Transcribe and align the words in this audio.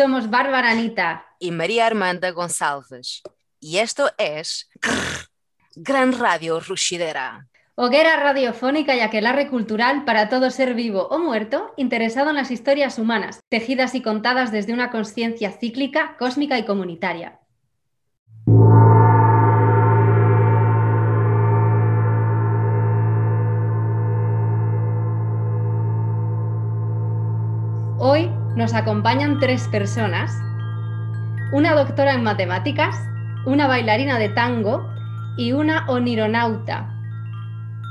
Somos 0.00 0.30
Bárbara 0.30 0.70
Anita 0.70 1.26
y 1.38 1.50
María 1.50 1.84
Armanda 1.84 2.30
González. 2.30 3.20
Y 3.60 3.76
esto 3.76 4.10
es 4.16 4.70
Gran 5.76 6.18
Radio 6.18 6.58
Rushidera. 6.58 7.48
Hoguera 7.74 8.16
radiofónica 8.16 8.96
y 8.96 9.00
aquelarre 9.00 9.50
cultural 9.50 10.06
para 10.06 10.30
todo 10.30 10.50
ser 10.50 10.72
vivo 10.72 11.06
o 11.08 11.18
muerto 11.18 11.74
interesado 11.76 12.30
en 12.30 12.36
las 12.36 12.50
historias 12.50 12.98
humanas, 12.98 13.40
tejidas 13.50 13.94
y 13.94 14.00
contadas 14.00 14.50
desde 14.50 14.72
una 14.72 14.90
conciencia 14.90 15.52
cíclica, 15.52 16.16
cósmica 16.18 16.58
y 16.58 16.64
comunitaria. 16.64 17.38
Hoy 27.98 28.39
nos 28.56 28.74
acompañan 28.74 29.38
tres 29.38 29.68
personas, 29.68 30.32
una 31.52 31.74
doctora 31.74 32.14
en 32.14 32.22
matemáticas, 32.22 32.96
una 33.46 33.66
bailarina 33.66 34.18
de 34.18 34.28
tango 34.28 34.88
y 35.36 35.52
una 35.52 35.88
onironauta. 35.88 36.88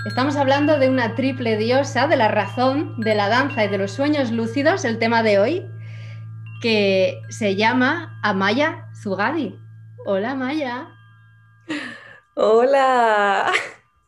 Estamos 0.05 0.35
hablando 0.35 0.77
de 0.77 0.89
una 0.89 1.15
triple 1.15 1.57
diosa 1.57 2.07
de 2.07 2.15
la 2.17 2.27
razón, 2.27 2.99
de 2.99 3.15
la 3.15 3.29
danza 3.29 3.65
y 3.65 3.69
de 3.69 3.77
los 3.77 3.91
sueños 3.91 4.31
lúcidos, 4.31 4.85
el 4.85 4.99
tema 4.99 5.23
de 5.23 5.39
hoy, 5.39 5.65
que 6.61 7.19
se 7.29 7.55
llama 7.55 8.19
Amaya 8.21 8.87
Zugadi. 9.01 9.57
Hola 10.05 10.31
Amaya. 10.31 10.87
Hola. 12.35 13.51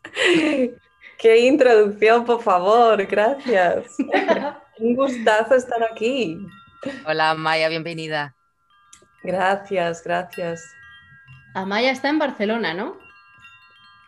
Qué 1.18 1.40
introducción, 1.40 2.26
por 2.26 2.42
favor, 2.42 3.06
gracias. 3.06 3.98
Un 4.82 4.96
gustazo 4.96 5.53
estar 5.53 5.84
aquí. 5.84 6.40
Hola 7.06 7.36
Maya, 7.36 7.69
bienvenida. 7.69 8.36
Gracias, 9.22 10.03
gracias. 10.03 10.74
Amaya 11.53 11.92
está 11.92 12.09
en 12.09 12.18
Barcelona, 12.18 12.74
¿no? 12.74 12.97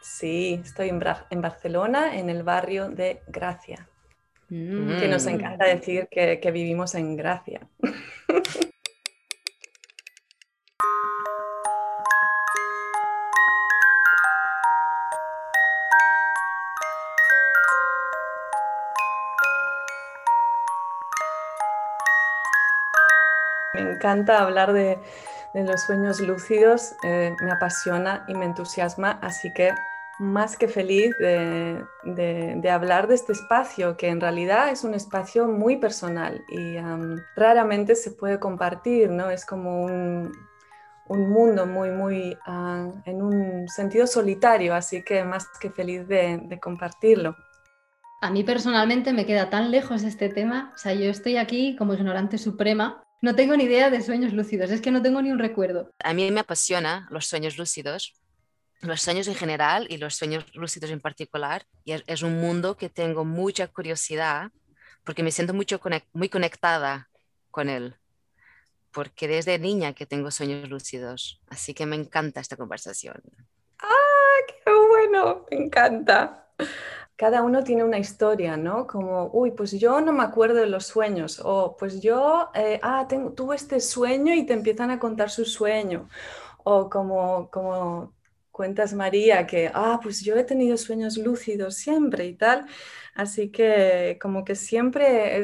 Sí, 0.01 0.59
estoy 0.63 0.89
en, 0.89 0.99
Barcelona, 1.41 2.17
en 2.17 2.31
el 2.31 2.41
barrio 2.41 2.89
de 2.89 3.21
Gracia. 3.27 3.87
Mm. 4.49 4.97
Que 4.99 5.07
nos 5.07 5.27
encanta 5.27 5.65
decir 5.65 6.07
que, 6.09 6.39
que 6.39 6.51
vivimos 6.51 6.95
en 6.95 7.17
Gracia. 7.17 7.61
encanta 24.03 24.41
hablar 24.41 24.73
de, 24.73 24.99
los 25.53 25.81
sueños 25.83 26.19
lúcidos, 26.19 26.93
eh, 27.03 27.33
me 27.41 27.51
apasiona 27.51 28.25
y 28.27 28.33
me 28.33 28.45
entusiasma, 28.45 29.19
así 29.21 29.53
que 29.53 29.71
más 30.19 30.57
que 30.57 30.67
feliz 30.67 31.15
de, 31.19 32.69
hablar 32.69 33.07
de 33.07 33.15
este 33.15 33.31
espacio, 33.31 33.95
que 33.95 34.09
en 34.09 34.19
realidad 34.19 34.69
es 34.71 34.83
un 34.83 34.93
espacio 34.93 35.47
muy 35.47 35.77
personal 35.77 36.43
y 36.49 36.75
raramente 37.35 37.95
se 37.95 38.11
puede 38.11 38.39
compartir, 38.39 39.09
¿no? 39.09 39.29
Es 39.29 39.45
como 39.45 39.85
un, 39.85 40.31
mundo 41.07 41.65
muy, 41.65 41.91
muy 41.91 42.37
ah, 42.45 42.89
en 43.05 43.21
un 43.21 43.67
sentido 43.69 44.07
solitario, 44.07 44.73
así 44.73 45.03
que 45.03 45.23
más 45.23 45.47
que 45.61 45.69
feliz 45.69 46.07
de 46.07 46.59
compartirlo. 46.61 47.35
A 48.21 48.31
mí 48.31 48.43
personalmente 48.43 49.13
me 49.13 49.25
queda 49.25 49.49
tan 49.49 49.69
lejos 49.69 50.03
este 50.03 50.29
tema, 50.29 50.71
o 50.73 50.77
sea, 50.77 50.93
yo 50.93 51.09
estoy 51.09 51.37
aquí 51.37 51.75
como 51.75 51.93
ignorante 51.93 52.37
suprema 52.37 53.03
no 53.23 53.35
tengo 53.35 53.55
ni 53.55 53.63
idea 53.63 53.89
de 53.89 54.01
sueños 54.01 54.33
lúcidos, 54.33 54.69
es 54.69 54.81
que 54.81 54.91
no 54.91 55.01
tengo 55.01 55.21
ni 55.21 55.31
un 55.31 55.39
recuerdo. 55.39 55.89
A 56.03 56.13
mí 56.13 56.29
me 56.29 56.41
apasiona 56.41 57.07
los 57.09 57.25
sueños 57.25 57.57
lúcidos, 57.57 58.13
los 58.81 59.01
sueños 59.01 59.29
en 59.29 59.35
general 59.35 59.87
y 59.89 59.95
los 59.95 60.15
sueños 60.15 60.45
lúcidos 60.53 60.91
en 60.91 60.99
particular. 60.99 61.65
Y 61.85 61.93
es, 62.05 62.21
un 62.21 62.41
mundo 62.41 62.75
que 62.75 62.89
tengo 62.89 63.23
mucha 63.23 63.67
curiosidad 63.67 64.51
porque 65.05 65.23
me 65.23 65.31
siento 65.31 65.53
mucho 65.53 65.79
muy 66.11 66.27
conectada 66.27 67.09
con 67.49 67.69
él. 67.69 67.95
Porque 68.91 69.29
desde 69.29 69.57
niña 69.57 69.93
que 69.93 70.05
tengo 70.05 70.29
sueños 70.29 70.69
lúcidos. 70.69 71.39
Así 71.47 71.73
que 71.73 71.85
me 71.85 71.95
encanta 71.95 72.41
esta 72.41 72.57
conversación. 72.57 73.23
¡Ah, 73.79 74.37
qué 74.47 74.69
bueno! 74.69 75.45
Me 75.49 75.63
encanta 75.63 76.49
cada 77.23 77.41
uno 77.41 77.63
tiene 77.63 77.85
una 77.85 77.99
historia, 77.99 78.57
¿no? 78.57 78.85
Como, 78.85 79.29
uy, 79.31 79.51
pues 79.51 79.71
yo 79.79 80.01
no 80.01 80.11
me 80.11 80.23
acuerdo 80.23 80.55
de 80.55 80.67
los 80.67 80.85
sueños, 80.87 81.39
o 81.41 81.77
pues 81.77 82.01
yo, 82.01 82.49
eh, 82.53 82.81
ah, 82.83 83.05
tengo, 83.07 83.31
tuve 83.31 83.55
este 83.55 83.79
sueño 83.79 84.33
y 84.33 84.45
te 84.45 84.51
empiezan 84.53 84.91
a 84.91 84.99
contar 84.99 85.29
su 85.29 85.45
sueño, 85.45 86.09
o 86.65 86.89
como, 86.89 87.49
como 87.49 88.13
cuentas 88.51 88.93
María, 88.93 89.47
que, 89.47 89.71
ah, 89.73 90.01
pues 90.03 90.19
yo 90.21 90.35
he 90.35 90.43
tenido 90.43 90.75
sueños 90.75 91.17
lúcidos 91.17 91.75
siempre 91.75 92.25
y 92.25 92.35
tal, 92.35 92.65
así 93.15 93.49
que 93.51 94.19
como 94.21 94.43
que 94.43 94.55
siempre 94.55 95.41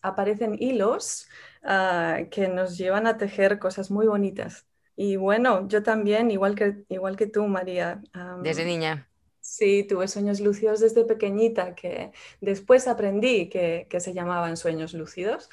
aparecen 0.00 0.56
hilos 0.58 1.28
ah, 1.62 2.20
que 2.30 2.48
nos 2.48 2.78
llevan 2.78 3.06
a 3.06 3.18
tejer 3.18 3.58
cosas 3.58 3.90
muy 3.90 4.06
bonitas. 4.06 4.66
Y 4.96 5.16
bueno, 5.16 5.68
yo 5.68 5.82
también, 5.82 6.30
igual 6.30 6.54
que, 6.54 6.84
igual 6.88 7.16
que 7.16 7.26
tú, 7.26 7.46
María. 7.48 8.00
Desde 8.42 8.64
niña. 8.64 9.11
Sí, 9.42 9.82
tuve 9.82 10.06
sueños 10.06 10.38
lúcidos 10.38 10.78
desde 10.78 11.04
pequeñita, 11.04 11.74
que 11.74 12.12
después 12.40 12.86
aprendí 12.86 13.48
que, 13.48 13.88
se 13.98 14.14
llamaban 14.14 14.56
sueños 14.56 14.94
lúcidos, 14.94 15.50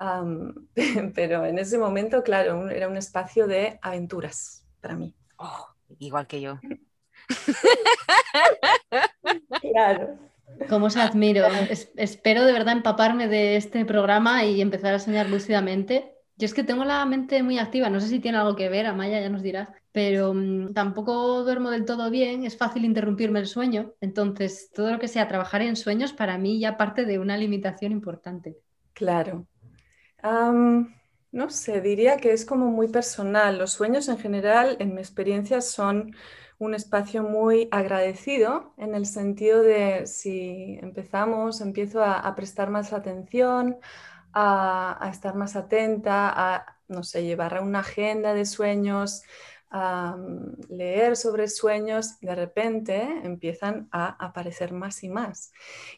pero 1.14 1.46
en 1.46 1.58
ese 1.58 1.78
momento, 1.78 2.24
claro, 2.24 2.68
era 2.68 2.88
un 2.88 2.96
espacio 2.96 3.46
de 3.46 3.78
aventuras 3.80 4.66
para 4.80 4.96
mí. 4.96 5.14
Oh, 5.36 5.68
igual 6.00 6.26
que 6.26 6.40
yo. 6.40 6.58
claro. 9.60 10.18
Cómo 10.68 10.86
os 10.86 10.96
admiro. 10.96 11.46
espero 11.96 12.44
de 12.44 12.52
verdad 12.52 12.72
empaparme 12.72 13.28
de 13.28 13.56
este 13.56 13.84
programa 13.84 14.44
y 14.44 14.60
empezar 14.60 14.94
a 14.94 14.98
soñar 14.98 15.30
lúcidamente. 15.30 16.17
Yo 16.38 16.46
es 16.46 16.54
que 16.54 16.62
tengo 16.62 16.84
la 16.84 17.04
mente 17.04 17.42
muy 17.42 17.58
activa, 17.58 17.90
no 17.90 17.98
sé 17.98 18.06
si 18.06 18.20
tiene 18.20 18.38
algo 18.38 18.54
que 18.54 18.68
ver, 18.68 18.86
Amaya 18.86 19.20
ya 19.20 19.28
nos 19.28 19.42
dirás, 19.42 19.70
pero 19.90 20.32
mm, 20.32 20.72
tampoco 20.72 21.42
duermo 21.42 21.70
del 21.70 21.84
todo 21.84 22.10
bien, 22.10 22.44
es 22.44 22.56
fácil 22.56 22.84
interrumpirme 22.84 23.40
el 23.40 23.48
sueño, 23.48 23.94
entonces 24.00 24.70
todo 24.72 24.92
lo 24.92 25.00
que 25.00 25.08
sea 25.08 25.26
trabajar 25.26 25.62
en 25.62 25.74
sueños 25.74 26.12
para 26.12 26.38
mí 26.38 26.60
ya 26.60 26.76
parte 26.76 27.04
de 27.04 27.18
una 27.18 27.36
limitación 27.36 27.90
importante. 27.90 28.56
Claro. 28.92 29.48
no 30.22 31.50
sé, 31.50 31.80
diría 31.80 32.18
que 32.18 32.32
es 32.32 32.44
como 32.44 32.66
muy 32.66 32.86
personal. 32.86 33.58
Los 33.58 33.72
sueños 33.72 34.08
en 34.08 34.18
general, 34.18 34.76
en 34.78 34.94
mi 34.94 35.00
experiencia, 35.00 35.60
son 35.60 36.14
un 36.58 36.74
espacio 36.74 37.24
muy 37.24 37.68
agradecido 37.72 38.74
en 38.76 38.94
el 38.94 39.06
sentido 39.06 39.62
de 39.62 40.06
si 40.06 40.78
empezamos, 40.82 41.60
empiezo 41.60 42.04
a 42.04 42.34
prestar 42.36 42.70
más 42.70 42.92
atención, 42.92 43.76
a, 44.32 45.08
estar 45.12 45.34
más 45.34 45.56
atenta, 45.56 46.32
a, 46.34 46.78
no 46.88 47.02
sé, 47.02 47.24
llevar 47.24 47.60
una 47.62 47.80
agenda 47.80 48.34
de 48.34 48.46
sueños, 48.46 49.22
a 49.70 50.16
mm, 50.16 50.70
leer 50.70 51.16
sobre 51.16 51.48
sueños, 51.48 52.20
de 52.20 52.34
repente 52.34 53.02
empiezan 53.22 53.88
a 53.92 54.24
aparecer 54.24 54.72
más 54.72 55.02
y 55.04 55.08
más. 55.08 55.52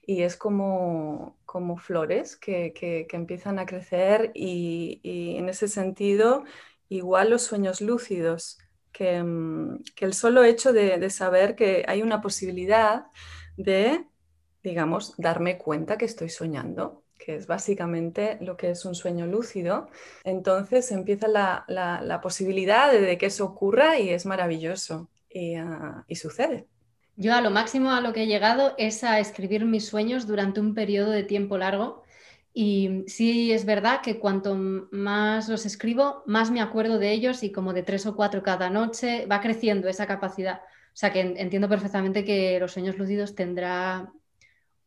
Y 0.06 0.22
es 0.22 0.36
como, 0.36 1.38
como 1.46 1.76
flores 1.76 2.36
que, 2.36 2.72
que, 2.74 3.06
empiezan 3.12 3.58
a 3.58 3.66
crecer 3.66 4.32
y, 4.34 5.00
en 5.38 5.48
ese 5.48 5.68
sentido, 5.68 6.44
igual 6.88 7.30
los 7.30 7.42
sueños 7.42 7.80
lúcidos, 7.80 8.58
que, 8.92 9.22
mm, 9.22 9.82
que 9.94 10.04
el 10.04 10.14
solo 10.14 10.44
hecho 10.44 10.72
de, 10.72 10.98
de, 10.98 11.10
saber 11.10 11.54
que 11.56 11.84
hay 11.86 12.02
una 12.02 12.20
posibilidad 12.20 13.06
de, 13.56 14.06
digamos, 14.62 15.14
darme 15.18 15.58
cuenta 15.58 15.98
que 15.98 16.06
estoy 16.06 16.28
soñando 16.28 16.99
que 17.22 17.34
es 17.36 17.46
básicamente 17.46 18.38
lo 18.40 18.56
que 18.56 18.70
es 18.70 18.84
un 18.84 18.94
sueño 18.94 19.26
lúcido, 19.26 19.88
entonces 20.24 20.90
empieza 20.90 21.28
la, 21.28 22.20
posibilidad 22.22 22.90
de, 22.92 23.18
que 23.18 23.26
eso 23.26 23.44
ocurra 23.44 23.98
y 23.98 24.08
es 24.10 24.26
maravilloso 24.26 25.08
y, 25.28 25.54
ah, 25.54 26.04
y 26.08 26.16
sucede. 26.16 26.66
Yo 27.16 27.34
a 27.34 27.42
lo 27.42 27.50
máximo 27.50 27.90
a 27.90 28.00
lo 28.00 28.12
que 28.12 28.22
he 28.22 28.26
llegado 28.26 28.74
es 28.78 29.04
a 29.04 29.20
escribir 29.20 29.64
mis 29.66 29.86
sueños 29.86 30.26
durante 30.26 30.60
un 30.60 30.74
periodo 30.74 31.10
de 31.10 31.22
tiempo 31.22 31.58
largo 31.58 32.02
y 32.52 33.04
sí 33.06 33.52
es 33.52 33.64
verdad 33.64 34.00
que 34.02 34.18
cuanto 34.18 34.56
más 34.56 35.48
los 35.48 35.66
escribo, 35.66 36.22
más 36.26 36.50
me 36.50 36.60
acuerdo 36.60 36.98
de 36.98 37.12
ellos 37.12 37.42
y 37.42 37.52
como 37.52 37.72
de 37.72 37.82
tres 37.82 38.06
o 38.06 38.16
cuatro 38.16 38.42
cada 38.42 38.70
noche 38.70 39.26
va 39.26 39.40
creciendo 39.40 39.88
esa 39.88 40.06
capacidad. 40.06 40.62
O 40.92 40.96
sea 41.00 41.12
que 41.12 41.20
entiendo 41.20 41.68
perfectamente 41.68 42.24
que 42.24 42.58
los 42.58 42.72
sueños 42.72 42.98
lúcidos 42.98 43.34
tendrá, 43.34 44.12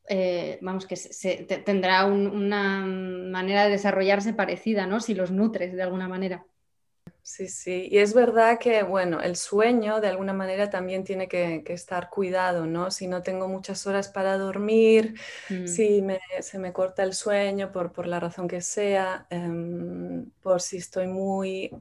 eh, 0.08 0.60
vamos, 0.62 0.86
que 0.86 0.96
se, 0.96 1.44
tendrá 1.66 2.06
una 2.06 2.86
manera 2.86 3.66
de 3.66 3.72
desarrollarse 3.72 4.34
parecida, 4.34 4.86
¿no? 4.86 5.00
Si 5.00 5.14
los 5.14 5.32
nutres 5.32 5.74
de 5.74 5.84
alguna 5.84 6.08
manera. 6.08 6.46
Sí, 7.22 7.48
sí, 7.48 7.88
y 7.90 8.00
es 8.00 8.14
verdad 8.14 8.60
que, 8.60 8.84
bueno, 8.84 9.22
el 9.22 9.38
sueño 9.38 10.02
de 10.02 10.10
alguna 10.10 10.34
manera 10.34 10.70
también 10.70 11.06
tiene 11.06 11.30
que, 11.30 11.64
estar 11.68 12.10
cuidado, 12.10 12.66
¿no? 12.66 12.92
Si 12.92 13.08
no 13.08 13.22
tengo 13.22 13.48
muchas 13.48 13.88
horas 13.88 14.10
para 14.10 14.38
dormir, 14.38 15.18
mm. 15.50 15.66
si 15.66 16.04
se 16.42 16.60
me 16.60 16.74
corta 16.74 17.04
el 17.04 17.14
sueño 17.14 17.72
por, 17.72 17.94
por 17.94 18.08
la 18.08 18.20
razón 18.20 18.50
que 18.50 18.60
sea, 18.60 19.26
em, 19.30 20.30
por 20.42 20.62
si 20.62 20.78
estoy 20.78 21.08
muy 21.08 21.72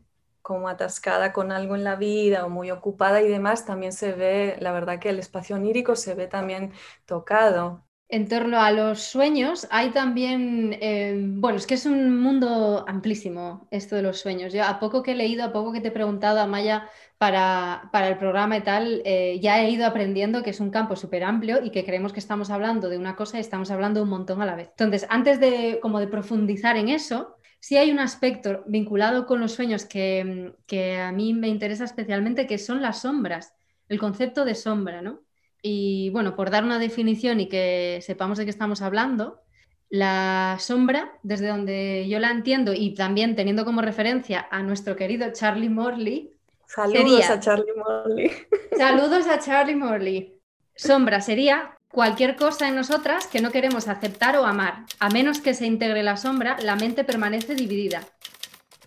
como 0.43 0.69
atascada 0.69 1.33
con 1.33 1.51
algo 1.51 1.75
en 1.75 1.85
la 1.85 1.97
vida 1.97 2.47
o 2.47 2.49
muy 2.49 2.71
ocupada 2.71 3.21
y 3.21 3.29
demás, 3.29 3.65
también 3.65 3.93
se 3.93 4.13
ve, 4.13 4.57
la 4.61 4.73
verdad 4.73 5.01
que 5.01 5.11
el 5.11 5.19
espacio 5.19 5.57
onírico 5.57 5.97
se 5.97 6.15
ve 6.15 6.29
también 6.29 6.73
tocado. 7.05 7.85
En 8.13 8.29
torno 8.29 8.61
a 8.61 8.71
los 8.73 9.01
sueños, 9.01 9.67
hay 9.71 9.89
también, 9.91 10.77
eh, 10.83 11.15
bueno, 11.19 11.57
es 11.57 11.67
que 11.67 11.73
es 11.75 11.87
un 11.87 12.21
mundo 12.21 12.85
amplísimo 12.87 13.67
esto 13.71 13.97
de 13.97 14.03
los 14.03 14.21
sueños. 14.21 14.53
Yo 14.53 14.65
a 14.65 14.79
poco 14.79 15.03
que 15.03 15.13
he 15.13 15.15
leído, 15.15 15.43
a 15.45 15.53
poco 15.53 15.73
que 15.73 15.81
te 15.81 15.89
he 15.89 15.91
preguntado, 15.93 16.39
Amaya, 16.39 16.91
para, 17.17 17.89
para 17.91 18.09
el 18.09 18.19
programa 18.19 18.59
y 18.59 18.61
tal, 18.61 19.01
eh, 19.07 19.41
ya 19.41 19.63
he 19.63 19.71
ido 19.71 19.87
aprendiendo 19.87 20.43
que 20.43 20.51
es 20.51 20.61
un 20.61 20.71
campo 20.71 20.95
súper 20.95 21.25
amplio 21.25 21.65
y 21.65 21.71
que 21.71 21.87
creemos 21.87 22.13
que 22.13 22.21
estamos 22.21 22.51
hablando 22.51 22.91
de 22.91 22.99
una 22.99 23.17
cosa 23.17 23.39
y 23.39 23.41
estamos 23.41 23.71
hablando 23.71 24.03
un 24.03 24.11
montón 24.11 24.43
a 24.43 24.47
la 24.47 24.57
vez. 24.57 24.69
Entonces, 24.69 25.07
antes 25.09 25.41
de, 25.41 25.79
como 25.81 25.99
de 25.99 26.09
profundizar 26.09 26.77
en 26.77 26.91
eso, 26.91 27.39
sí 27.61 27.79
hay 27.79 27.91
un 27.91 27.99
aspecto 27.99 28.63
vinculado 28.67 29.25
con 29.25 29.41
los 29.41 29.53
sueños 29.53 29.87
que, 29.87 30.55
que 30.67 30.99
a 30.99 31.13
mí 31.13 31.33
me 31.33 31.49
interesa 31.49 31.85
especialmente, 31.85 32.47
que 32.47 32.59
son 32.59 32.83
las 32.83 33.01
sombras, 33.01 33.55
el 33.89 33.99
concepto 33.99 34.45
de 34.45 34.55
sombra, 34.55 35.01
¿no? 35.01 35.23
Y 35.63 36.11
bueno, 36.11 36.35
por 36.35 36.51
dar 36.51 36.65
una 36.65 36.79
definición 36.79 37.41
y 37.41 37.49
que 37.49 38.01
sepamos 38.03 38.37
de 38.37 38.45
qué 38.45 38.51
estamos 38.51 38.83
hablando, 38.83 39.41
la 39.89 40.57
sombra, 40.59 41.13
desde 41.23 41.49
donde 41.49 42.09
yo 42.09 42.19
la 42.19 42.31
entiendo 42.31 42.73
y 42.75 42.95
también 42.95 43.37
teniendo 43.37 43.65
como 43.65 43.83
referencia 43.83 44.49
a 44.51 44.63
nuestro 44.63 44.97
querido 44.97 45.31
Charlie 45.33 45.69
Morley. 45.69 46.33
Saludos 46.67 47.29
a 47.31 47.39
Charlie 47.39 47.75
Morley. 47.77 48.33
Saludos 48.77 49.27
a 49.27 49.39
Charlie 49.39 49.77
Morley. 49.77 50.41
Sombra 50.75 51.21
sería 51.21 51.77
cualquier 51.89 52.37
cosa 52.37 52.69
en 52.69 52.75
nosotras 52.75 53.27
que 53.27 53.43
no 53.43 53.51
queremos 53.51 53.87
aceptar 53.87 54.37
o 54.39 54.47
amar. 54.47 54.87
A 54.99 55.11
menos 55.11 55.41
que 55.41 55.55
se 55.55 55.67
integre 55.67 56.03
la 56.03 56.17
sombra, 56.17 56.57
la 56.63 56.75
mente 56.75 57.05
permanece 57.05 57.55
dividida. 57.55 58.03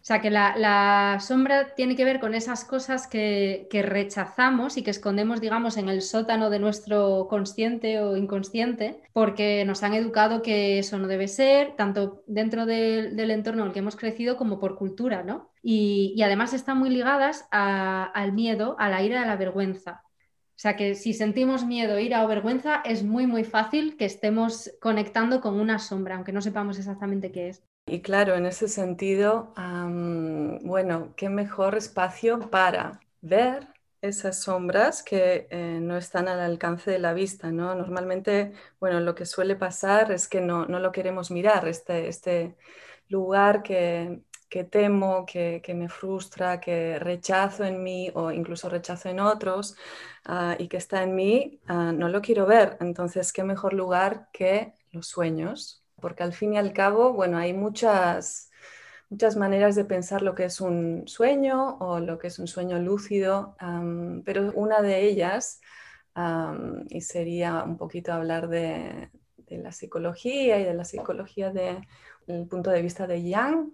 O 0.05 0.07
sea, 0.07 0.21
que 0.21 0.29
la, 0.29 1.17
sombra 1.19 1.73
tiene 1.73 1.95
que 1.95 2.05
ver 2.05 2.19
con 2.19 2.35
esas 2.35 2.63
cosas 2.63 3.07
que, 3.07 3.67
rechazamos 3.71 4.77
y 4.77 4.83
que 4.83 4.91
escondemos, 4.91 5.41
digamos, 5.41 5.77
en 5.77 5.89
el 5.89 6.03
sótano 6.03 6.51
de 6.51 6.59
nuestro 6.59 7.25
consciente 7.27 7.99
o 7.99 8.15
inconsciente, 8.15 9.01
porque 9.13 9.65
nos 9.65 9.81
han 9.81 9.95
educado 9.95 10.43
que 10.43 10.77
eso 10.77 10.99
no 10.99 11.07
debe 11.07 11.27
ser, 11.27 11.75
tanto 11.75 12.21
dentro 12.27 12.67
del 12.67 13.31
entorno 13.31 13.63
en 13.63 13.69
el 13.69 13.73
que 13.73 13.79
hemos 13.79 13.95
crecido 13.95 14.37
como 14.37 14.59
por 14.59 14.75
cultura, 14.75 15.23
¿no? 15.23 15.49
Y, 15.63 16.21
además 16.21 16.53
están 16.53 16.77
muy 16.77 16.91
ligadas 16.91 17.47
al 17.49 18.31
miedo, 18.33 18.75
a 18.77 18.89
la 18.89 19.01
ira, 19.01 19.23
a 19.23 19.25
la 19.25 19.37
vergüenza. 19.37 20.03
O 20.05 20.59
sea 20.59 20.75
que 20.75 20.93
si 20.93 21.13
sentimos 21.13 21.65
miedo, 21.65 21.97
ira 21.97 22.23
o 22.23 22.27
vergüenza, 22.27 22.83
es 22.85 23.01
muy, 23.01 23.25
muy 23.25 23.43
fácil 23.43 23.97
que 23.97 24.05
estemos 24.05 24.71
conectando 24.79 25.41
con 25.41 25.59
una 25.59 25.79
sombra, 25.79 26.15
aunque 26.15 26.31
no 26.31 26.43
sepamos 26.43 26.77
exactamente 26.77 27.31
qué 27.31 27.49
es. 27.49 27.63
Y 27.87 28.01
claro, 28.01 28.35
en 28.35 28.45
ese 28.47 28.67
sentido, 28.67 29.53
bueno, 30.63 31.13
qué 31.15 31.29
mejor 31.29 31.75
espacio 31.75 32.49
para 32.49 32.99
ver 33.21 33.67
esas 34.01 34.41
sombras 34.41 35.03
que 35.03 35.47
eh, 35.51 35.79
no 35.81 35.97
están 35.97 36.27
al 36.27 36.39
alcance 36.39 36.91
de 36.91 36.99
la 36.99 37.13
vista, 37.13 37.51
¿no? 37.51 37.75
Normalmente, 37.75 38.53
bueno, 38.79 38.99
lo 38.99 39.13
que 39.15 39.25
suele 39.25 39.55
pasar 39.55 40.11
es 40.11 40.27
que 40.27 40.41
no, 40.41 40.65
lo 40.65 40.91
queremos 40.91 41.31
mirar, 41.31 41.67
este, 41.67 42.07
este 42.07 42.55
lugar 43.09 43.63
que, 43.63 44.23
temo, 44.71 45.25
que, 45.25 45.61
me 45.75 45.89
frustra, 45.89 46.59
que 46.59 46.97
rechazo 46.99 47.65
en 47.65 47.83
mí 47.83 48.11
o 48.15 48.31
incluso 48.31 48.69
rechazo 48.69 49.09
en 49.09 49.19
otros 49.19 49.75
ah, 50.25 50.55
y 50.57 50.67
que 50.67 50.77
está 50.77 51.03
en 51.03 51.15
mí, 51.15 51.59
ah, 51.67 51.91
no 51.93 52.09
lo 52.09 52.21
quiero 52.21 52.45
ver. 52.47 52.77
Entonces, 52.81 53.31
¿qué 53.33 53.43
mejor 53.43 53.73
lugar 53.73 54.29
que 54.33 54.73
los 54.91 55.07
sueños? 55.07 55.84
Porque 56.05 56.21
al 56.21 56.33
fin 56.33 56.53
y 56.53 56.59
al 56.59 56.71
cabo, 56.71 57.13
bueno, 57.13 57.39
hay 57.39 57.51
muchas, 57.51 58.51
muchas 59.09 59.35
maneras 59.37 59.73
de 59.73 59.85
pensar 59.85 60.21
lo 60.21 60.35
que 60.35 60.43
es 60.43 60.61
un 60.61 61.07
sueño 61.07 61.79
o 61.79 61.99
lo 61.99 62.19
que 62.19 62.27
es 62.27 62.37
un 62.37 62.45
sueño 62.45 62.77
lúcido, 62.77 63.55
pero 64.23 64.51
una 64.53 64.83
de 64.83 65.01
ellas, 65.01 65.61
y 66.89 67.01
sería 67.01 67.63
un 67.63 67.77
poquito 67.77 68.13
hablar 68.13 68.49
de, 68.49 69.09
la 69.47 69.71
psicología 69.71 70.59
y 70.59 70.63
de 70.63 70.75
la 70.75 70.85
psicología 70.85 71.49
desde 71.49 71.81
el 72.27 72.45
punto 72.45 72.69
de 72.69 72.83
vista 72.83 73.07
de 73.07 73.23
Yang, 73.23 73.73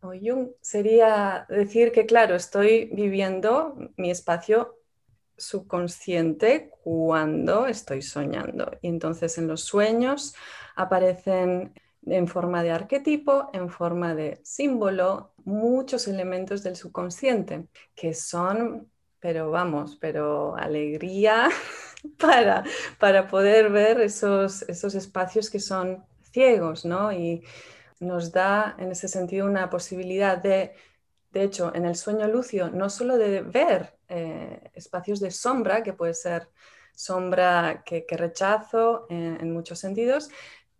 o 0.00 0.12
Jung, 0.12 0.50
sería 0.60 1.44
decir 1.48 1.90
que, 1.90 2.06
claro, 2.06 2.36
estoy 2.36 2.88
viviendo 2.92 3.74
mi 3.96 4.12
espacio 4.12 4.76
subconsciente 5.36 6.70
cuando 6.84 7.66
estoy 7.66 8.00
soñando. 8.00 8.78
Y 8.80 8.86
entonces 8.86 9.38
en 9.38 9.48
los 9.48 9.62
sueños 9.62 10.36
aparecen 10.74 11.72
en 12.06 12.28
forma 12.28 12.62
de 12.62 12.70
arquetipo, 12.70 13.50
en 13.52 13.70
forma 13.70 14.14
de 14.14 14.40
símbolo, 14.42 15.32
muchos 15.44 16.06
elementos 16.08 16.62
del 16.62 16.76
subconsciente 16.76 17.68
que 17.94 18.14
son, 18.14 18.90
pero 19.20 19.50
vamos, 19.50 19.96
pero 20.00 20.56
alegría 20.56 21.48
para, 22.18 22.64
para 22.98 23.26
poder 23.28 23.70
ver 23.70 24.00
esos, 24.00 24.62
esos 24.62 24.94
espacios 24.94 25.50
que 25.50 25.60
son 25.60 26.04
ciegos, 26.30 26.84
¿no? 26.84 27.12
Y 27.12 27.42
nos 28.00 28.32
da 28.32 28.74
en 28.78 28.92
ese 28.92 29.08
sentido 29.08 29.46
una 29.46 29.70
posibilidad 29.70 30.36
de, 30.36 30.74
de 31.30 31.42
hecho, 31.42 31.72
en 31.74 31.86
el 31.86 31.96
sueño 31.96 32.26
lúcido, 32.28 32.70
no 32.70 32.90
solo 32.90 33.16
de 33.16 33.40
ver 33.42 33.94
eh, 34.08 34.70
espacios 34.74 35.20
de 35.20 35.30
sombra, 35.30 35.82
que 35.82 35.92
puede 35.92 36.14
ser 36.14 36.48
sombra 36.94 37.82
que, 37.84 38.04
rechazo 38.10 39.06
eh, 39.10 39.38
en 39.40 39.52
muchos 39.52 39.78
sentidos, 39.78 40.30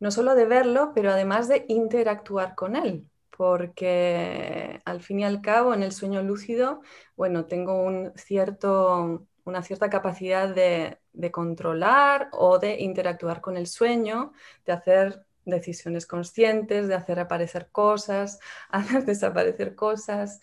no 0.01 0.11
solo 0.11 0.35
de 0.35 0.47
verlo, 0.47 0.93
pero 0.95 1.11
además 1.11 1.49
de 1.49 1.65
interactuar 1.69 2.55
con 2.55 2.77
él, 2.77 3.09
porque 3.37 4.81
al 4.85 5.01
fin 5.01 5.21
y 5.21 5.25
al 5.25 5.41
cabo 5.41 5.75
en 5.75 5.83
el 5.83 5.93
sueño 5.93 6.23
lúcido, 6.23 6.83
bueno, 7.17 7.47
tengo 7.47 7.83
un 7.83 8.13
cierto, 8.17 9.27
una 9.45 9.63
cierta 9.63 9.91
capacidad 9.91 10.55
de, 10.55 10.99
de 11.13 11.31
controlar 11.31 12.29
o 12.33 12.59
de 12.59 12.81
interactuar 12.81 13.41
con 13.41 13.57
el 13.57 13.67
sueño, 13.67 14.33
de 14.67 14.73
hacer 14.73 15.25
decisiones 15.45 16.07
conscientes, 16.07 16.89
de 16.89 16.95
hacer 16.95 17.19
aparecer 17.21 17.69
cosas, 17.71 18.41
hacer 18.71 19.05
desaparecer 19.05 19.75
cosas, 19.75 20.41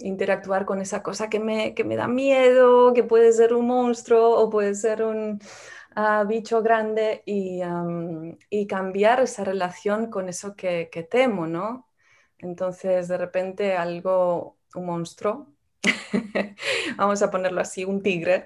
interactuar 0.00 0.66
con 0.66 0.80
esa 0.80 1.02
cosa 1.02 1.28
que 1.30 1.38
me, 1.38 1.74
que 1.74 1.84
me 1.84 1.96
da 1.96 2.08
miedo, 2.08 2.92
que 2.92 3.04
puede 3.04 3.32
ser 3.32 3.54
un 3.54 3.66
monstruo 3.68 4.30
o 4.36 4.50
puede 4.50 4.74
ser 4.74 5.04
un, 5.04 5.40
bicho 6.26 6.62
grande 6.62 7.22
y, 7.24 7.60
y, 8.50 8.66
cambiar 8.66 9.20
esa 9.20 9.44
relación 9.44 10.10
con 10.10 10.28
eso 10.28 10.54
que, 10.54 10.90
que, 10.92 11.02
temo, 11.02 11.46
¿no? 11.46 11.88
Entonces, 12.38 13.08
de 13.08 13.16
repente, 13.16 13.76
algo, 13.76 14.58
un 14.74 14.86
monstruo, 14.86 15.56
vamos 16.96 17.22
a 17.22 17.30
ponerlo 17.30 17.60
así, 17.60 17.84
un 17.84 18.02
tigre, 18.02 18.44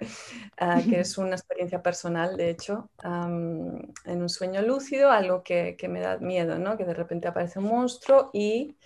ah, 0.59 0.81
que 0.89 1.01
es 1.01 1.19
una 1.19 1.35
experiencia 1.35 1.83
personal, 1.83 2.37
de 2.37 2.51
hecho, 2.51 2.89
en 3.03 4.23
un 4.23 4.29
sueño 4.29 4.63
lúcido, 4.63 5.11
algo 5.11 5.43
que, 5.43 5.77
que, 5.77 5.89
me 5.89 6.01
da 6.01 6.19
miedo, 6.19 6.59
¿no? 6.59 6.77
Que 6.77 6.85
de 6.85 6.95
repente 6.95 7.29
aparece 7.29 7.59
un 7.59 7.67
monstruo 7.67 8.31
y 8.33 8.77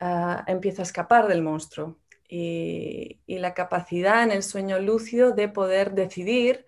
uh, 0.00 0.42
empieza 0.46 0.82
a 0.82 0.84
escapar 0.84 1.28
del 1.28 1.42
monstruo. 1.42 1.98
Y, 2.26 3.20
y 3.26 3.38
la 3.38 3.52
capacidad 3.52 4.22
en 4.22 4.32
el 4.32 4.42
sueño 4.42 4.78
lúcido 4.78 5.32
de 5.32 5.48
poder 5.48 5.92
decidir 5.92 6.66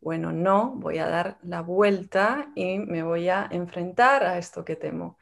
bueno, 0.00 0.32
no, 0.32 0.72
voy 0.76 0.98
a 0.98 1.08
dar 1.08 1.38
la 1.42 1.62
vuelta 1.62 2.50
y 2.54 2.78
me 2.78 3.02
voy 3.02 3.28
a 3.28 3.48
enfrentar 3.50 4.24
a 4.24 4.38
esto 4.38 4.64
que 4.64 4.76
temo. 4.76 5.18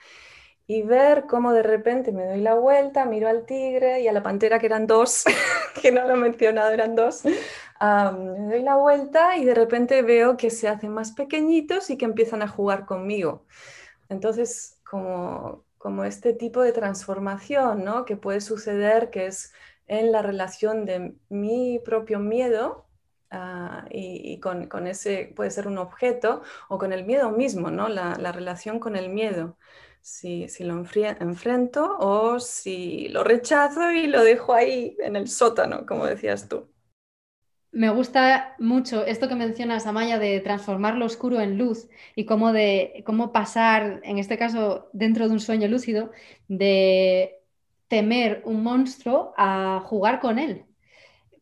Y 0.66 0.82
ver 0.82 1.26
cómo 1.26 1.52
de 1.52 1.62
repente 1.62 2.10
me 2.12 2.24
doy 2.26 2.40
la 2.40 2.54
vuelta, 2.54 3.04
miro 3.04 3.28
al 3.28 3.44
tigre 3.44 4.00
y 4.00 4.08
a 4.08 4.12
la 4.12 4.22
pantera, 4.22 4.58
que 4.58 4.66
eran 4.66 4.86
dos, 4.86 5.24
que 5.82 5.92
no 5.92 6.06
lo 6.06 6.14
he 6.14 6.16
mencionado, 6.16 6.70
eran 6.70 6.94
dos, 6.94 7.24
me 7.24 8.46
doy 8.48 8.62
la 8.62 8.76
vuelta 8.76 9.36
y 9.36 9.44
de 9.44 9.54
repente 9.54 10.02
veo 10.02 10.36
que 10.36 10.50
se 10.50 10.68
hacen 10.68 10.92
más 10.92 11.12
pequeñitos 11.12 11.90
y 11.90 11.98
que 11.98 12.06
empiezan 12.06 12.42
a 12.42 12.48
jugar 12.48 12.86
conmigo. 12.86 13.44
Entonces, 14.08 14.80
como, 14.88 15.64
como 15.78 16.04
este 16.04 16.32
tipo 16.32 16.62
de 16.62 16.72
transformación 16.72 17.84
¿no? 17.84 18.04
que 18.04 18.16
puede 18.16 18.40
suceder, 18.40 19.10
que 19.10 19.26
es 19.26 19.52
en 19.86 20.12
la 20.12 20.22
relación 20.22 20.86
de 20.86 21.14
mi 21.28 21.78
propio 21.84 22.18
miedo 22.18 22.83
ah, 23.34 23.86
y, 23.90 24.38
con, 24.40 24.86
ese, 24.86 25.32
puede 25.36 25.50
ser 25.50 25.66
un 25.68 25.78
objeto, 25.78 26.42
o 26.68 26.78
con 26.78 26.92
el 26.92 27.04
miedo 27.04 27.30
mismo, 27.30 27.70
¿no? 27.70 27.88
la, 27.88 28.16
la 28.18 28.32
relación 28.32 28.78
con 28.80 28.96
el 28.96 29.08
miedo. 29.10 29.56
Si, 30.00 30.48
si, 30.48 30.64
lo 30.64 30.74
enfrento 30.74 31.96
o 31.98 32.38
si 32.38 33.08
lo 33.08 33.24
rechazo 33.24 33.90
y 33.90 34.06
lo 34.06 34.22
dejo 34.22 34.52
ahí 34.52 34.96
en 35.00 35.16
el 35.16 35.28
sótano, 35.28 35.86
como 35.86 36.06
decías 36.06 36.48
tú. 36.48 36.68
Me 37.74 37.90
gusta 37.90 38.54
mucho 38.60 39.04
esto 39.04 39.28
que 39.28 39.34
mencionas, 39.34 39.86
Amaya, 39.86 40.18
de 40.20 40.38
transformar 40.40 40.94
lo 40.96 41.06
oscuro 41.06 41.40
en 41.40 41.58
luz 41.58 41.88
y 42.14 42.24
cómo, 42.24 42.52
de, 42.52 43.02
cómo 43.04 43.32
pasar, 43.32 44.00
en 44.04 44.18
este 44.18 44.38
caso, 44.38 44.88
dentro 44.92 45.26
de 45.26 45.32
un 45.32 45.40
sueño 45.40 45.66
lúcido, 45.66 46.12
de 46.46 47.40
temer 47.88 48.42
un 48.44 48.62
monstruo 48.62 49.34
a 49.36 49.80
jugar 49.86 50.20
con 50.20 50.38
él. 50.38 50.66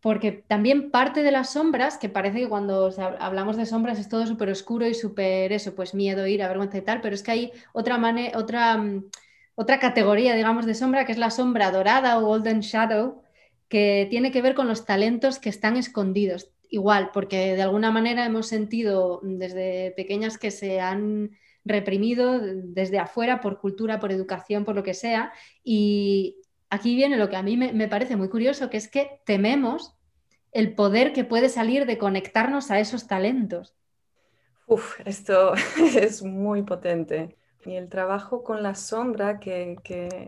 Porque 0.03 0.33
también 0.33 0.91
parte 0.91 1.23
de 1.23 1.31
las 1.31 1.53
sombras, 1.53 1.97
que 1.97 2.09
parece 2.09 2.41
que 2.41 2.49
cuando 2.49 2.91
hablamos 3.21 3.57
de 3.57 3.67
sombras 3.67 4.01
es 4.01 4.09
todo 4.09 4.27
súper 4.27 4.51
oscuro 4.51 4.87
y 4.89 4.95
súper 4.95 5.53
eso, 5.53 5.77
pues 5.77 5.95
miedo, 5.95 6.27
ira, 6.27 6.49
vergüenza 6.49 6.79
y 6.79 6.83
tal, 6.83 7.01
pero 7.01 7.15
es 7.15 7.23
que 7.23 7.31
hay 7.31 7.53
otra, 7.73 8.01
otra, 8.35 8.77
mm, 8.79 9.05
otra 9.55 9.79
categoría, 9.79 10.35
digamos, 10.35 10.67
de 10.67 10.75
sombra, 10.75 11.07
que 11.07 11.13
es 11.13 11.19
la 11.19 11.31
sombra 11.31 11.71
dorada 11.71 12.19
o 12.19 12.27
golden 12.27 12.61
shadow, 12.61 13.23
que 13.69 14.09
tiene 14.11 14.33
que 14.33 14.43
ver 14.43 14.55
con 14.57 14.67
los 14.67 14.85
talentos 14.85 15.39
que 15.39 15.49
están 15.49 15.77
escondidos. 15.77 16.51
Igual, 16.69 17.11
porque 17.13 17.55
de 17.55 17.63
alguna 17.63 17.93
manera 17.93 18.27
hemos 18.27 18.49
sentido 18.49 19.21
desde 19.23 19.93
pequeñas 19.93 20.37
que 20.37 20.51
se 20.51 20.81
han 20.81 21.31
reprimido 21.65 22.41
desde 22.41 22.99
afuera 22.99 23.41
por 23.41 23.61
cultura, 23.61 24.01
por 24.01 24.11
educación, 24.11 24.65
por 24.65 24.75
lo 24.75 24.83
que 24.83 24.95
sea. 24.95 25.33
Y 25.63 26.42
aquí 26.73 26.97
viene 26.97 27.19
lo 27.19 27.29
que 27.29 27.37
a 27.37 27.43
mí 27.43 27.59
me, 27.59 27.87
parece 27.87 28.17
muy 28.17 28.31
curioso, 28.31 28.71
que 28.71 28.79
es 28.79 28.89
que 28.89 29.21
tememos 29.27 29.95
el 30.53 30.75
poder 30.75 31.13
que 31.13 31.23
puede 31.23 31.51
salir 31.51 31.85
de 31.85 31.99
conectarnos 31.99 32.71
a 32.71 32.81
esos 32.81 33.07
talentos. 33.07 33.75
Uf, 34.67 34.99
esto 35.05 35.53
es 35.97 36.23
muy 36.23 36.63
potente. 36.63 37.37
Y 37.67 37.75
el 37.75 37.91
trabajo 37.91 38.43
con 38.43 38.63
la 38.63 38.75
sombra 38.75 39.39
que, 39.39 39.77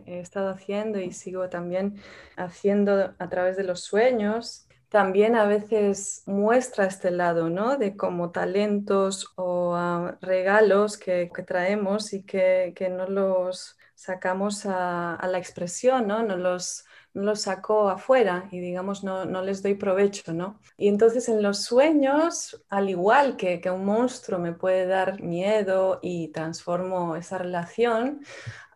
he 0.05 0.19
estado 0.19 0.49
haciendo 0.49 0.99
y 0.99 1.11
sigo 1.11 1.49
también 1.49 1.99
haciendo 2.37 3.15
a 3.17 3.29
través 3.29 3.57
de 3.57 3.63
los 3.63 3.81
sueños, 3.81 4.67
también 4.89 5.35
a 5.35 5.47
veces 5.47 6.21
muestra 6.27 6.85
este 6.85 7.09
lado, 7.09 7.49
¿no? 7.49 7.77
De 7.77 7.97
como 7.97 8.29
talentos 8.29 9.33
o 9.35 9.73
ah, 9.75 10.19
regalos 10.21 10.99
que, 10.99 11.27
traemos 11.45 12.13
y 12.13 12.21
que, 12.21 12.71
no 12.91 13.07
los 13.07 13.77
sacamos 14.05 14.65
a, 14.65 15.19
la 15.27 15.37
expresión, 15.37 16.07
¿no? 16.07 16.23
No 16.23 16.37
los 16.37 16.85
no 17.13 17.23
los 17.23 17.43
saco 17.43 17.87
afuera 17.87 18.49
y 18.51 18.59
digamos 18.59 19.05
no, 19.05 19.23
no, 19.23 19.41
les 19.41 19.63
doy 19.63 19.75
provecho, 19.75 20.33
¿no? 20.33 20.59
Y 20.77 20.89
entonces 20.89 21.29
en 21.29 21.41
los 21.41 21.63
sueños, 21.63 22.61
al 22.69 22.89
igual 22.89 23.37
que, 23.37 23.61
que 23.61 23.71
un 23.71 23.85
monstruo 23.85 24.37
me 24.37 24.51
puede 24.51 24.85
dar 24.85 25.21
miedo 25.21 25.99
y 26.01 26.27
transformo 26.29 27.15
esa 27.15 27.37
relación, 27.37 28.19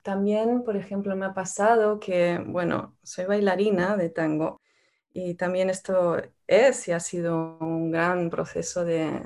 también, 0.04 0.64
por 0.64 0.78
ejemplo, 0.78 1.16
me 1.16 1.26
ha 1.26 1.34
pasado 1.34 2.00
que, 2.00 2.42
bueno, 2.48 2.96
soy 3.04 3.26
bailarina 3.26 3.98
de 3.98 4.10
tango 4.10 4.59
y 5.14 5.34
también 5.34 5.70
esto 5.70 6.22
es 6.46 6.88
y 6.88 6.92
ha 6.92 7.00
sido 7.00 7.58
un 7.60 7.92
gran 7.92 8.30
proceso 8.30 8.86
de, 8.86 9.22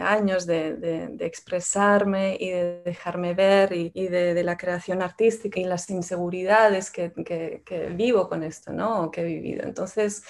años 0.00 0.46
de, 0.46 1.16
expresarme 1.20 2.36
y 2.38 2.50
de 2.50 2.82
dejarme 2.84 3.34
ver 3.34 3.72
y, 3.72 4.08
de, 4.08 4.42
la 4.44 4.56
creación 4.56 5.02
artística 5.02 5.58
y 5.58 5.64
las 5.64 5.90
inseguridades 5.90 6.90
que, 6.90 7.12
vivo 7.96 8.28
con 8.28 8.44
esto, 8.44 8.72
¿no? 8.72 9.10
que 9.10 9.22
he 9.22 9.24
vivido. 9.24 9.64
Entonces, 9.64 10.22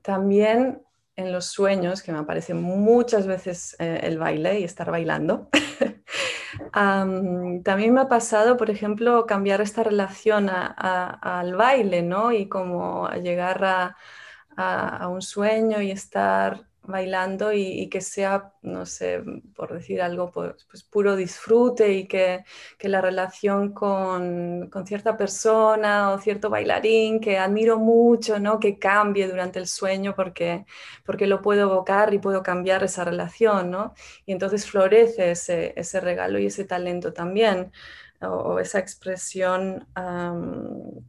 también 0.00 0.82
en 1.14 1.30
los 1.30 1.46
sueños, 1.46 2.02
que 2.02 2.10
me 2.10 2.18
aparece 2.18 2.54
muchas 2.54 3.26
veces 3.26 3.76
eh, 3.78 4.00
el 4.02 4.18
baile 4.18 4.60
y 4.60 4.64
estar 4.64 4.90
bailando, 4.90 5.50
también 6.72 7.94
me 7.94 8.00
ha 8.00 8.08
pasado, 8.08 8.56
por 8.56 8.70
ejemplo, 8.70 9.26
cambiar 9.26 9.60
esta 9.60 9.82
relación 9.82 10.48
al 10.50 11.54
baile, 11.54 12.02
¿no? 12.02 12.32
Y 12.32 12.48
como 12.48 13.10
llegar 13.10 13.62
a 13.64 13.96
a, 14.56 15.08
un 15.08 15.22
sueño 15.22 15.80
y 15.82 15.90
estar 15.90 16.66
bailando 16.84 17.52
y, 17.52 17.88
que 17.88 18.00
sea, 18.00 18.52
no 18.62 18.86
sé, 18.86 19.22
por 19.54 19.72
decir 19.72 20.02
algo, 20.02 20.32
pues, 20.32 20.66
pues 20.68 20.82
puro 20.82 21.14
disfrute 21.14 21.92
y 21.92 22.08
que, 22.08 22.44
que 22.76 22.88
la 22.88 23.00
relación 23.00 23.72
con, 23.72 24.68
con, 24.68 24.86
cierta 24.86 25.16
persona 25.16 26.10
o 26.10 26.18
cierto 26.18 26.50
bailarín 26.50 27.20
que 27.20 27.38
admiro 27.38 27.78
mucho, 27.78 28.40
¿no? 28.40 28.58
Que 28.58 28.78
cambie 28.78 29.28
durante 29.28 29.60
el 29.60 29.68
sueño 29.68 30.14
porque, 30.16 30.66
porque 31.04 31.28
lo 31.28 31.40
puedo 31.40 31.62
evocar 31.62 32.12
y 32.14 32.18
puedo 32.18 32.42
cambiar 32.42 32.82
esa 32.82 33.04
relación, 33.04 33.70
¿no? 33.70 33.94
Y 34.26 34.32
entonces 34.32 34.68
florece 34.68 35.30
ese, 35.30 35.74
ese 35.76 36.00
regalo 36.00 36.38
y 36.40 36.46
ese 36.46 36.64
talento 36.64 37.12
también 37.12 37.70
o, 38.22 38.58
esa 38.58 38.78
expresión 38.78 39.86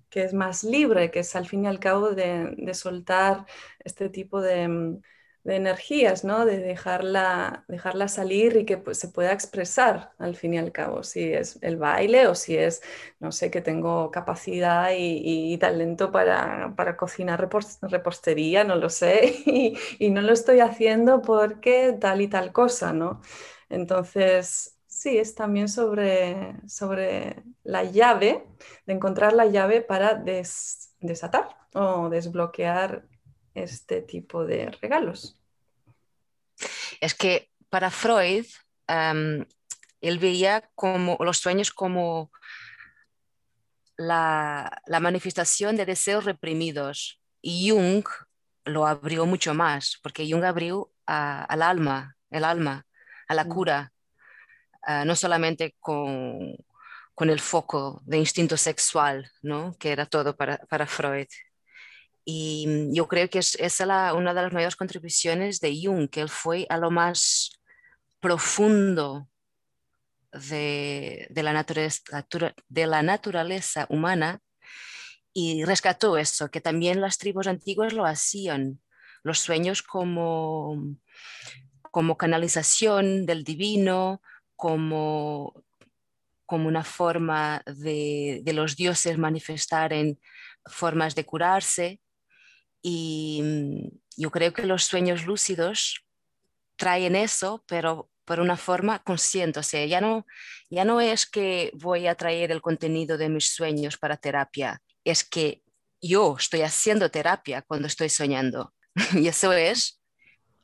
que 0.10 0.24
es 0.24 0.34
más 0.34 0.64
libre, 0.64 1.12
que 1.12 1.20
es 1.20 1.36
al 1.36 1.48
fin 1.48 1.66
y 1.66 1.68
al 1.68 1.80
cabo 1.80 2.12
de, 2.12 2.74
soltar 2.74 3.46
este 3.84 4.10
tipo 4.10 4.42
de, 4.42 5.00
energías, 5.46 6.24
¿no? 6.24 6.46
de 6.46 6.58
dejarla, 6.60 7.66
dejarla 7.68 8.08
salir 8.08 8.56
y 8.56 8.66
que 8.66 8.78
pues, 8.78 8.98
se 8.98 9.10
pueda 9.10 9.34
expresar 9.34 10.14
al 10.18 10.38
fin 10.38 10.54
y 10.54 10.58
al 10.58 10.72
cabo, 10.72 11.04
si 11.04 11.34
es 11.34 11.60
el 11.62 11.76
baile 11.76 12.28
o 12.28 12.36
si 12.36 12.56
es, 12.56 12.82
no 13.20 13.32
sé, 13.34 13.52
que 13.52 13.62
tengo 13.62 14.10
capacidad 14.10 14.92
y, 14.98 15.58
talento 15.58 16.12
para, 16.12 16.74
cocinar 16.98 17.50
repostería, 17.82 18.64
no 18.64 18.76
lo 18.76 18.90
sé, 18.90 19.36
y, 19.46 19.78
y 20.00 20.10
no 20.12 20.22
lo 20.22 20.32
estoy 20.34 20.62
haciendo 20.62 21.22
porque 21.22 21.98
tal 22.00 22.22
y 22.22 22.28
tal 22.30 22.54
cosa, 22.54 22.94
¿no? 22.94 23.22
Entonces, 23.70 24.73
Sí, 25.04 25.18
es 25.18 25.36
también 25.36 25.68
sobre, 25.68 26.56
sobre 26.66 27.44
la 27.66 27.84
llave, 27.84 28.48
de 28.86 28.94
encontrar 28.94 29.34
la 29.34 29.48
llave 29.48 29.82
para 29.82 30.14
desatar 30.16 31.58
o 31.74 32.08
desbloquear 32.08 33.06
este 33.54 34.02
tipo 34.02 34.46
de 34.46 34.72
regalos. 34.82 35.38
Es 37.02 37.14
que 37.16 37.50
para 37.68 37.92
Freud, 37.92 38.46
él 38.88 40.20
veía 40.20 40.70
como 40.74 41.18
los 41.20 41.38
sueños 41.38 41.72
como 41.72 42.32
la, 43.98 44.82
manifestación 45.02 45.76
de 45.76 45.86
deseos 45.86 46.24
reprimidos 46.24 47.20
y 47.42 47.70
Jung 47.70 48.06
lo 48.64 48.88
abrió 48.88 49.26
mucho 49.26 49.54
más, 49.54 50.00
porque 50.02 50.32
Jung 50.32 50.46
abrió 50.46 50.94
al 51.06 51.62
alma, 51.62 52.16
el 52.30 52.46
alma, 52.46 52.88
a 53.28 53.34
la 53.34 53.44
mm. 53.44 53.50
cura 53.50 53.93
Ah, 54.86 55.06
no 55.06 55.16
solamente 55.16 55.76
con, 55.80 56.56
con, 57.16 57.30
el 57.30 57.40
foco 57.40 58.02
de 58.06 58.18
instinto 58.18 58.58
sexual, 58.58 59.32
¿no? 59.42 59.76
que 59.80 59.92
era 59.92 60.06
todo 60.06 60.36
para, 60.36 60.58
para 60.70 60.88
Freud. 60.88 61.28
Y 62.26 62.66
mm, 62.68 62.94
yo 62.94 63.08
creo 63.08 63.30
que 63.30 63.40
es, 63.40 63.56
es 63.56 63.80
una 63.80 64.34
de 64.34 64.42
las 64.42 64.52
mayores 64.52 64.76
contribuciones 64.76 65.62
de 65.62 65.80
Jung, 65.82 66.10
que 66.10 66.22
él 66.22 66.30
fue 66.30 66.66
a 66.70 66.78
lo 66.78 66.92
más 66.92 67.52
profundo 68.20 69.30
de, 70.34 71.28
de, 71.30 71.44
la, 71.44 71.54
naturaleza, 71.54 72.26
de 72.68 72.88
la 72.88 73.04
naturaleza 73.04 73.86
humana 73.90 74.42
y 75.34 75.64
rescató 75.64 76.18
eso, 76.18 76.52
que 76.52 76.62
también 76.62 77.02
las 77.02 77.18
tribus 77.18 77.48
antiguas 77.48 77.94
lo 77.94 78.06
hacían, 78.06 78.82
los 79.24 79.40
sueños 79.40 79.82
como, 79.82 80.98
como 81.92 82.18
canalización 82.18 83.26
del 83.26 83.44
divino, 83.44 84.22
como, 84.56 85.64
como 86.46 86.68
una 86.68 86.84
forma 86.84 87.64
de, 87.66 88.44
los 88.54 88.76
dioses 88.76 89.18
manifestar 89.18 89.94
en 89.94 90.20
formas 90.66 91.16
de 91.16 91.26
curarse. 91.26 92.02
Y 92.82 93.42
mm, 93.44 93.88
yo 94.18 94.32
creo 94.32 94.54
que 94.54 94.66
los 94.66 94.84
sueños 94.84 95.26
lúcidos 95.26 96.06
traen 96.76 97.16
eso, 97.16 97.64
pero 97.68 98.10
por 98.26 98.40
una 98.40 98.58
forma 98.58 99.00
consciente. 99.04 99.60
O 99.60 99.64
sea, 99.64 99.86
ya 99.86 100.02
no, 100.02 100.26
ya 100.70 100.86
no 100.86 101.02
es 101.02 101.26
que 101.26 101.72
voy 101.74 102.08
a 102.08 102.16
traer 102.16 102.52
el 102.52 102.62
contenido 102.62 103.18
de 103.18 103.30
mis 103.30 103.54
sueños 103.54 103.98
para 103.98 104.18
terapia, 104.18 104.82
es 105.04 105.24
que 105.24 105.64
yo 106.02 106.36
estoy 106.38 106.62
haciendo 106.62 107.10
terapia 107.10 107.62
cuando 107.62 107.88
estoy 107.88 108.10
soñando. 108.10 108.74
y 109.14 109.28
eso 109.28 109.54
es 109.54 110.02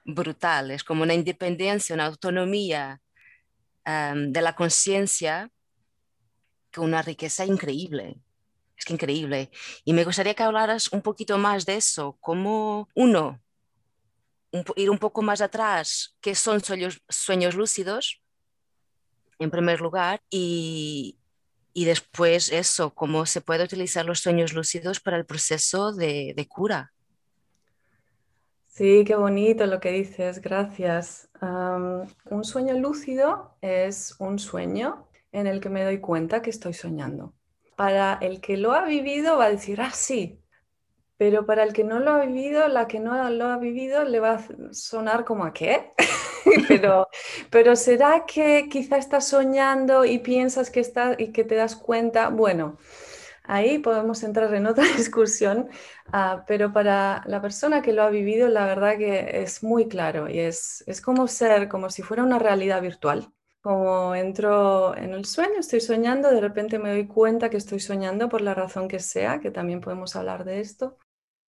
brutal, 0.06 0.72
es 0.72 0.84
como 0.84 1.04
una 1.04 1.14
independencia, 1.14 1.94
una 1.94 2.06
autonomía 2.06 3.02
de 4.16 4.42
la 4.42 4.56
conciencia 4.56 5.52
con 6.74 6.86
una 6.86 7.02
riqueza 7.02 7.46
increíble. 7.46 8.22
Es 8.78 8.86
que 8.86 8.94
increíble. 8.94 9.50
Y 9.84 9.94
me 9.94 10.06
gustaría 10.06 10.34
que 10.34 10.44
hablaras 10.44 10.92
un 10.94 11.02
poquito 11.02 11.38
más 11.38 11.66
de 11.66 11.76
eso, 11.76 12.18
cómo 12.22 12.88
uno 12.96 13.42
ir 14.76 14.90
un 14.90 14.98
poco 14.98 15.22
más 15.22 15.42
atrás, 15.42 16.18
qué 16.22 16.34
son 16.34 16.64
sueños, 16.64 17.02
sueños 17.08 17.56
lúcidos, 17.56 18.22
en 19.38 19.52
primer 19.52 19.80
lugar, 19.80 20.22
y, 20.30 21.18
y 21.74 21.86
después 21.86 22.52
eso, 22.52 22.94
cómo 22.94 23.26
se 23.26 23.42
puede 23.42 23.64
utilizar 23.64 24.06
los 24.06 24.20
sueños 24.20 24.54
lúcidos 24.54 25.00
para 25.00 25.18
el 25.18 25.26
proceso 25.26 25.94
de, 25.94 26.34
de 26.36 26.48
cura. 26.48 26.94
Sí, 28.68 29.04
qué 29.06 29.16
bonito 29.16 29.66
lo 29.66 29.80
que 29.80 29.92
dices, 29.92 30.42
gracias. 30.42 31.29
Un 31.42 32.44
sueño 32.44 32.78
lúcido 32.78 33.56
es 33.62 34.16
un 34.20 34.40
sueño 34.40 35.08
en 35.32 35.48
el 35.48 35.62
que 35.62 35.70
me 35.70 35.84
doy 35.84 36.00
cuenta 36.00 36.42
que 36.42 36.50
estoy 36.50 36.74
soñando. 36.74 37.34
Para 37.76 38.18
el 38.22 38.42
que 38.42 38.58
lo 38.58 38.74
ha 38.74 38.86
vivido 38.86 39.38
va 39.38 39.46
a 39.46 39.52
decir, 39.52 39.80
ah, 39.82 39.92
sí, 39.94 40.42
pero 41.18 41.46
para 41.46 41.64
el 41.64 41.74
que 41.74 41.84
no 41.84 42.00
lo 42.00 42.12
ha 42.12 42.26
vivido, 42.26 42.68
la 42.68 42.88
que 42.88 43.00
no 43.00 43.30
lo 43.30 43.48
ha 43.48 43.58
vivido 43.58 44.04
le 44.04 44.20
va 44.20 44.36
a 44.36 44.48
sonar 44.72 45.26
como 45.26 45.44
a 45.44 45.54
qué. 45.54 45.92
pero, 46.68 47.08
pero 47.50 47.76
será 47.76 48.26
que 48.26 48.68
quizá 48.70 48.98
estás 48.98 49.28
soñando 49.28 50.06
y 50.06 50.20
piensas 50.20 50.70
que 50.70 50.80
está 50.80 51.16
y 51.18 51.32
que 51.32 51.44
te 51.44 51.56
das 51.56 51.76
cuenta, 51.76 52.30
bueno, 52.30 52.78
ahí 53.50 53.80
podemos 53.80 54.24
entrar 54.24 54.54
en 54.56 54.68
otra 54.68 54.86
discusión, 54.98 55.70
ah, 56.14 56.44
pero 56.48 56.72
para 56.74 57.24
la 57.28 57.42
persona 57.42 57.82
que 57.82 57.94
lo 57.94 58.04
ha 58.04 58.10
vivido, 58.10 58.48
la 58.50 58.66
verdad 58.66 58.98
que 58.98 59.42
es 59.44 59.64
muy 59.64 59.88
claro 59.88 60.30
y 60.30 60.40
es, 60.40 60.84
es 60.88 61.02
como 61.02 61.28
ser, 61.28 61.68
como 61.70 61.90
si 61.90 62.02
fuera 62.04 62.24
una 62.24 62.40
realidad 62.40 62.82
virtual. 62.82 63.32
Como 63.62 64.16
entro 64.16 64.96
en 64.96 65.14
el 65.14 65.26
sueño, 65.26 65.60
estoy 65.60 65.82
soñando, 65.82 66.30
de 66.32 66.40
repente 66.42 66.80
me 66.80 66.92
doy 66.92 67.08
cuenta 67.08 67.50
que 67.50 67.58
estoy 67.58 67.80
soñando 67.82 68.30
por 68.30 68.42
la 68.42 68.54
razón 68.54 68.88
que 68.88 69.00
sea, 69.00 69.42
que 69.42 69.52
también 69.52 69.82
podemos 69.82 70.16
hablar 70.16 70.46
de 70.46 70.62
esto, 70.62 70.98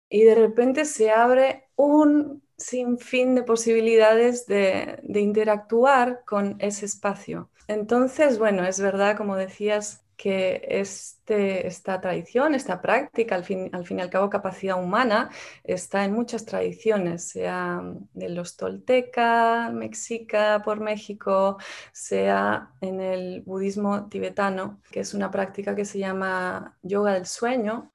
y 0.09 0.23
de 0.23 0.35
repente 0.35 0.85
se 0.85 1.11
abre 1.11 1.69
un 1.75 2.43
sinfín 2.57 3.35
de 3.35 3.43
posibilidades 3.43 4.45
de, 4.45 4.99
de 5.03 5.21
interactuar 5.21 6.23
con 6.25 6.55
ese 6.59 6.85
espacio. 6.85 7.49
Entonces, 7.67 8.37
bueno, 8.39 8.65
es 8.65 8.79
verdad, 8.79 9.17
como 9.17 9.35
decías, 9.35 10.02
que 10.15 10.61
este, 10.67 11.67
esta 11.67 11.99
tradición, 11.99 12.55
esta 12.55 12.81
práctica, 12.81 13.35
al 13.35 13.43
fin, 13.43 13.69
al 13.73 13.85
fin 13.85 13.99
y 13.99 14.01
al 14.01 14.09
cabo 14.09 14.29
capacidad 14.29 14.81
humana, 14.81 15.29
está 15.63 16.05
en 16.05 16.13
muchas 16.13 16.45
tradiciones, 16.45 17.23
sea 17.29 17.81
de 18.13 18.29
los 18.29 18.55
tolteca, 18.57 19.69
mexica, 19.73 20.61
por 20.63 20.79
México, 20.79 21.57
sea 21.91 22.73
en 22.81 23.01
el 23.01 23.41
budismo 23.41 24.07
tibetano, 24.09 24.81
que 24.91 25.01
es 25.01 25.13
una 25.13 25.31
práctica 25.31 25.75
que 25.75 25.85
se 25.85 25.99
llama 25.99 26.77
yoga 26.81 27.13
del 27.13 27.25
sueño. 27.25 27.91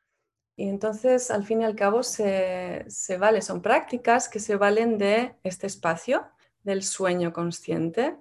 Y 0.57 0.69
entonces, 0.69 1.31
al 1.31 1.45
fin 1.45 1.63
y 1.63 1.65
al 1.65 1.77
cabo, 1.77 2.03
se, 2.03 2.85
se 2.89 3.17
vale, 3.17 3.43
son 3.43 3.63
prácticas 3.63 4.29
que 4.29 4.41
se 4.41 4.57
valen 4.57 4.99
de 4.99 5.37
este 5.45 5.69
espacio, 5.69 6.27
del 6.65 6.83
sueño 6.83 7.33
consciente, 7.33 8.17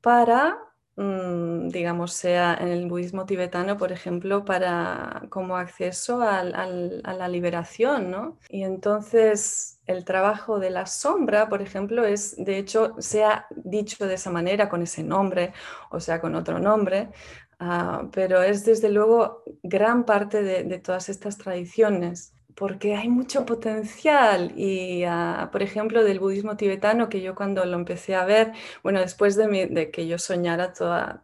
para 0.00 0.58
digamos, 0.96 2.14
sea 2.14 2.56
en 2.58 2.68
el 2.68 2.86
budismo 2.86 3.26
tibetano, 3.26 3.76
por 3.76 3.92
ejemplo, 3.92 4.46
para 4.46 5.24
como 5.28 5.56
acceso 5.56 6.22
a 6.22 6.42
la 6.42 7.28
liberación, 7.28 8.10
¿no? 8.10 8.38
Y 8.48 8.62
entonces 8.62 9.78
el 9.86 10.04
trabajo 10.06 10.58
de 10.58 10.70
la 10.70 10.86
sombra, 10.86 11.50
por 11.50 11.60
ejemplo, 11.60 12.04
es, 12.06 12.34
de 12.42 12.56
hecho, 12.56 12.94
se 12.98 13.24
ha 13.24 13.46
dicho 13.50 14.06
de 14.06 14.14
esa 14.14 14.30
manera, 14.30 14.70
con 14.70 14.82
ese 14.82 15.02
nombre, 15.02 15.52
o 15.90 16.00
sea, 16.00 16.18
con 16.20 16.34
otro 16.34 16.58
nombre, 16.58 17.10
ah, 17.58 18.08
pero 18.12 18.42
es 18.42 18.64
desde 18.64 18.88
luego 18.88 19.42
gran 19.62 20.04
parte 20.04 20.42
de 20.42 20.78
todas 20.78 21.10
estas 21.10 21.36
tradiciones 21.36 22.35
porque 22.56 22.96
hay 22.96 23.08
mucho 23.08 23.44
potencial 23.44 24.52
y, 24.56 25.04
ah, 25.04 25.50
por 25.52 25.62
ejemplo, 25.62 26.02
del 26.02 26.18
budismo 26.18 26.56
tibetano, 26.56 27.08
que 27.10 27.20
yo 27.20 27.34
cuando 27.34 27.64
lo 27.66 27.76
empecé 27.76 28.14
a 28.14 28.24
ver, 28.24 28.52
bueno, 28.82 29.00
después 29.00 29.36
de, 29.36 29.90
que 29.92 30.06
yo 30.06 30.18
soñara 30.18 30.72
toda, 30.72 31.22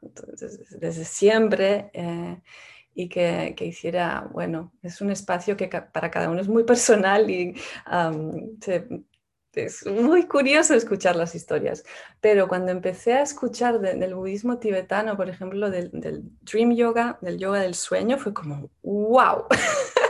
desde, 0.78 1.04
siempre 1.06 1.90
eh, 1.94 2.38
y 2.94 3.08
que, 3.08 3.54
hiciera, 3.60 4.28
bueno, 4.30 4.72
es 4.82 5.00
un 5.00 5.10
espacio 5.10 5.56
que 5.56 5.68
para 5.68 6.10
cada 6.10 6.28
uno 6.28 6.40
es 6.40 6.48
muy 6.48 6.64
personal 6.64 7.30
y 7.30 7.54
es 9.54 9.86
muy 9.86 10.26
curioso 10.26 10.74
escuchar 10.74 11.16
las 11.16 11.34
historias, 11.34 11.82
pero 12.20 12.46
cuando 12.46 12.72
empecé 12.72 13.14
a 13.14 13.22
escuchar 13.22 13.80
del 13.80 14.14
budismo 14.14 14.58
tibetano, 14.58 15.16
por 15.16 15.30
ejemplo, 15.30 15.70
del, 15.70 15.90
del 15.92 16.24
dream 16.42 16.74
yoga, 16.74 17.18
del 17.22 17.38
yoga 17.38 17.60
del 17.60 17.74
sueño, 17.74 18.18
fue 18.18 18.34
como, 18.34 18.70
wow. 18.82 19.46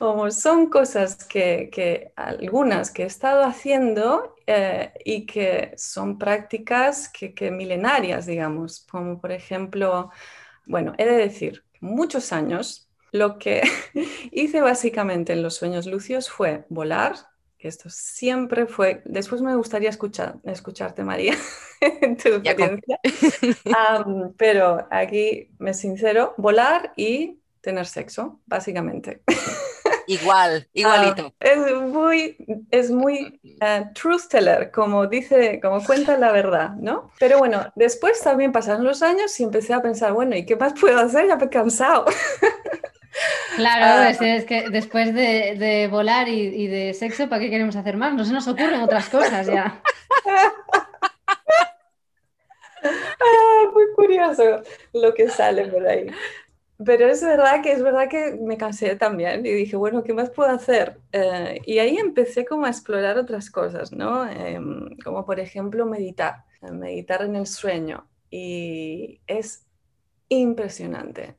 como 0.00 0.30
son 0.30 0.70
cosas 0.70 1.26
que, 1.26 2.10
algunas 2.16 2.90
que 2.90 3.02
he 3.02 3.06
estado 3.06 3.44
haciendo 3.44 4.34
eh, 4.46 4.94
y 5.04 5.26
que 5.26 5.74
son 5.76 6.18
prácticas 6.18 7.10
que, 7.10 7.50
milenarias, 7.50 8.24
digamos, 8.24 8.86
como 8.90 9.20
por 9.20 9.30
ejemplo, 9.30 10.10
bueno, 10.64 10.94
he 10.96 11.04
de 11.04 11.18
decir, 11.18 11.64
muchos 11.80 12.32
años 12.32 12.88
lo 13.12 13.38
que 13.38 13.60
hice 14.32 14.62
básicamente 14.62 15.34
en 15.34 15.42
los 15.42 15.56
sueños 15.56 15.84
lucios 15.84 16.30
fue 16.30 16.64
volar, 16.70 17.16
que 17.58 17.68
esto 17.68 17.90
siempre 17.90 18.64
fue, 18.64 19.02
después 19.04 19.42
me 19.42 19.54
gustaría 19.54 19.90
escuchar, 19.90 20.36
escucharte 20.44 21.04
María, 21.04 21.36
en 22.00 22.16
tu 22.16 22.28
experiencia, 22.28 22.98
pero 24.38 24.88
aquí 24.90 25.50
me 25.58 25.74
sincero, 25.74 26.32
volar 26.38 26.94
y 26.96 27.38
tener 27.60 27.84
sexo, 27.84 28.40
básicamente. 28.46 29.20
Igual, 30.10 30.66
ah, 30.66 30.70
igualito. 30.74 31.34
es 31.38 31.58
muy, 31.82 32.36
es 32.72 32.90
muy 32.90 33.40
eh, 33.60 33.84
truth 33.94 34.26
teller, 34.28 34.72
como 34.72 35.06
dice, 35.06 35.60
como 35.62 35.84
cuenta 35.84 36.16
la 36.18 36.32
verdad, 36.32 36.70
¿no? 36.70 37.12
Pero 37.20 37.38
bueno, 37.38 37.70
después 37.76 38.20
también 38.20 38.50
pasaron 38.50 38.82
los 38.82 39.02
años 39.02 39.38
y 39.38 39.44
empecé 39.44 39.72
a 39.72 39.80
pensar, 39.80 40.12
bueno, 40.12 40.34
¿y 40.34 40.44
qué 40.44 40.56
más 40.56 40.72
puedo 40.80 40.98
hacer? 40.98 41.28
Ya 41.28 41.36
me 41.36 41.44
he 41.44 41.48
cansado. 41.48 42.06
Claro, 43.56 43.84
ah. 43.84 44.10
es, 44.10 44.44
que 44.46 44.70
después 44.70 45.14
de, 45.14 45.88
volar 45.90 46.28
y, 46.28 46.66
de 46.66 46.94
sexo, 46.94 47.28
¿para 47.28 47.42
qué 47.42 47.50
queremos 47.50 47.76
hacer 47.76 47.96
más? 47.96 48.14
No 48.14 48.24
se 48.24 48.32
nos 48.32 48.48
ocurren 48.48 48.80
otras 48.80 49.08
cosas 49.08 49.46
ya. 49.46 49.80
Ah, 52.82 53.70
muy 53.74 53.92
curioso 53.94 54.62
lo 54.94 55.12
que 55.12 55.28
sale 55.28 55.66
por 55.66 55.86
ahí. 55.86 56.06
Pero 56.84 57.08
es 57.08 57.22
verdad 57.22 57.62
que 57.62 57.72
es 57.72 57.82
verdad 57.82 58.08
que 58.08 58.38
me 58.40 58.56
cansé 58.56 58.96
también 58.96 59.44
y 59.44 59.52
dije, 59.52 59.76
bueno, 59.76 60.02
¿qué 60.02 60.14
más 60.14 60.30
puedo 60.30 60.50
hacer? 60.50 60.98
Eh, 61.12 61.60
y 61.66 61.78
ahí 61.78 61.98
empecé 61.98 62.46
como 62.46 62.64
a 62.64 62.70
explorar 62.70 63.18
otras 63.18 63.50
cosas, 63.50 63.92
¿no? 63.92 64.26
Em, 64.28 64.96
como 65.04 65.26
por 65.26 65.40
ejemplo 65.40 65.84
meditar, 65.84 66.44
meditar 66.72 67.22
en 67.22 67.36
el 67.36 67.46
sueño. 67.46 68.08
Y 68.30 69.20
es 69.26 69.66
impresionante. 70.30 71.36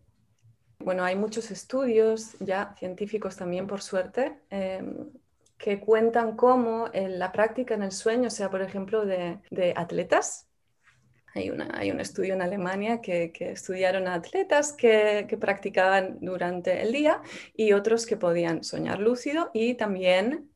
Bueno, 0.78 1.04
hay 1.04 1.16
muchos 1.16 1.50
estudios 1.50 2.36
ya 2.40 2.76
científicos 2.78 3.36
también, 3.36 3.66
por 3.66 3.82
suerte, 3.82 4.42
em, 4.52 5.10
que 5.58 5.80
cuentan 5.80 6.36
cómo 6.36 6.90
la 6.94 7.32
práctica 7.32 7.74
en 7.76 7.84
el 7.84 7.92
sueño, 7.92 8.30
sea 8.30 8.50
por 8.52 8.62
ejemplo 8.62 9.06
de, 9.06 9.40
de 9.50 9.74
atletas, 9.76 10.51
hay, 11.34 11.50
un 11.50 12.00
estudio 12.00 12.34
en 12.34 12.42
Alemania 12.42 13.02
que, 13.02 13.32
estudiaron 13.40 14.08
a 14.08 14.16
atletas 14.16 14.74
que, 14.74 15.26
practicaban 15.40 16.18
durante 16.20 16.82
el 16.82 16.92
día 16.92 17.22
y 17.56 17.74
otros 17.74 18.06
que 18.06 18.18
podían 18.18 18.64
soñar 18.64 19.00
lúcido 19.00 19.50
y 19.54 19.76
también 19.76 20.51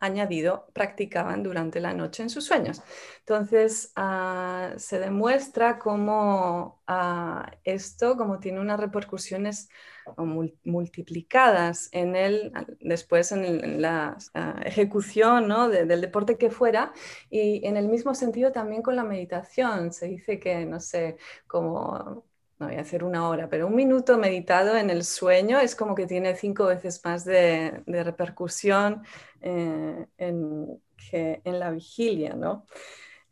añadido, 0.00 0.66
practicaban 0.72 1.42
durante 1.42 1.80
la 1.80 1.92
noche 1.92 2.22
en 2.22 2.30
sus 2.30 2.44
sueños. 2.44 2.82
Entonces, 3.20 3.92
ah, 3.96 4.72
se 4.76 4.98
demuestra 4.98 5.78
cómo 5.78 6.82
ah, 6.86 7.50
esto, 7.64 8.16
como 8.16 8.40
tiene 8.40 8.60
unas 8.60 8.80
repercusiones 8.80 9.68
multiplicadas 10.64 11.88
en 11.92 12.16
el, 12.16 12.52
después 12.80 13.30
en, 13.32 13.80
la 13.80 14.16
ah, 14.34 14.60
ejecución 14.64 15.48
del 15.70 16.00
deporte 16.00 16.36
que 16.36 16.50
fuera 16.50 16.92
y 17.28 17.64
en 17.66 17.76
el 17.76 17.88
mismo 17.88 18.14
sentido 18.14 18.52
también 18.52 18.82
con 18.82 18.96
la 18.96 19.04
meditación. 19.04 19.92
Se 19.92 20.06
dice 20.06 20.40
que, 20.40 20.64
no 20.64 20.80
sé, 20.80 21.18
como 21.46 22.24
no 22.60 22.66
voy 22.66 22.76
a 22.76 22.82
hacer 22.82 23.02
una 23.04 23.26
hora, 23.26 23.48
pero 23.48 23.66
un 23.66 23.74
minuto 23.74 24.18
meditado 24.18 24.76
en 24.76 24.90
el 24.90 25.02
sueño 25.02 25.58
es 25.58 25.74
como 25.74 25.94
que 25.94 26.06
tiene 26.06 26.36
cinco 26.36 26.66
veces 26.66 27.00
más 27.04 27.24
de, 27.24 27.82
repercusión 27.86 29.02
eh, 29.40 30.06
en, 30.18 30.80
que 31.10 31.40
en 31.42 31.58
la 31.58 31.70
vigilia, 31.70 32.34
¿no? 32.34 32.66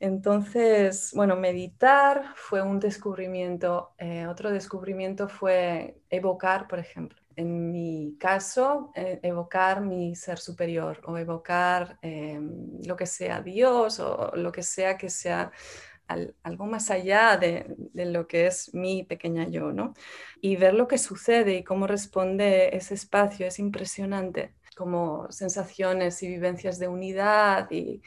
Entonces, 0.01 1.13
bueno, 1.15 1.37
meditar 1.37 2.33
fue 2.37 2.63
un 2.63 2.79
descubrimiento. 2.79 3.95
Eh, 3.99 4.27
otro 4.27 4.51
descubrimiento 4.51 5.29
fue 5.29 6.01
evocar, 6.09 6.67
por 6.67 6.79
ejemplo. 6.79 7.21
En 7.37 7.71
mi 7.71 8.17
caso, 8.19 8.93
eh, 8.95 9.21
evocar 9.23 9.83
mi 9.83 10.15
ser 10.15 10.39
superior 10.39 11.03
o 11.05 11.19
evocar 11.19 11.99
lo 12.03 12.97
que 12.97 13.07
sea 13.07 13.43
Dios 13.43 14.01
o 14.01 14.33
lo 14.35 14.51
que 14.51 14.63
sea 14.63 14.97
que 14.97 15.11
sea 15.11 15.53
algo 16.09 16.67
más 16.67 16.91
allá 16.91 17.37
de, 17.37 17.77
lo 17.95 18.27
que 18.27 18.47
es 18.47 18.75
mi 18.75 19.05
pequeña 19.05 19.49
yo, 19.49 19.73
¿no? 19.73 19.95
Y 20.41 20.57
ver 20.57 20.75
lo 20.75 20.89
que 20.89 20.99
sucede 20.99 21.55
y 21.57 21.65
cómo 21.65 21.87
responde 21.87 22.75
ese 22.77 22.95
espacio 22.95 23.47
es 23.47 23.59
impresionante, 23.59 24.55
como 24.77 25.31
sensaciones 25.31 26.23
y 26.23 26.29
vivencias 26.29 26.79
de 26.79 26.89
unidad 26.89 27.71
y, 27.71 28.03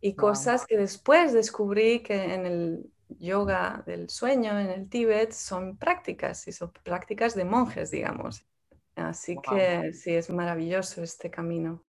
y 0.00 0.14
cosas 0.14 0.66
que 0.66 0.76
después 0.76 1.32
descubrí 1.32 2.00
que 2.02 2.34
en 2.34 2.46
el 2.46 2.90
yoga 3.18 3.82
del 3.86 4.10
sueño, 4.10 4.58
en 4.58 4.70
el 4.70 4.88
Tíbet, 4.88 5.32
son 5.32 5.76
prácticas 5.76 6.46
y 6.48 6.52
son 6.52 6.72
prácticas 6.82 7.34
de 7.34 7.44
monjes, 7.44 7.90
digamos. 7.90 8.44
Así 8.96 9.36
que 9.36 9.92
sí, 9.92 10.14
es 10.14 10.30
maravilloso 10.30 11.02
este 11.02 11.30
camino. 11.30 11.83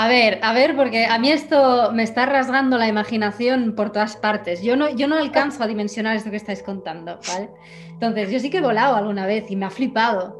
A 0.00 0.08
ver, 0.08 0.38
a 0.40 0.54
ver, 0.54 0.76
porque 0.76 1.04
a 1.04 1.18
mí 1.18 1.30
esto 1.30 1.92
me 1.92 2.02
está 2.04 2.24
rasgando 2.24 2.78
la 2.78 2.88
imaginación 2.88 3.74
por 3.74 3.92
todas 3.92 4.16
partes. 4.16 4.62
Yo 4.62 4.74
no, 4.74 4.88
yo 4.88 5.06
no 5.06 5.16
alcanzo 5.16 5.62
a 5.62 5.66
dimensionar 5.66 6.16
esto 6.16 6.30
que 6.30 6.38
estáis 6.38 6.62
contando, 6.62 7.20
¿vale? 7.28 7.50
Entonces, 7.90 8.30
yo 8.30 8.40
sí 8.40 8.48
que 8.48 8.56
he 8.56 8.62
volado 8.62 8.96
alguna 8.96 9.26
vez 9.26 9.50
y 9.50 9.56
me 9.56 9.66
ha 9.66 9.70
flipado, 9.70 10.38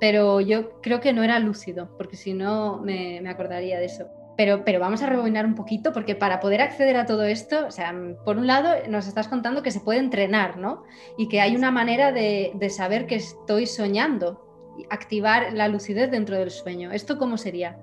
pero 0.00 0.40
yo 0.40 0.80
creo 0.80 0.98
que 0.98 1.12
no 1.12 1.22
era 1.22 1.38
lúcido, 1.38 1.96
porque 1.96 2.16
si 2.16 2.34
no 2.34 2.80
me, 2.82 3.22
acordaría 3.28 3.78
de 3.78 3.84
eso. 3.84 4.08
Pero, 4.36 4.64
pero, 4.64 4.80
vamos 4.80 5.00
a 5.02 5.06
rebobinar 5.06 5.46
un 5.46 5.54
poquito, 5.54 5.92
porque 5.92 6.16
para 6.16 6.40
poder 6.40 6.60
acceder 6.60 6.96
a 6.96 7.06
todo 7.06 7.22
esto, 7.22 7.64
o 7.68 7.70
sea, 7.70 7.94
por 8.24 8.38
un 8.38 8.48
lado 8.48 8.70
nos 8.88 9.06
estás 9.06 9.28
contando 9.28 9.62
que 9.62 9.70
se 9.70 9.78
puede 9.78 10.00
entrenar, 10.00 10.56
¿no? 10.56 10.82
Y 11.16 11.28
que 11.28 11.40
hay 11.40 11.54
una 11.54 11.70
manera 11.70 12.10
de, 12.10 12.50
de 12.56 12.70
saber 12.70 13.06
que 13.06 13.14
estoy 13.14 13.66
soñando, 13.66 14.74
activar 14.90 15.52
la 15.52 15.68
lucidez 15.68 16.10
dentro 16.10 16.36
del 16.36 16.50
sueño. 16.50 16.90
¿Esto 16.90 17.18
cómo 17.18 17.38
sería? 17.38 17.78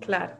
Claro. 0.00 0.34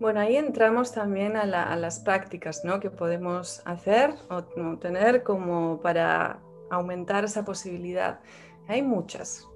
Bueno, 0.00 0.20
ahí 0.20 0.36
entramos 0.36 0.92
también 0.92 1.36
a, 1.36 1.46
las 1.46 2.00
prácticas 2.00 2.64
¿no? 2.64 2.80
que 2.80 2.90
podemos 2.90 3.62
hacer 3.64 4.14
o 4.30 4.42
tener 4.78 5.22
como 5.22 5.80
para 5.80 6.40
aumentar 6.70 7.24
esa 7.24 7.44
posibilidad. 7.44 8.18
Hay 8.66 8.82
muchas. 8.82 9.48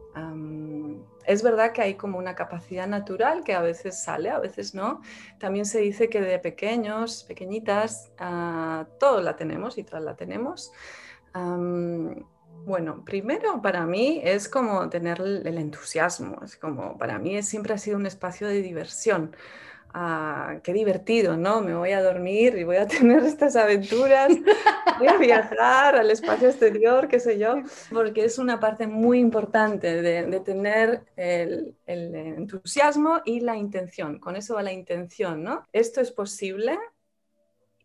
es 1.26 1.42
verdad 1.42 1.72
que 1.72 1.82
hay 1.82 1.94
como 1.94 2.18
una 2.18 2.36
capacidad 2.36 2.86
natural 2.86 3.42
que 3.42 3.54
a 3.54 3.60
veces 3.60 4.00
sale, 4.00 4.30
a 4.30 4.38
veces 4.38 4.72
no. 4.74 5.00
También 5.38 5.64
se 5.64 5.80
dice 5.80 6.08
que 6.08 6.20
de 6.20 6.38
pequeños, 6.38 7.24
pequeñitas, 7.24 8.12
uh, 8.20 8.84
todos 9.00 9.24
la 9.24 9.34
tenemos 9.34 9.78
y 9.78 9.82
todas 9.82 10.04
la 10.04 10.14
tenemos. 10.14 10.70
Bueno, 12.64 13.04
primero 13.04 13.60
para 13.62 13.86
mí 13.86 14.20
es 14.24 14.48
como 14.48 14.88
tener 14.88 15.20
el 15.20 15.58
entusiasmo, 15.58 16.40
es 16.44 16.56
como 16.56 16.98
para 16.98 17.18
mí 17.18 17.42
siempre 17.42 17.74
ha 17.74 17.78
sido 17.78 17.96
un 17.96 18.06
espacio 18.06 18.48
de 18.48 18.62
diversión. 18.62 19.34
Ah, 19.98 20.58
qué 20.62 20.74
divertido, 20.74 21.38
¿no? 21.38 21.62
Me 21.62 21.74
voy 21.74 21.92
a 21.92 22.02
dormir 22.02 22.58
y 22.58 22.64
voy 22.64 22.76
a 22.76 22.86
tener 22.86 23.22
estas 23.24 23.56
aventuras, 23.56 24.30
voy 24.98 25.08
a 25.08 25.16
viajar 25.16 25.96
al 25.96 26.10
espacio 26.10 26.48
exterior, 26.48 27.08
qué 27.08 27.18
sé 27.18 27.38
yo, 27.38 27.62
porque 27.90 28.24
es 28.26 28.38
una 28.38 28.60
parte 28.60 28.86
muy 28.86 29.20
importante 29.20 30.02
de, 30.02 30.40
tener 30.40 31.02
el, 31.16 31.74
el, 31.86 32.14
entusiasmo 32.14 33.22
y 33.24 33.40
la 33.40 33.56
intención. 33.56 34.18
Con 34.18 34.36
eso 34.36 34.56
va 34.56 34.62
la 34.62 34.72
intención, 34.72 35.42
¿no? 35.42 35.64
Esto 35.72 36.02
es 36.02 36.10
posible 36.12 36.78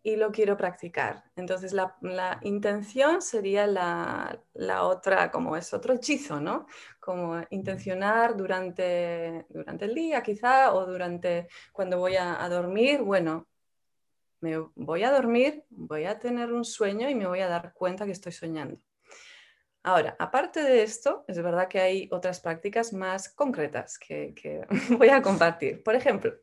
y 0.04 0.16
lo 0.16 0.32
quiero 0.32 0.58
practicar. 0.58 1.24
Entonces 1.36 1.74
la, 1.74 2.40
intención 2.42 3.22
sería 3.22 3.68
la, 3.68 4.42
otra, 4.84 5.32
como 5.32 5.56
es 5.56 5.74
otro 5.74 5.94
hechizo, 5.94 6.40
¿no? 6.40 6.66
Como 7.00 7.42
intencionar 7.52 8.36
durante, 8.36 9.46
durante 9.50 9.86
el 9.86 9.94
día 9.96 10.24
quizá 10.24 10.74
o 10.74 10.86
durante 10.86 11.48
cuando 11.72 12.00
voy 12.00 12.16
a, 12.16 12.48
dormir, 12.50 13.02
bueno, 13.02 13.48
me 14.42 14.58
voy 14.76 15.04
a 15.04 15.12
dormir, 15.12 15.64
voy 15.70 16.06
a 16.06 16.18
tener 16.18 16.52
un 16.52 16.66
sueño 16.66 17.10
y 17.10 17.16
me 17.16 17.28
voy 17.28 17.42
a 17.42 17.48
dar 17.48 17.74
cuenta 17.74 18.06
que 18.06 18.12
estoy 18.12 18.32
soñando. 18.32 18.80
Ahora, 19.84 20.16
aparte 20.20 20.62
de 20.62 20.84
esto, 20.84 21.26
es 21.28 21.42
verdad 21.42 21.68
que 21.68 21.80
hay 21.80 22.10
otras 22.12 22.40
prácticas 22.40 22.94
más 22.94 23.30
concretas 23.30 23.98
que, 23.98 24.34
que 24.36 24.66
voy 24.98 25.10
a 25.10 25.22
compartir. 25.22 25.84
Por 25.84 25.96
ejemplo, 25.96 26.34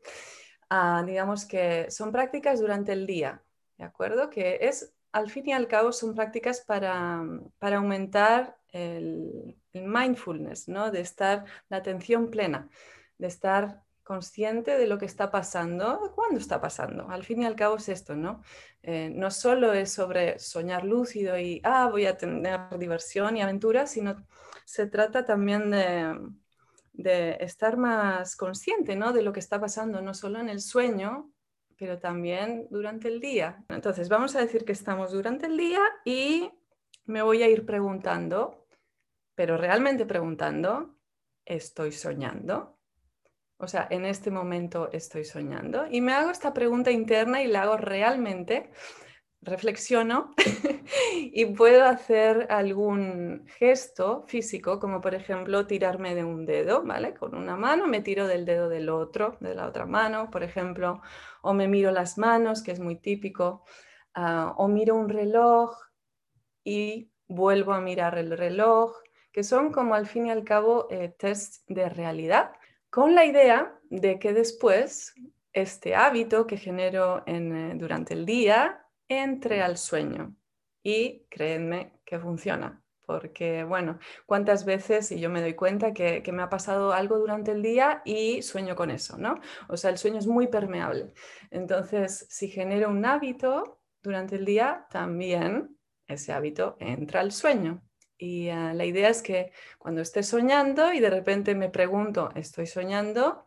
ah, 0.71 1.03
digamos 1.07 1.45
que 1.45 1.91
son 1.91 2.13
prácticas 2.13 2.61
durante 2.61 2.93
el 2.93 3.07
día. 3.07 3.43
¿De 3.79 3.85
acuerdo? 3.85 4.29
Que 4.29 4.59
es, 4.63 4.93
al 5.13 5.31
fin 5.31 5.49
y 5.49 5.53
al 5.53 5.69
cabo, 5.69 5.93
son 5.93 6.15
prácticas 6.15 6.61
para, 6.61 7.25
aumentar 7.61 8.59
el, 8.71 9.57
mindfulness, 9.73 10.69
¿no? 10.69 10.91
De 10.91 11.01
estar, 11.01 11.45
la 11.69 11.79
atención 11.79 12.31
plena, 12.31 12.69
de 13.17 13.29
estar 13.29 13.85
consciente 14.03 14.77
de 14.77 14.87
lo 14.87 14.99
que 14.99 15.07
está 15.07 15.31
pasando, 15.31 16.13
cuándo 16.17 16.41
está 16.41 16.61
pasando. 16.61 17.09
Al 17.11 17.25
fin 17.25 17.43
y 17.43 17.47
al 17.47 17.55
cabo 17.55 17.77
es 17.77 17.89
esto, 17.89 18.17
¿no? 18.17 18.43
Eh, 18.83 19.11
no 19.15 19.31
solo 19.31 19.73
es 19.73 19.93
sobre 19.93 20.39
soñar 20.39 20.85
lúcido 20.85 21.39
y, 21.39 21.61
ah, 21.63 21.89
voy 21.91 22.07
a 22.07 22.17
tener 22.17 22.61
diversión 22.79 23.37
y 23.37 23.43
aventura, 23.43 23.87
sino 23.87 24.17
se 24.65 24.87
trata 24.87 25.25
también 25.25 25.71
de, 25.71 26.19
de 26.93 27.37
estar 27.41 27.77
más 27.77 28.35
consciente, 28.35 28.97
¿no? 28.97 29.13
De 29.13 29.23
lo 29.23 29.33
que 29.33 29.41
está 29.41 29.61
pasando, 29.61 30.03
no 30.03 30.15
solo 30.15 30.41
en 30.41 30.49
el 30.49 30.61
sueño, 30.61 31.31
pero 31.79 31.99
también 31.99 32.67
durante 32.71 33.09
el 33.09 33.21
día. 33.21 33.65
Entonces, 33.69 34.09
vamos 34.09 34.35
a 34.35 34.41
decir 34.41 34.65
que 34.65 34.73
estamos 34.73 35.13
durante 35.13 35.47
el 35.47 35.57
día 35.57 35.81
y 36.05 36.51
me 37.07 37.23
voy 37.23 37.43
a 37.43 37.49
ir 37.49 37.65
preguntando, 37.65 38.67
pero 39.35 39.57
realmente 39.57 40.05
preguntando, 40.05 40.97
¿estoy 41.45 41.93
soñando? 41.93 42.79
O 43.59 43.67
sea, 43.67 43.87
en 43.91 44.05
este 44.05 44.31
momento 44.31 44.91
estoy 44.93 45.25
soñando. 45.25 45.87
Y 45.91 46.01
me 46.01 46.13
hago 46.13 46.31
esta 46.31 46.53
pregunta 46.53 46.91
interna 46.91 47.43
y 47.43 47.47
la 47.47 47.63
hago 47.63 47.77
realmente 47.77 48.71
reflexiono 49.41 50.35
y 51.15 51.47
puedo 51.47 51.85
hacer 51.85 52.49
algún 52.51 53.47
gesto 53.59 54.25
físico, 54.27 54.81
como 54.81 55.01
por 55.01 55.15
ejemplo 55.15 55.67
tirarme 55.67 56.15
de 56.15 56.25
un 56.25 56.45
dedo, 56.45 56.83
¿vale? 56.83 57.15
Con 57.15 57.35
una 57.35 57.57
mano 57.57 57.87
me 57.87 58.01
tiro 58.01 58.27
del 58.27 58.45
dedo 58.45 58.69
del 58.69 58.89
otro, 58.89 59.37
de 59.41 59.55
la 59.55 59.67
otra 59.67 59.87
mano, 59.87 60.31
por 60.31 60.43
ejemplo, 60.43 61.01
o 61.43 61.55
me 61.55 61.69
miro 61.69 61.91
las 61.91 62.19
manos, 62.19 62.63
que 62.63 62.73
es 62.73 62.81
muy 62.81 62.97
típico, 62.97 63.65
ah, 64.15 64.55
o 64.57 64.69
miro 64.69 64.95
un 64.95 65.09
reloj 65.09 65.77
y 66.65 67.11
vuelvo 67.29 67.73
a 67.73 67.81
mirar 67.81 68.19
el 68.19 68.37
reloj, 68.37 68.93
que 69.33 69.43
son 69.43 69.73
como 69.73 69.95
al 69.95 70.07
fin 70.07 70.27
y 70.27 70.31
al 70.31 70.45
cabo 70.45 70.89
eh, 70.91 71.15
test 71.19 71.69
de 71.69 71.89
realidad, 71.89 72.53
con 72.91 73.15
la 73.15 73.25
idea 73.25 73.79
de 73.91 74.19
que 74.19 74.33
después 74.33 75.15
este 75.53 75.95
hábito 75.95 76.47
que 76.47 76.57
genero 76.57 77.23
en, 77.27 77.55
eh, 77.55 77.75
durante 77.77 78.15
el 78.15 78.27
día 78.27 78.87
entre 79.09 79.63
al 79.63 79.77
sueño. 79.77 80.35
Y 80.83 81.27
créanme 81.29 82.01
que 82.05 82.19
funciona, 82.19 82.83
porque 83.09 83.65
bueno, 83.65 83.99
cuántas 84.27 84.67
veces, 84.67 85.11
y 85.13 85.19
yo 85.19 85.31
me 85.31 85.41
doy 85.41 85.55
cuenta 85.55 85.95
que, 85.95 86.23
me 86.31 86.43
ha 86.43 86.51
pasado 86.51 86.93
algo 86.93 87.19
durante 87.19 87.53
el 87.53 87.63
día 87.63 88.03
y 88.05 88.43
sueño 88.43 88.77
con 88.77 88.91
eso, 88.91 89.17
¿no? 89.17 89.41
O 89.69 89.79
sea, 89.79 89.89
el 89.89 89.97
sueño 89.97 90.19
es 90.19 90.27
muy 90.27 90.49
permeable. 90.49 91.15
Entonces, 91.51 92.27
si 92.29 92.49
genero 92.49 92.91
un 92.91 93.07
hábito 93.07 93.81
durante 94.03 94.37
el 94.37 94.45
día, 94.45 94.87
también 94.91 95.79
ese 96.07 96.35
hábito 96.35 96.77
entra 96.81 97.21
al 97.21 97.33
sueño. 97.33 97.83
Y 98.19 98.51
ah, 98.51 98.75
la 98.75 98.85
idea 98.85 99.09
es 99.09 99.23
que 99.23 99.53
cuando 99.79 100.03
esté 100.03 100.23
soñando 100.23 100.93
y 100.93 101.01
de 101.01 101.09
repente 101.09 101.55
me 101.55 101.71
pregunto, 101.71 102.29
¿estoy 102.35 102.67
soñando? 102.67 103.47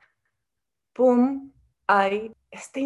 ¡Pum! 0.92 1.52
Hay 1.86 2.34
este 2.50 2.80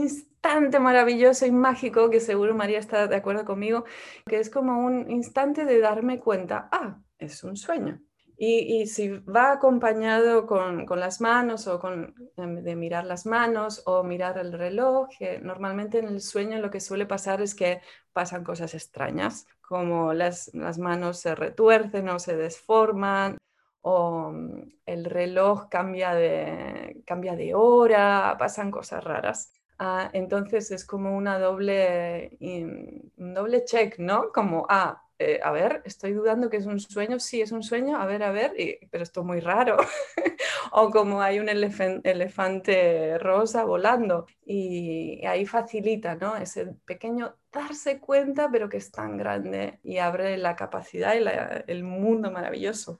instante 0.45 0.79
maravilloso 0.79 1.47
y 1.47 1.51
mágico, 1.51 2.11
que 2.11 2.19
seguro 2.19 2.53
María 2.53 2.77
está 2.77 3.07
de 3.07 3.15
acuerdo 3.15 3.45
conmigo, 3.45 3.83
que 4.27 4.39
es 4.39 4.51
como 4.51 4.85
un 4.85 5.09
instante 5.09 5.65
de 5.65 5.79
darme 5.79 6.19
cuenta, 6.19 6.69
ah, 6.71 6.99
es 7.17 7.43
un 7.43 7.55
sueño. 7.57 7.99
Y, 8.37 8.85
si 8.87 9.09
va 9.09 9.53
acompañado 9.53 10.45
con, 10.45 10.85
las 10.99 11.19
manos 11.19 11.67
o 11.67 11.79
con, 11.79 12.13
em, 12.37 12.61
de 12.61 12.75
mirar 12.75 13.05
las 13.05 13.25
manos 13.25 13.81
o 13.85 14.03
mirar 14.03 14.37
el 14.37 14.51
reloj, 14.53 15.07
normalmente 15.41 15.99
en 15.99 16.07
el 16.09 16.21
sueño 16.21 16.59
lo 16.59 16.69
que 16.69 16.81
suele 16.81 17.05
pasar 17.07 17.41
es 17.41 17.55
que 17.55 17.81
pasan 18.13 18.43
cosas 18.43 18.73
extrañas, 18.75 19.47
como 19.61 20.13
las, 20.13 20.53
las 20.53 20.77
manos 20.77 21.19
se 21.21 21.33
retuercen 21.33 22.09
o 22.09 22.19
se 22.19 22.35
desforman, 22.35 23.37
o 23.81 24.31
mm, 24.31 24.61
el 24.85 25.05
reloj 25.05 25.69
cambia 25.69 26.13
de, 26.13 27.01
cambia 27.05 27.35
de 27.35 27.55
hora, 27.55 28.35
pasan 28.37 28.69
cosas 28.69 29.03
raras. 29.03 29.53
Ah, 29.77 30.09
entonces 30.13 30.71
es 30.71 30.85
como 30.85 31.17
una 31.17 31.37
doble, 31.37 32.37
un 32.39 33.33
doble 33.33 33.65
check, 33.65 33.99
¿no? 33.99 34.31
Como, 34.31 34.65
ah, 34.69 35.05
eh, 35.17 35.39
a 35.43 35.51
ver, 35.51 35.81
estoy 35.85 36.11
dudando 36.13 36.49
que 36.49 36.57
es 36.57 36.65
un 36.65 36.79
sueño, 36.79 37.19
sí 37.19 37.41
es 37.41 37.51
un 37.51 37.63
sueño, 37.63 37.97
a 37.97 38.05
ver, 38.05 38.23
a 38.23 38.31
ver, 38.31 38.53
pero 38.91 39.03
esto 39.03 39.21
es 39.21 39.25
muy 39.25 39.39
raro. 39.39 39.77
o 40.71 40.89
como 40.91 41.21
hay 41.21 41.39
un 41.39 41.47
elefante 41.49 43.17
rosa 43.17 43.63
volando 43.63 44.27
y 44.45 45.25
ahí 45.25 45.45
facilita, 45.45 46.15
¿no? 46.15 46.35
Ese 46.37 46.65
pequeño 46.85 47.35
darse 47.51 47.99
cuenta, 47.99 48.49
pero 48.51 48.67
que 48.69 48.77
es 48.77 48.91
tan 48.91 49.17
grande 49.17 49.79
y 49.83 49.97
abre 49.99 50.37
la 50.37 50.55
capacidad 50.55 51.15
y 51.15 51.71
el 51.71 51.83
mundo 51.83 52.31
maravilloso 52.31 52.99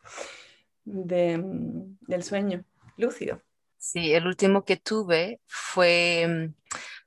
mm, 0.85 1.95
del 2.01 2.23
sueño 2.23 2.63
lúcido. 2.97 3.41
Sí, 3.85 4.15
el 4.15 4.25
último 4.25 4.65
que 4.65 4.77
tuve 4.77 5.41
fue, 5.45 6.49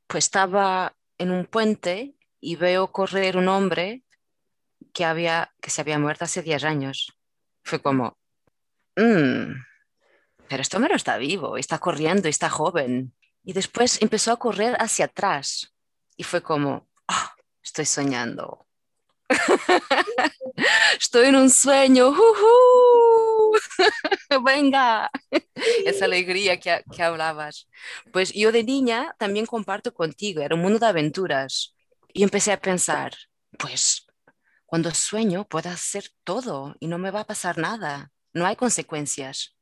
pues 0.07 0.27
estaba 0.27 0.95
en 1.19 1.33
un 1.33 1.45
puente 1.45 2.15
y 2.41 2.55
veo 2.55 2.93
correr 2.93 3.37
un 3.37 3.49
hombre 3.49 4.05
que, 4.93 5.05
había, 5.05 5.53
que 5.61 5.71
se 5.71 5.81
había 5.81 5.99
muerto 5.99 6.25
hace 6.25 6.41
10 6.41 6.63
años. 6.63 7.19
Fue 7.65 7.83
como, 7.83 8.17
mmm, 8.95 9.55
pero 10.49 10.63
esto 10.63 10.79
me 10.79 10.89
lo 10.89 10.95
está 10.95 11.19
vivo, 11.19 11.57
está 11.57 11.81
corriendo, 11.81 12.29
está 12.29 12.49
joven. 12.49 13.13
Y 13.43 13.55
después 13.55 14.01
empezó 14.01 14.31
a 14.31 14.39
correr 14.39 14.77
hacia 14.79 15.07
atrás 15.07 15.75
y 16.17 16.23
fue 16.23 16.45
como, 16.45 16.89
ah, 17.09 17.35
estoy 17.61 17.87
soñando. 17.87 18.69
estoy 20.97 21.27
en 21.27 21.35
un 21.35 21.51
sueño. 21.51 22.15
Venga, 24.45 25.11
esa 25.85 26.05
alegría 26.05 26.59
que, 26.59 26.83
que, 26.95 27.03
hablabas. 27.03 27.69
Pues 28.13 28.33
yo 28.33 28.53
de 28.53 28.65
niña 28.65 29.15
también 29.19 29.47
comparto 29.47 29.93
contigo, 29.95 30.43
era 30.43 30.55
un 30.55 30.63
mundo 30.63 30.79
de 30.79 30.87
aventuras. 30.87 31.75
Y 32.13 32.23
empecé 32.23 32.53
a 32.53 32.61
pensar, 32.61 33.13
pues 33.59 34.07
cuando 34.67 34.93
sueño 34.93 35.47
puedo 35.49 35.71
hacer 35.71 36.11
todo 36.25 36.77
y 36.79 36.89
no 36.89 36.99
me 36.99 37.11
va 37.11 37.21
a 37.21 37.27
pasar 37.27 37.59
nada, 37.59 38.13
no 38.35 38.47
hay 38.47 38.57
consecuencias. 38.57 39.57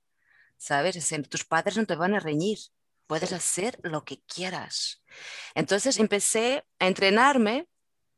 ¿Sabes? 0.56 0.96
tus 1.28 1.44
padres 1.44 1.76
no 1.76 1.84
te 1.84 1.94
van 1.96 2.14
a 2.14 2.20
reñir, 2.20 2.58
puedes 3.06 3.32
hacer 3.32 3.78
lo 3.82 4.04
que 4.04 4.22
quieras. 4.22 5.04
Entonces 5.54 5.98
empecé 5.98 6.64
a 6.78 6.86
entrenarme 6.86 7.68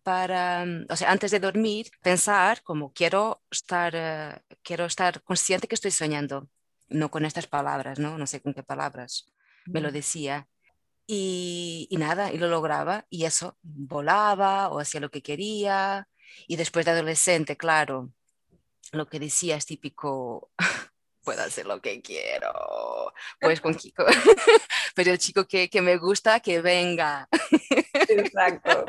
para, 0.03 0.65
mm, 0.65 0.87
o 0.91 0.97
sea, 0.97 1.11
antes 1.11 1.31
de 1.31 1.41
dormir, 1.41 1.91
pensar 2.03 2.63
como 2.63 2.93
quiero 2.93 3.43
estar, 3.51 3.93
eh, 3.97 4.41
quiero 4.63 4.87
estar 4.87 5.23
consciente 5.23 5.69
que 5.69 5.75
estoy 5.75 5.91
soñando, 5.91 6.49
no 6.89 7.11
con 7.11 7.25
estas 7.25 7.47
palabras, 7.47 7.99
¿no? 7.99 8.19
No 8.19 8.27
sé 8.27 8.41
con 8.41 8.55
qué 8.55 8.63
palabras 8.63 9.27
me 9.67 9.81
lo 9.81 9.93
decía. 9.93 10.49
Y, 11.07 11.89
y, 11.91 11.97
nada, 11.97 12.33
y 12.33 12.39
lo 12.39 12.49
lograba, 12.49 13.07
y 13.11 13.25
eso, 13.25 13.57
volaba 13.63 14.69
o 14.69 14.79
hacía 14.81 15.01
lo 15.01 15.11
que 15.11 15.23
quería. 15.23 16.09
Y 16.47 16.57
después 16.57 16.85
de 16.85 16.93
adolescente, 16.93 17.57
claro, 17.57 18.13
lo 18.93 19.09
que 19.09 19.19
decía 19.19 19.57
es 19.57 19.67
típico, 19.67 20.51
puedo 21.25 21.43
hacer 21.43 21.67
lo 21.67 21.81
que 21.81 22.01
quiero. 22.01 23.13
Pues 23.41 23.61
con 23.61 23.75
Kiko. 23.77 24.05
Pero 24.95 25.13
el 25.13 25.19
chico 25.19 25.47
que, 25.47 25.69
que 25.69 25.83
me 25.83 25.97
gusta, 25.97 26.41
que 26.41 26.61
venga. 26.61 27.29
Exacto. 27.93 28.85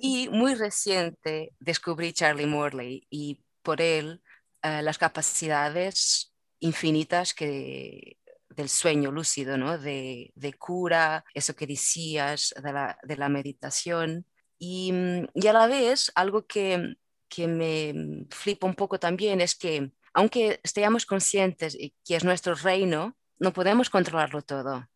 Y 0.00 0.28
muy 0.28 0.54
reciente 0.54 1.54
descubrí 1.58 2.12
Charlie 2.12 2.46
Morley 2.46 3.06
y 3.10 3.42
por 3.62 3.80
él 3.80 4.22
uh, 4.64 4.82
las 4.82 4.98
capacidades 4.98 6.32
infinitas 6.60 7.34
que, 7.34 8.18
del 8.50 8.68
sueño 8.68 9.10
lúcido, 9.10 9.56
¿no? 9.56 9.78
de, 9.78 10.32
de 10.34 10.52
cura, 10.54 11.24
eso 11.34 11.54
que 11.54 11.66
decías, 11.66 12.54
de 12.62 12.72
la, 12.72 12.98
de 13.02 13.16
la 13.16 13.28
meditación. 13.28 14.26
Y, 14.58 14.92
y, 15.34 15.46
a 15.46 15.52
la 15.52 15.66
vez, 15.66 16.12
algo 16.14 16.46
que, 16.46 16.94
que 17.28 17.48
me 17.48 18.26
flipa 18.30 18.66
un 18.66 18.74
poco 18.74 18.98
también 18.98 19.40
es 19.40 19.54
que 19.56 19.90
aunque 20.14 20.60
estemos 20.62 21.06
conscientes 21.06 21.76
que 22.04 22.16
es 22.16 22.24
nuestro 22.24 22.54
reino, 22.54 23.16
no 23.38 23.52
podemos 23.52 23.90
controlarlo 23.90 24.42
todo. 24.42 24.86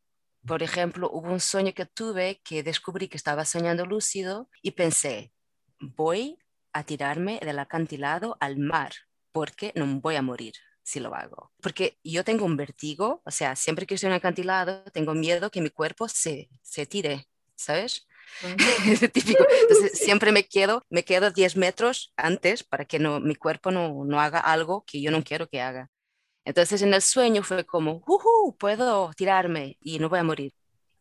Por 0.46 0.62
ejemplo, 0.62 1.10
hubo 1.12 1.32
un 1.32 1.40
sueño 1.40 1.72
que 1.74 1.86
tuve 1.86 2.40
que 2.44 2.62
descubrí 2.62 3.08
que 3.08 3.16
estaba 3.16 3.44
soñando 3.44 3.84
lúcido 3.84 4.48
y 4.62 4.72
pensé, 4.72 5.32
voy 5.80 6.38
a 6.72 6.84
tirarme 6.84 7.40
del 7.42 7.58
acantilado 7.58 8.36
al 8.40 8.56
mar 8.56 8.92
porque 9.32 9.72
no 9.74 10.00
voy 10.00 10.16
a 10.16 10.22
morir 10.22 10.54
si 10.82 11.00
lo 11.00 11.14
hago. 11.14 11.52
Porque 11.60 11.98
yo 12.04 12.22
tengo 12.22 12.44
un 12.44 12.56
vertigo, 12.56 13.22
o 13.24 13.30
sea, 13.30 13.56
siempre 13.56 13.86
que 13.86 13.94
estoy 13.94 14.06
en 14.06 14.12
un 14.12 14.18
acantilado, 14.18 14.84
tengo 14.92 15.14
miedo 15.14 15.50
que 15.50 15.60
mi 15.60 15.70
cuerpo 15.70 16.08
se, 16.08 16.48
se 16.62 16.86
tire, 16.86 17.26
¿sabes? 17.56 18.06
típico. 19.12 19.44
Entonces 19.62 19.98
siempre 19.98 20.30
me 20.30 20.46
quedo, 20.46 20.84
me 20.90 21.04
quedo 21.04 21.30
10 21.30 21.56
metros 21.56 22.12
antes 22.16 22.62
para 22.62 22.84
que 22.84 22.98
no, 22.98 23.20
mi 23.20 23.34
cuerpo 23.34 23.70
no, 23.70 24.04
no 24.04 24.20
haga 24.20 24.38
algo 24.38 24.84
que 24.86 25.00
yo 25.00 25.10
no 25.10 25.24
quiero 25.24 25.48
que 25.48 25.60
haga. 25.60 25.90
Entonces 26.46 26.80
en 26.82 26.94
el 26.94 27.02
sueño 27.02 27.42
fue 27.42 27.66
como, 27.66 28.02
uh 28.06 28.56
puedo 28.58 29.12
tirarme 29.14 29.76
y 29.82 29.98
no 29.98 30.08
voy 30.08 30.20
a 30.20 30.24
morir. 30.24 30.54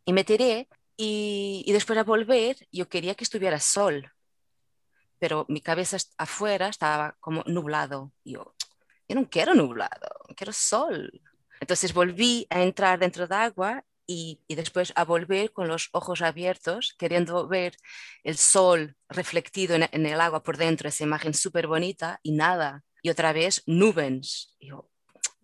Y 0.06 0.12
me 0.14 0.26
tiré 0.26 0.68
y, 0.98 1.64
y 1.66 1.72
después 1.72 1.96
de 1.98 2.04
volver 2.04 2.58
yo 2.72 2.90
quería 2.90 3.16
que 3.16 3.24
estuviera 3.24 3.60
sol, 3.60 4.12
pero 5.20 5.46
mi 5.48 5.62
cabeza 5.62 5.98
afuera 6.18 6.68
estaba 6.70 7.16
como 7.20 7.44
nublado. 7.48 8.12
yo, 8.26 8.56
yo 9.08 9.16
no 9.16 9.30
quiero 9.30 9.54
nublado, 9.56 10.10
quiero 10.36 10.54
sol. 10.54 11.22
Entonces 11.62 11.94
volví 11.94 12.48
a 12.50 12.62
entrar 12.62 13.00
dentro 13.00 13.28
de 13.28 13.36
agua 13.36 13.84
y, 14.08 14.40
después 14.50 14.94
a 14.96 15.04
volver 15.06 15.52
con 15.54 15.68
los 15.68 15.90
ojos 15.94 16.22
abiertos, 16.22 16.96
queriendo 16.98 17.48
ver 17.48 17.76
el 18.24 18.38
sol 18.38 18.96
reflectido 19.10 19.76
en, 19.76 20.06
el 20.06 20.22
agua 20.22 20.44
por 20.44 20.58
dentro, 20.58 20.90
esa 20.90 21.04
imagen 21.04 21.34
súper 21.34 21.68
bonita 21.68 22.20
y 22.24 22.32
nada. 22.32 22.84
Y 23.02 23.10
otra 23.10 23.34
vez 23.34 23.64
nubes. 23.66 24.56
Y 24.60 24.70
yo, 24.70 24.90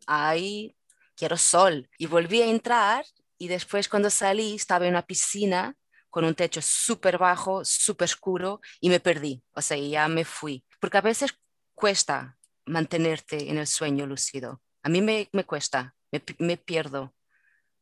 ay, 0.08 0.76
quiero 1.16 1.38
sol. 1.38 1.90
Y 1.98 2.08
volví 2.08 2.42
a 2.42 2.48
entrar 2.48 3.06
y 3.38 3.48
después 3.48 3.90
cuando 3.90 4.10
salí 4.10 4.56
estaba 4.56 4.86
en 4.86 4.92
una 4.92 5.06
piscina 5.06 5.76
con 6.10 6.26
un 6.26 6.36
techo 6.36 6.62
súper 6.62 7.18
bajo, 7.18 7.64
súper 7.64 8.06
oscuro 8.06 8.60
y 8.80 8.90
me 8.90 9.00
perdí. 9.00 9.44
O 9.54 9.62
sea, 9.62 9.78
ya 9.78 10.08
me 10.08 10.26
fui. 10.26 10.64
Porque 10.80 10.98
a 10.98 11.02
veces 11.02 11.34
cuesta 11.74 12.38
mantenerte 12.66 13.50
en 13.50 13.58
el 13.58 13.68
sueño 13.68 14.06
lúcido. 14.06 14.62
A 14.84 14.90
mí 14.90 15.02
me, 15.02 15.30
me 15.32 15.46
cuesta, 15.46 15.96
me, 16.12 16.22
me 16.40 16.58
pierdo 16.58 17.14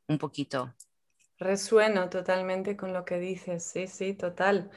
un 0.07 0.17
poquito. 0.17 0.73
Resueno 1.37 2.09
totalmente 2.09 2.75
con 2.75 2.93
lo 2.93 3.05
que 3.05 3.17
dices, 3.17 3.63
sí, 3.63 3.87
sí, 3.87 4.13
total. 4.13 4.69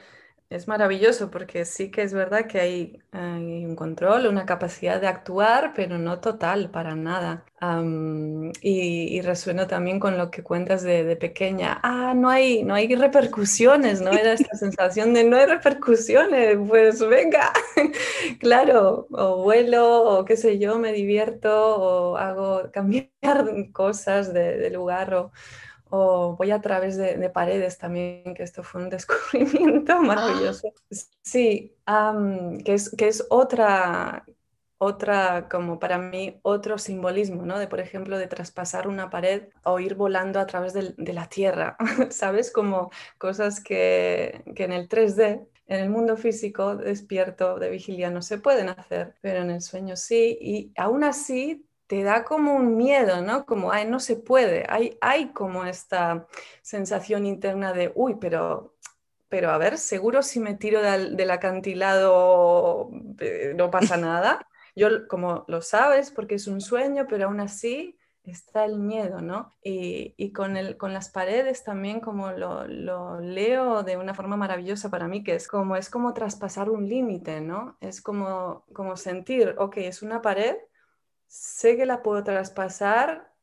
Es 0.49 0.67
maravilloso 0.67 1.31
porque 1.31 1.65
sí 1.65 1.89
que 1.89 2.03
es 2.03 2.13
verdad 2.13 2.45
que 2.45 2.59
hay, 2.59 3.01
un 3.11 3.75
control, 3.75 4.27
una 4.27 4.45
capacidad 4.45 5.01
de 5.01 5.07
actuar, 5.07 5.73
pero 5.75 5.97
no 5.97 6.19
total, 6.19 6.69
para 6.69 6.95
nada. 6.95 7.43
y, 8.61 9.21
resueno 9.21 9.65
también 9.67 9.99
con 9.99 10.17
lo 10.17 10.29
que 10.29 10.43
cuentas 10.43 10.83
de, 10.83 11.15
pequeña. 11.15 11.79
Ah, 11.81 12.13
no 12.15 12.29
hay, 12.29 12.63
no 12.63 12.75
hay 12.75 12.93
repercusiones, 12.95 14.01
¿no? 14.01 14.11
Era 14.11 14.33
esta 14.33 14.55
sensación 14.55 15.13
de 15.15 15.23
no 15.23 15.37
hay 15.37 15.45
repercusiones, 15.47 16.57
pues 16.67 16.99
venga, 17.07 17.51
claro, 18.39 19.07
o 19.11 19.43
vuelo, 19.43 20.03
o 20.03 20.25
qué 20.25 20.37
sé 20.37 20.59
yo, 20.59 20.77
me 20.77 20.93
divierto, 20.93 21.77
o 21.77 22.17
hago 22.17 22.69
cambiar 22.71 23.09
cosas 23.73 24.33
de, 24.33 24.57
de 24.57 24.69
lugar, 24.69 25.13
o 25.15 25.31
o 25.95 26.35
voy 26.35 26.49
a 26.49 26.59
través 26.59 26.97
de, 26.97 27.29
paredes 27.29 27.77
también, 27.77 28.33
que 28.33 28.41
esto 28.41 28.63
fue 28.63 28.81
un 28.81 28.89
descubrimiento 28.97 30.01
maravilloso. 30.01 30.73
Sí, 31.21 31.75
que, 32.65 32.73
es, 32.73 32.89
que 32.97 33.07
es 33.07 33.27
otra, 33.29 34.25
otra, 34.79 35.47
como 35.47 35.77
para 35.77 35.99
mí, 35.99 36.39
otro 36.41 36.79
simbolismo, 36.79 37.45
¿no? 37.45 37.59
De, 37.59 37.67
por 37.67 37.79
ejemplo, 37.79 38.17
de 38.17 38.25
traspasar 38.25 38.87
una 38.87 39.11
pared 39.11 39.49
o 39.65 39.79
ir 39.79 39.93
volando 39.93 40.39
a 40.39 40.47
través 40.47 40.73
de, 40.73 40.95
de 40.97 41.13
la 41.13 41.29
tierra, 41.29 41.77
¿sabes? 42.09 42.49
Como 42.49 42.89
cosas 43.19 43.61
que, 43.61 44.43
que, 44.55 44.63
en 44.63 44.71
el 44.71 44.89
3D, 44.89 45.47
en 45.67 45.79
el 45.79 45.91
mundo 45.91 46.17
físico, 46.17 46.75
despierto, 46.75 47.59
de 47.59 47.69
vigilia, 47.69 48.09
no 48.09 48.23
se 48.23 48.39
pueden 48.39 48.69
hacer, 48.69 49.13
pero 49.21 49.43
en 49.43 49.51
el 49.51 49.61
sueño 49.61 49.95
sí, 49.95 50.39
y 50.41 50.71
aún 50.75 51.03
así 51.03 51.67
te 51.93 52.01
da 52.01 52.23
como 52.23 52.55
un 52.55 52.75
miedo, 52.75 53.21
¿no? 53.21 53.45
Como, 53.45 53.71
ay, 53.71 53.85
no 53.85 53.99
se 53.99 54.15
puede. 54.15 54.65
Hay, 54.67 54.97
hay 54.99 55.27
como 55.27 55.63
esta 55.63 56.25
sensación 56.63 57.23
interna 57.23 57.71
de, 57.71 57.91
uy, 57.93 58.15
pero, 58.19 58.73
pero 59.29 59.51
a 59.51 59.59
ver, 59.59 59.77
seguro 59.77 60.23
si 60.23 60.39
me 60.39 60.55
tiro 60.55 60.81
del, 60.81 61.29
acantilado 61.29 62.89
eh, 63.19 63.53
no 63.55 63.69
pasa 63.69 63.95
nada. 63.97 64.47
Yo, 64.75 65.07
como 65.07 65.45
lo 65.47 65.61
sabes, 65.61 66.09
porque 66.09 66.33
es 66.33 66.47
un 66.47 66.61
sueño, 66.61 67.05
pero 67.07 67.25
aún 67.25 67.39
así 67.39 67.95
está 68.23 68.65
el 68.65 68.79
miedo, 68.79 69.21
¿no? 69.21 69.53
Y, 69.63 70.33
con, 70.33 70.57
el, 70.57 70.77
con 70.77 70.93
las 70.93 71.11
paredes 71.11 71.63
también 71.63 71.99
como 71.99 72.31
lo, 72.31 72.65
lo, 72.65 73.19
leo 73.19 73.83
de 73.83 73.97
una 73.97 74.15
forma 74.15 74.35
maravillosa 74.35 74.89
para 74.89 75.07
mí, 75.07 75.23
que 75.23 75.35
es 75.35 75.47
como, 75.47 75.75
es 75.75 75.91
como 75.91 76.15
traspasar 76.15 76.71
un 76.71 76.89
límite, 76.89 77.39
¿no? 77.39 77.77
Es 77.81 78.01
como, 78.01 78.65
como 78.73 78.97
sentir, 78.97 79.53
ok, 79.59 79.77
es 79.77 80.01
una 80.01 80.23
pared, 80.23 80.55
sé 81.33 81.75
que 81.77 81.85
la 81.87 82.03
puedo 82.03 82.23
traspasar, 82.23 83.33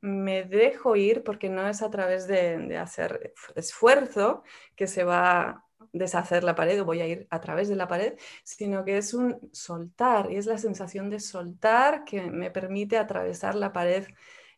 me 0.00 0.44
dejo 0.44 0.94
ir 0.96 1.24
porque 1.24 1.48
no 1.50 1.68
es 1.68 1.82
a 1.82 1.90
través 1.90 2.28
de, 2.28 2.78
hacer 2.78 3.34
esfuerzo 3.56 4.44
que 4.76 4.86
se 4.86 5.02
va 5.04 5.40
a 5.40 5.66
deshacer 5.92 6.44
la 6.44 6.54
pared 6.54 6.80
o 6.80 6.84
voy 6.84 7.00
a 7.00 7.06
ir 7.08 7.26
a 7.30 7.40
través 7.40 7.68
de 7.68 7.74
la 7.76 7.88
pared, 7.88 8.16
sino 8.44 8.84
que 8.84 8.98
es 8.98 9.14
un 9.14 9.50
soltar 9.52 10.30
y 10.30 10.36
es 10.36 10.46
la 10.46 10.58
sensación 10.58 11.10
de 11.10 11.18
soltar 11.18 12.04
que 12.04 12.30
me 12.30 12.50
permite 12.52 12.96
atravesar 12.98 13.56
la 13.56 13.72
pared 13.72 14.06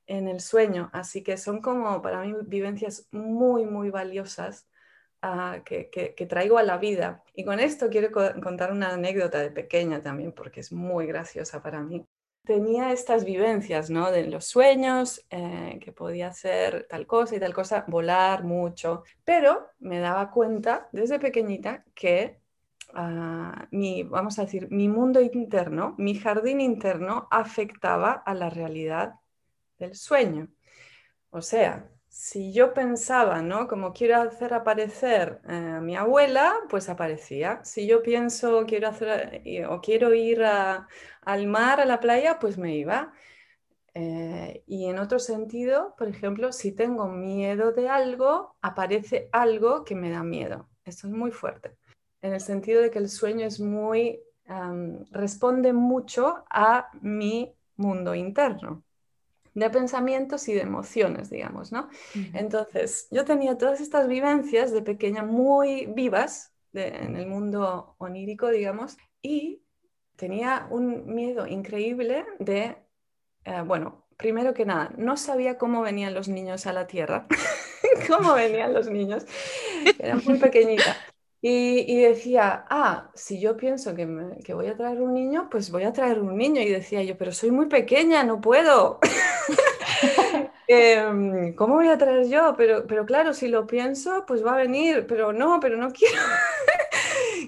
en 0.07 0.29
el 0.29 0.41
sueño. 0.41 0.91
Así 0.93 1.23
que 1.23 1.39
son 1.39 1.63
como 1.63 2.03
para 2.03 2.21
mí 2.23 2.35
vivencias 2.47 3.09
muy, 3.11 3.65
muy 3.65 3.91
valiosas 3.91 4.69
ah, 5.23 5.63
que, 5.65 5.89
que, 5.91 6.27
traigo 6.27 6.59
a 6.59 6.63
la 6.63 6.79
vida. 6.79 7.25
Y 7.35 7.45
con 7.45 7.59
esto 7.61 7.89
quiero 7.91 8.11
contar 8.43 8.73
una 8.73 8.91
anécdota 8.95 9.39
de 9.41 9.51
pequeña 9.51 10.03
también, 10.03 10.33
porque 10.33 10.61
es 10.61 10.73
muy 10.73 11.07
graciosa 11.07 11.63
para 11.63 11.81
mí. 11.81 12.07
Tenía 12.45 12.93
estas 12.93 13.25
vivencias, 13.25 13.91
¿no? 13.91 14.11
De 14.11 14.27
los 14.27 14.47
sueños, 14.47 15.25
eh, 15.31 15.79
que 15.81 15.93
podía 15.93 16.29
hacer 16.29 16.87
tal 16.89 17.07
cosa 17.07 17.37
y 17.37 17.41
tal 17.41 17.55
cosa, 17.55 17.85
volar 17.89 18.45
mucho, 18.45 19.05
pero 19.25 19.69
me 19.79 20.01
daba 20.01 20.31
cuenta 20.31 20.89
desde 20.93 21.19
pequeñita 21.19 21.85
que 21.95 22.41
ah, 22.95 23.69
mi, 23.71 24.03
vamos 24.03 24.39
a 24.39 24.43
decir, 24.43 24.69
mi 24.71 24.89
mundo 24.89 25.21
interno, 25.21 25.95
mi 25.99 26.15
jardín 26.17 26.61
interno 26.61 27.29
afectaba 27.31 28.13
a 28.13 28.35
la 28.35 28.51
realidad 28.51 29.15
del 29.79 29.95
sueño. 29.95 30.49
O 31.31 31.41
sea, 31.43 31.92
si 32.13 32.53
yo 32.53 32.75
pensaba, 32.75 33.41
¿no? 33.41 33.67
Como 33.69 33.95
quiero 33.95 34.21
hacer 34.21 34.53
aparecer 34.53 35.41
eh, 35.49 35.55
a 35.79 35.81
mi 35.81 35.97
abuela, 35.97 36.55
pues 36.69 36.91
aparecía. 36.91 37.65
Si 37.65 37.87
yo 37.87 38.03
pienso 38.03 38.67
quiero 38.67 38.89
hacer 38.89 39.43
o 39.69 39.81
quiero 39.81 40.13
ir 40.13 40.43
al 40.45 41.47
mar, 41.47 41.81
a 41.81 41.87
la 41.87 42.01
playa, 42.01 42.39
pues 42.39 42.59
me 42.59 42.77
iba. 42.77 43.15
Eh, 43.95 44.63
y 44.67 44.87
en 44.87 44.99
otro 44.99 45.19
sentido, 45.19 45.95
por 45.97 46.09
ejemplo, 46.09 46.53
si 46.53 46.73
tengo 46.73 47.09
miedo 47.09 47.73
de 47.73 47.89
algo, 47.89 48.57
aparece 48.61 49.31
algo 49.33 49.85
que 49.85 49.95
me 49.95 50.11
da 50.11 50.23
miedo. 50.23 50.69
Esto 50.85 51.07
es 51.07 51.15
muy 51.15 51.31
fuerte. 51.31 51.77
En 52.21 52.35
el 52.35 52.41
sentido 52.43 52.83
de 52.83 52.91
que 52.91 52.99
el 52.99 53.09
sueño 53.09 53.47
es 53.47 53.59
muy, 53.59 54.21
responde 55.13 55.73
mucho 55.73 56.45
a 56.51 56.91
mi 57.01 57.55
mundo 57.77 58.15
interno 58.15 58.85
de 59.55 59.71
pensamientos 59.71 60.49
y 60.49 60.55
de 60.55 60.63
emociones, 60.63 61.31
digamos, 61.31 61.73
¿no? 61.73 61.89
Entonces, 62.35 63.09
yo 63.11 63.25
tenía 63.25 63.59
todas 63.59 63.81
estas 63.81 64.09
vivencias 64.09 64.73
de 64.73 64.83
pequeña 64.83 65.23
muy 65.23 65.87
vivas 65.87 66.53
en 66.73 67.17
el 67.17 67.27
mundo 67.27 67.95
onírico, 67.99 68.49
digamos, 68.49 68.97
y 69.21 69.63
tenía 70.17 70.67
un 70.71 71.15
miedo 71.15 71.47
increíble 71.47 72.25
de, 72.39 72.77
eh, 73.45 73.63
bueno, 73.67 74.07
primero 74.17 74.55
que 74.55 74.65
nada, 74.65 74.93
no 74.97 75.17
sabía 75.17 75.59
cómo 75.59 75.83
venían 75.83 76.15
los 76.15 76.29
niños 76.29 76.67
a 76.67 76.73
la 76.73 76.87
Tierra, 76.87 77.27
cómo 78.09 78.35
venían 78.35 78.73
los 78.73 78.89
niños, 78.89 79.27
era 79.99 80.17
muy 80.17 80.39
pequeñita. 80.41 80.97
Y, 81.45 82.01
decía, 82.01 82.65
ah, 82.71 83.11
si 83.15 83.41
yo 83.41 83.57
pienso 83.57 83.97
que, 83.97 84.07
que, 84.45 84.55
voy 84.55 84.69
a 84.69 84.77
traer 84.77 85.01
un 85.01 85.13
niño, 85.13 85.49
pues 85.51 85.73
voy 85.73 85.83
a 85.83 85.93
traer 85.93 86.21
un 86.21 86.37
niño. 86.37 86.63
Y 86.63 86.69
decía 86.69 87.03
yo, 87.03 87.19
pero 87.19 87.33
soy 87.33 87.51
muy 87.51 87.67
pequeña, 87.67 88.23
no 88.23 88.41
puedo. 88.41 89.01
Em, 90.69 91.55
¿Cómo 91.55 91.75
voy 91.75 91.89
a 91.89 91.99
traer 91.99 92.29
yo? 92.29 92.55
Pero, 92.57 92.87
pero 92.87 93.05
claro, 93.05 93.35
si 93.35 93.49
lo 93.49 93.67
pienso, 93.67 94.25
pues 94.27 94.47
va 94.47 94.55
a 94.55 94.57
venir, 94.57 95.07
pero 95.07 95.33
no, 95.33 95.59
pero 95.61 95.77
no 95.77 95.91
quiero. 95.93 96.23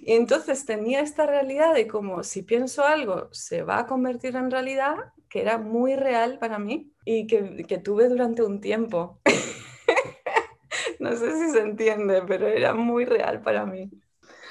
y 0.02 0.12
entonces 0.12 0.66
tenía 0.66 1.00
esta 1.00 1.24
realidad 1.24 1.72
de 1.72 1.86
como 1.86 2.22
si 2.24 2.42
pienso 2.42 2.84
algo, 2.84 3.28
se 3.30 3.62
va 3.62 3.78
a 3.78 3.86
convertir 3.86 4.36
en 4.36 4.50
realidad, 4.50 4.96
que 5.30 5.40
era 5.40 5.56
muy 5.58 5.94
real 5.94 6.38
para 6.38 6.58
mí 6.58 6.92
y 7.04 7.26
que, 7.26 7.64
que 7.66 7.78
tuve 7.78 8.08
durante 8.08 8.42
un 8.42 8.60
tiempo. 8.60 9.20
No 11.04 11.14
sé 11.14 11.36
si 11.36 11.50
se 11.52 11.60
entiende, 11.60 12.22
pero 12.26 12.48
era 12.48 12.72
muy 12.72 13.04
real 13.04 13.42
para 13.42 13.66
mí. 13.66 13.90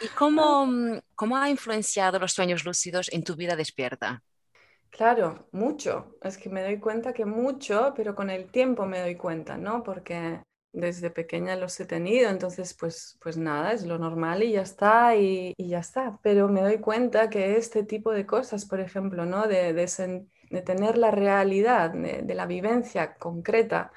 ¿Y 0.02 0.08
cómo, 0.10 0.68
mm, 0.68 1.00
cómo 1.16 1.36
ha 1.36 1.50
influenciado 1.50 2.20
los 2.20 2.34
sueños 2.34 2.64
lúcidos 2.64 3.12
en 3.12 3.24
tu 3.24 3.36
vida 3.36 3.56
despierta? 3.56 4.22
Claro, 4.92 5.48
mucho. 5.52 6.16
Es 6.22 6.38
que 6.38 6.50
me 6.50 6.62
doy 6.62 6.78
cuenta 6.78 7.12
que 7.12 7.26
mucho, 7.26 7.94
pero 7.96 8.14
con 8.14 8.30
el 8.30 8.52
tiempo 8.52 8.86
me 8.86 9.00
doy 9.00 9.16
cuenta, 9.16 9.58
¿no? 9.58 9.82
Porque 9.82 10.44
desde 10.72 11.10
pequeña 11.10 11.56
los 11.56 11.80
he 11.80 11.86
tenido, 11.86 12.30
entonces 12.30 12.76
pues, 12.76 13.18
pues 13.20 13.36
nada, 13.36 13.74
es 13.74 13.86
lo 13.86 13.98
normal 13.98 14.44
y 14.44 14.52
ya 14.52 14.62
está, 14.62 15.16
y, 15.16 15.56
ya 15.58 15.80
está. 15.80 16.20
Pero 16.22 16.48
me 16.48 16.62
doy 16.62 16.78
cuenta 16.78 17.32
que 17.32 17.58
este 17.58 17.84
tipo 17.84 18.12
de 18.12 18.28
cosas, 18.28 18.66
por 18.66 18.80
ejemplo, 18.80 19.26
¿no? 19.26 19.48
De, 19.48 19.74
de, 19.74 20.62
tener 20.62 20.98
la 21.00 21.10
realidad, 21.10 21.92
de, 21.92 22.36
la 22.36 22.46
vivencia 22.46 23.16
concreta, 23.16 23.92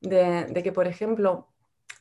de, 0.00 0.60
que, 0.62 0.72
por 0.72 0.86
ejemplo, 0.86 1.53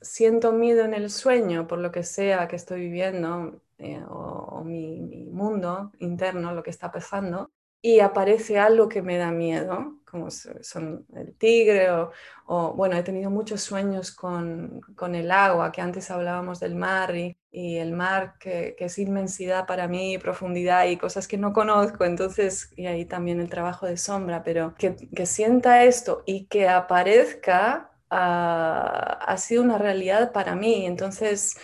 siento 0.03 0.51
miedo 0.51 0.83
en 0.85 0.93
el 0.93 1.09
sueño 1.09 1.67
por 1.67 1.79
lo 1.79 1.91
que 1.91 2.03
sea 2.03 2.47
que 2.47 2.55
estoy 2.55 2.81
viviendo 2.81 3.61
eh, 3.79 4.01
o, 4.07 4.63
mi, 4.63 5.25
mundo 5.31 5.91
interno, 5.99 6.53
lo 6.53 6.63
que 6.63 6.69
está 6.69 6.91
pasando, 6.91 7.51
y 7.81 7.99
aparece 7.99 8.57
algo 8.57 8.87
que 8.87 9.01
me 9.01 9.17
da 9.17 9.31
miedo, 9.31 9.99
como 10.09 10.29
son 10.31 11.05
el 11.15 11.35
tigre 11.35 11.89
o, 12.45 12.73
bueno, 12.75 12.95
he 12.95 13.03
tenido 13.03 13.29
muchos 13.29 13.61
sueños 13.61 14.11
con, 14.11 14.79
con, 14.95 15.15
el 15.15 15.31
agua, 15.31 15.71
que 15.71 15.81
antes 15.81 16.11
hablábamos 16.11 16.59
del 16.59 16.75
mar 16.75 17.15
y, 17.15 17.35
y 17.51 17.77
el 17.77 17.91
mar 17.91 18.35
que, 18.39 18.75
que, 18.77 18.85
es 18.85 18.99
inmensidad 18.99 19.65
para 19.65 19.87
mí, 19.87 20.17
profundidad 20.17 20.85
y 20.85 20.97
cosas 20.97 21.27
que 21.27 21.37
no 21.37 21.51
conozco, 21.51 22.05
entonces, 22.05 22.71
y 22.77 22.85
ahí 22.85 23.05
también 23.05 23.41
el 23.41 23.49
trabajo 23.49 23.85
de 23.85 23.97
sombra, 23.97 24.43
pero 24.43 24.75
que, 24.75 24.95
que 24.95 25.25
sienta 25.25 25.83
esto 25.83 26.23
y 26.25 26.45
que 26.45 26.69
aparezca 26.69 27.92
ha, 28.13 29.37
sido 29.37 29.63
una 29.63 29.77
realidad 29.77 30.31
para 30.31 30.55
mí. 30.55 30.85
Entonces 30.85 31.55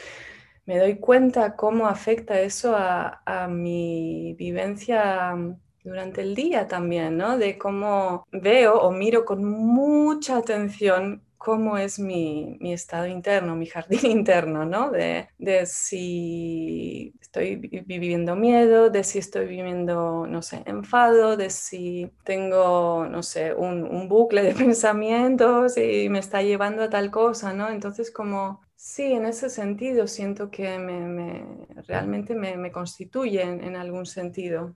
me 0.66 0.78
doy 0.80 0.98
cuenta 0.98 1.56
cómo 1.56 1.88
afecta 1.88 2.40
eso 2.42 2.76
a, 2.76 3.22
a 3.26 3.48
mi 3.48 4.36
vivencia 4.38 5.36
durante 5.84 6.22
el 6.22 6.36
día 6.36 6.68
también, 6.68 7.18
¿no? 7.18 7.38
De 7.38 7.58
cómo 7.58 8.26
veo 8.32 8.80
o 8.82 8.92
miro 8.92 9.26
con 9.26 9.44
mucha 9.44 10.38
atención 10.38 11.24
cómo 11.40 11.78
es 11.78 12.00
mi, 12.00 12.60
estado 12.62 13.08
interno, 13.08 13.56
mi 13.56 13.66
jardín 13.66 14.00
interno, 14.20 14.66
¿no? 14.66 14.92
De, 14.92 15.30
si 15.66 17.16
estoy 17.22 17.56
viviendo 17.56 18.36
miedo, 18.36 18.90
de 18.90 19.04
si 19.04 19.20
estoy 19.20 19.48
viviendo, 19.48 20.28
no 20.28 20.42
sé, 20.42 20.62
enfado, 20.66 21.38
de 21.38 21.50
si 21.50 22.12
tengo, 22.26 23.08
no 23.10 23.24
sé, 23.24 23.54
un, 23.54 24.08
bucle 24.10 24.44
de 24.44 24.54
pensamientos 24.66 25.78
y 25.78 26.10
me 26.10 26.20
está 26.20 26.44
llevando 26.44 26.84
a 26.84 26.90
tal 26.90 27.10
cosa, 27.10 27.54
¿no? 27.54 27.70
Entonces, 27.70 28.12
como, 28.12 28.62
sí, 28.76 29.14
en 29.14 29.26
ese 29.26 29.50
sentido 29.50 30.08
siento 30.08 30.52
que 30.52 30.78
me 30.78 31.46
realmente 31.88 32.36
me, 32.36 32.58
me 32.58 32.72
constituye 32.72 33.42
en, 33.42 33.64
en 33.64 33.78
algún 33.78 34.06
sentido. 34.06 34.76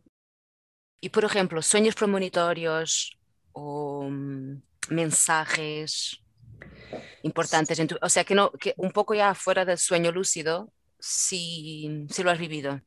Y, 1.02 1.10
por 1.10 1.26
ejemplo, 1.26 1.62
sueños 1.62 1.96
premonitorios 1.96 3.20
o 3.52 4.08
mm, 4.10 4.62
mensajes 4.90 6.23
importantes. 7.24 7.80
En 7.80 7.88
tu, 7.88 7.98
o 8.02 8.10
sea, 8.10 8.24
que, 8.24 8.36
no, 8.36 8.52
que 8.52 8.74
un 8.78 8.92
poco 8.92 9.14
ya 9.14 9.34
fuera 9.36 9.66
del 9.66 9.78
sueño 9.78 10.12
lúcido, 10.12 10.72
si, 11.00 12.06
si 12.10 12.24
lo 12.24 12.32
has 12.32 12.40
vivido. 12.40 12.82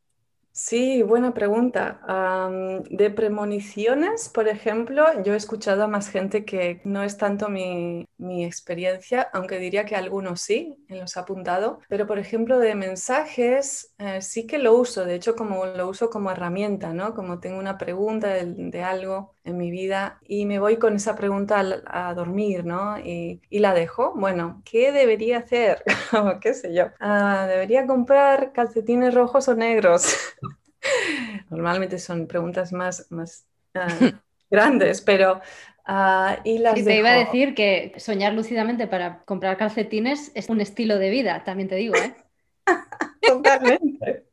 Sí, 0.59 1.03
buena 1.03 1.35
pregunta. 1.35 2.01
de 2.91 3.11
premoniciones, 3.11 4.31
por 4.31 4.49
ejemplo, 4.49 5.05
yo 5.23 5.35
he 5.35 5.37
escuchado 5.37 5.85
a 5.85 5.87
más 5.87 6.09
gente 6.09 6.47
que 6.47 6.81
no 6.85 7.03
es 7.03 7.19
tanto 7.19 7.51
mi, 7.51 8.07
experiencia, 8.43 9.29
aunque 9.35 9.59
diría 9.59 9.85
que 9.85 9.97
algunos 9.97 10.41
sí, 10.41 10.75
en 10.89 11.01
los 11.01 11.15
he 11.15 11.21
apuntado, 11.21 11.81
pero 11.91 12.07
por 12.07 12.19
ejemplo 12.19 12.59
de 12.59 12.75
mensajes 12.75 13.95
eh, 13.99 14.23
sí 14.23 14.47
que 14.47 14.57
lo 14.59 14.75
uso, 14.75 15.05
de 15.05 15.17
hecho 15.17 15.37
como 15.37 15.67
lo 15.67 15.89
uso 15.91 16.09
como 16.09 16.31
herramienta, 16.31 16.95
¿no? 16.95 17.15
Como 17.15 17.39
tengo 17.39 17.59
una 17.59 17.77
pregunta 17.77 18.29
de, 18.29 18.83
algo 18.83 19.36
en 19.47 19.57
mi 19.57 19.71
vida 19.71 20.19
y 20.27 20.45
me 20.45 20.59
voy 20.59 20.77
con 20.77 20.97
esa 20.97 21.17
pregunta 21.17 21.65
a, 21.87 22.13
dormir, 22.15 22.65
¿no? 22.65 22.99
Y, 22.99 23.41
la 23.51 23.73
dejo. 23.73 24.13
Bueno, 24.15 24.63
¿qué 24.65 24.93
debería 24.93 25.39
hacer? 25.39 25.83
¿Qué 26.41 26.53
sé 26.53 26.75
yo? 26.75 26.87
Ah, 27.01 27.47
¿Debería 27.49 27.87
comprar 27.87 28.53
calcetines 28.53 29.15
rojos 29.15 29.49
o 29.49 29.55
negros? 29.55 30.15
Normalmente 31.51 31.99
son 31.99 32.27
preguntas 32.27 32.73
más, 32.73 33.07
más 33.11 33.47
ah, 33.75 33.89
grandes, 34.51 35.01
pero... 35.01 35.41
Uh, 35.89 36.35
y 36.43 36.59
las 36.59 36.75
te 36.75 36.97
iba 36.97 37.11
a 37.11 37.17
decir 37.17 37.55
que 37.55 37.93
soñar 37.99 38.33
lúcidamente 38.33 38.89
para 38.89 39.23
comprar 39.25 39.57
calcetines 39.57 40.33
es 40.35 40.49
un 40.49 40.61
estilo 40.61 40.99
de 40.99 41.11
vida, 41.11 41.45
también 41.45 41.69
te 41.69 41.77
digo, 41.77 41.95
¿eh? 41.95 42.13
Totalmente. 43.21 44.27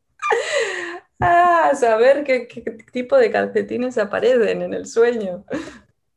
Ah, 1.25 1.71
saber 1.75 2.23
qué, 2.23 2.47
tipo 2.91 3.17
de 3.17 3.31
calcetines 3.31 3.97
aparecen 3.97 4.61
en 4.61 4.73
el 4.73 4.85
sueño. 4.85 5.45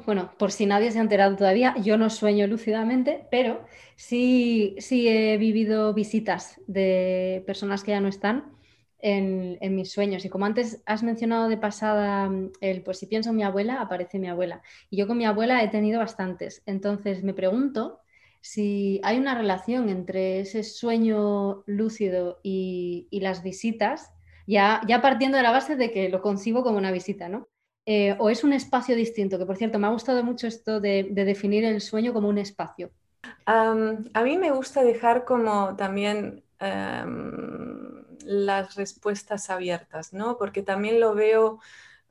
Bueno, 0.04 0.32
por 0.38 0.52
si 0.52 0.66
nadie 0.66 0.90
se 0.90 0.98
ha 0.98 1.02
enterado 1.02 1.36
todavía, 1.36 1.74
yo 1.82 1.96
no 1.96 2.10
sueño 2.10 2.46
lúcidamente, 2.46 3.26
pero 3.30 3.64
sí, 3.96 4.76
sí 4.78 5.08
he 5.08 5.36
vivido 5.36 5.94
visitas 5.94 6.60
de 6.66 7.42
personas 7.46 7.82
que 7.82 7.92
ya 7.92 8.00
no 8.00 8.08
están 8.08 8.56
en, 8.98 9.74
mis 9.74 9.92
sueños. 9.92 10.24
Y 10.24 10.28
como 10.28 10.46
antes 10.46 10.82
has 10.86 11.02
mencionado 11.02 11.48
de 11.48 11.56
pasada, 11.56 12.30
el 12.60 12.82
pues 12.82 12.98
si 12.98 13.06
pienso 13.06 13.30
en 13.30 13.36
mi 13.36 13.42
abuela, 13.42 13.80
aparece 13.80 14.18
mi 14.18 14.28
abuela. 14.28 14.62
Y 14.90 14.96
yo 14.96 15.06
con 15.06 15.18
mi 15.18 15.24
abuela 15.24 15.62
he 15.62 15.68
tenido 15.68 16.00
bastantes. 16.00 16.62
Entonces 16.66 17.22
me 17.22 17.34
pregunto 17.34 18.00
si 18.40 19.00
hay 19.02 19.18
una 19.18 19.34
relación 19.34 19.88
entre 19.88 20.40
ese 20.40 20.62
sueño 20.62 21.64
lúcido 21.66 22.40
y, 22.42 23.08
las 23.10 23.42
visitas, 23.42 24.12
ya, 24.46 24.80
ya, 24.86 25.02
partiendo 25.02 25.36
de 25.36 25.42
la 25.42 25.50
base 25.50 25.76
de 25.76 25.90
que 25.90 26.08
lo 26.08 26.22
concibo 26.22 26.62
como 26.62 26.78
una 26.78 26.92
visita, 26.92 27.28
¿no? 27.28 27.48
Eh, 27.84 28.16
o 28.18 28.30
es 28.30 28.42
un 28.42 28.52
espacio 28.52 28.96
distinto, 28.96 29.38
que 29.38 29.46
por 29.46 29.56
cierto 29.56 29.78
me 29.78 29.86
ha 29.86 29.90
gustado 29.90 30.24
mucho 30.24 30.48
esto 30.48 30.80
de, 30.80 31.08
definir 31.10 31.64
el 31.64 31.80
sueño 31.80 32.12
como 32.12 32.28
un 32.28 32.38
espacio. 32.38 32.90
a 33.44 34.22
mí 34.24 34.38
me 34.38 34.50
gusta 34.50 34.82
dejar 34.82 35.24
como 35.24 35.76
también 35.76 36.42
em, 36.58 38.04
las 38.24 38.74
respuestas 38.74 39.50
abiertas, 39.50 40.12
¿no? 40.12 40.36
Porque 40.36 40.62
también 40.62 40.98
lo 40.98 41.14
veo 41.14 41.60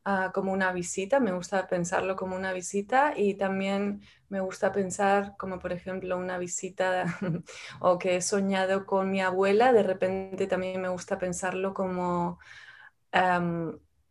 ah, 0.05 0.31
como 0.33 0.53
una 0.53 0.71
visita, 0.71 1.19
me 1.19 1.33
gusta 1.33 1.67
pensarlo 1.67 2.15
como 2.15 2.37
una 2.37 2.53
visita 2.53 3.13
y 3.17 3.33
también 3.35 4.01
me 4.29 4.39
gusta 4.41 4.71
pensar 4.71 5.35
como 5.37 5.59
por 5.59 5.71
ejemplo 5.71 6.17
una 6.17 6.37
visita 6.37 7.05
o 7.79 7.97
que 7.97 8.17
he 8.17 8.21
soñado 8.21 8.85
con 8.85 9.11
mi 9.11 9.21
abuela, 9.21 9.73
de 9.73 9.83
repente 9.83 10.47
también 10.47 10.81
me 10.81 10.89
gusta 10.89 11.17
pensarlo 11.17 11.73
como 11.73 12.39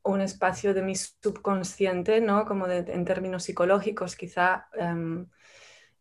un 0.05 0.21
espacio 0.21 0.75
de 0.75 0.83
mi 0.83 0.95
subconsciente, 0.95 2.21
¿no? 2.21 2.47
Como 2.47 2.67
en 2.67 3.05
términos 3.05 3.45
psicológicos 3.45 4.17
quizá, 4.17 4.69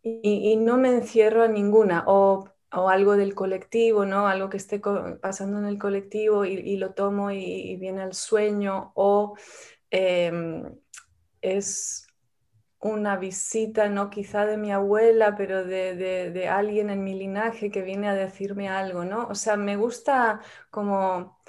y, 0.01 0.55
no 0.57 0.77
me 0.77 0.89
encierro 0.89 1.43
a 1.43 1.47
ninguna, 1.47 2.03
o, 2.07 2.49
algo 2.71 3.15
del 3.15 3.35
colectivo, 3.35 4.05
¿no? 4.05 4.27
Algo 4.27 4.49
que 4.49 4.57
esté 4.57 4.79
pasando 5.21 5.59
en 5.59 5.65
el 5.65 5.77
colectivo 5.77 6.45
y, 6.45 6.77
lo 6.77 6.93
tomo 6.93 7.31
y, 7.31 7.77
viene 7.77 8.01
al 8.03 8.13
sueño, 8.13 8.91
o 8.95 9.35
em, 9.89 10.63
es 11.41 12.02
una 12.91 13.17
visita, 13.17 13.89
no 13.89 14.09
quizá 14.09 14.45
de 14.45 14.57
mi 14.57 14.71
abuela, 14.71 15.35
pero 15.35 15.63
de, 15.63 15.95
de, 15.95 16.47
alguien 16.47 16.89
en 16.89 17.03
mi 17.03 17.13
linaje 17.13 17.71
que 17.71 17.81
viene 17.81 18.07
a 18.09 18.13
decirme 18.13 18.69
algo, 18.69 19.05
¿no? 19.05 19.27
O 19.27 19.35
sea, 19.35 19.55
me 19.57 19.75
gusta 19.77 20.41
como 20.69 21.39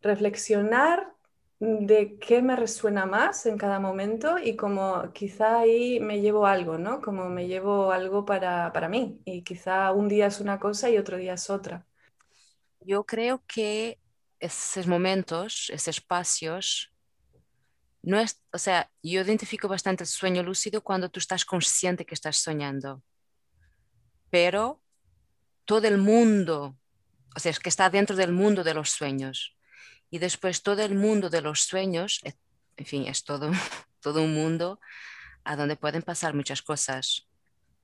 reflexionar 0.00 1.12
de 1.60 2.18
qué 2.18 2.40
me 2.40 2.56
resuena 2.56 3.04
más 3.04 3.44
en 3.46 3.58
cada 3.58 3.80
momento 3.80 4.38
y 4.38 4.56
como 4.56 5.12
quizá 5.12 5.60
ahí 5.60 5.98
me 6.00 6.20
llevo 6.20 6.46
algo, 6.46 6.78
¿no? 6.78 7.00
Como 7.00 7.28
me 7.28 7.48
llevo 7.48 7.90
algo 7.92 8.24
para, 8.24 8.72
para 8.72 8.88
mí 8.88 9.20
y 9.24 9.42
quizá 9.42 9.92
un 9.92 10.08
día 10.08 10.26
es 10.26 10.40
una 10.40 10.58
cosa 10.60 10.88
y 10.88 10.98
otro 10.98 11.16
día 11.16 11.34
es 11.34 11.50
otra. 11.50 11.84
Yo 12.80 13.04
creo 13.04 13.42
que 13.46 13.98
esos 14.40 14.86
momentos, 14.86 15.68
esos 15.70 15.98
espacios, 15.98 16.92
no 18.08 18.18
es, 18.18 18.42
o 18.52 18.58
sea, 18.58 18.90
yo 19.02 19.20
identifico 19.20 19.68
bastante 19.68 20.04
el 20.04 20.08
sueño 20.08 20.42
lúcido 20.42 20.82
cuando 20.82 21.10
tú 21.10 21.20
estás 21.20 21.44
consciente 21.44 22.06
que 22.06 22.14
estás 22.14 22.38
soñando, 22.38 23.02
pero 24.30 24.80
todo 25.66 25.86
el 25.86 25.98
mundo, 25.98 26.78
o 27.36 27.38
sea, 27.38 27.50
es 27.50 27.60
que 27.60 27.68
está 27.68 27.90
dentro 27.90 28.16
del 28.16 28.32
mundo 28.32 28.64
de 28.64 28.72
los 28.72 28.90
sueños 28.92 29.58
y 30.08 30.20
después 30.20 30.62
todo 30.62 30.82
el 30.82 30.94
mundo 30.94 31.28
de 31.28 31.42
los 31.42 31.60
sueños, 31.60 32.20
eh, 32.24 32.32
en 32.78 32.86
fin, 32.86 33.06
es 33.06 33.24
todo, 33.24 33.50
todo 34.00 34.22
un 34.22 34.32
mundo 34.32 34.80
a 35.44 35.56
donde 35.56 35.76
pueden 35.76 36.00
pasar 36.00 36.32
muchas 36.32 36.62
cosas. 36.62 37.28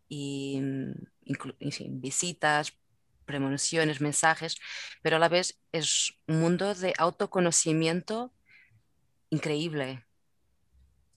Y, 0.09 0.57
en 0.57 1.73
fin, 1.73 2.01
visitas, 2.01 2.73
premoniciones, 3.27 4.01
mensajes, 4.01 4.57
pero 5.03 5.17
a 5.17 5.19
la 5.19 5.29
vez 5.29 5.59
es 5.71 6.15
un 6.27 6.41
mundo 6.41 6.75
de 6.75 6.95
autoconocimiento 6.97 8.33
increíble. 9.29 10.05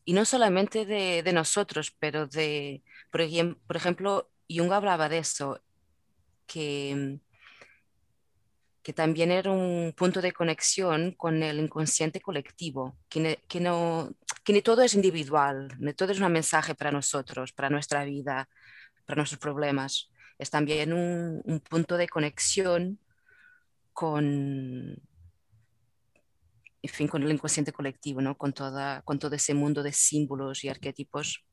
Y 0.08 0.14
no 0.14 0.24
solamente 0.24 0.86
de, 0.86 1.22
de 1.22 1.34
nosotros, 1.34 1.94
pero 2.00 2.28
de, 2.28 2.82
por, 3.12 3.22
por 3.68 3.76
ejemplo, 3.76 4.32
Jung 4.50 4.72
hablaba 4.72 5.10
de 5.10 5.18
eso, 5.18 5.60
que 6.48 7.20
que 8.88 8.94
también 8.94 9.32
era 9.32 9.52
un 9.52 9.94
punto 9.98 10.22
de 10.22 10.32
conexión 10.32 11.12
con 11.12 11.44
el 11.44 11.60
inconsciente 11.60 12.22
colectivo, 12.22 12.96
que, 13.10 13.38
que, 13.46 13.60
no, 13.60 14.16
que 14.46 14.54
ni 14.54 14.62
todo 14.62 14.82
es 14.82 14.94
individual, 14.94 15.76
ni 15.78 15.92
todo 15.92 16.14
es 16.14 16.22
un 16.22 16.32
mensaje 16.32 16.74
para 16.74 16.94
nosotros, 16.94 17.52
para 17.52 17.70
nuestra 17.70 18.06
vida, 18.06 18.48
para 19.06 19.18
nuestros 19.18 19.42
problemas. 19.42 20.10
Es 20.38 20.50
también 20.50 20.94
un, 20.94 21.42
un 21.44 21.60
punto 21.60 21.98
de 21.98 22.08
conexión 22.08 22.98
con, 23.92 24.96
con 27.10 27.24
el 27.24 27.32
inconsciente 27.32 27.72
colectivo, 27.72 28.22
¿no? 28.22 28.38
con, 28.38 28.54
toda, 28.54 29.02
con 29.04 29.20
todo 29.20 29.36
ese 29.36 29.54
mundo 29.54 29.84
de 29.84 29.92
símbolos 29.92 30.64
y 30.64 30.70
arquetipos 30.70 31.44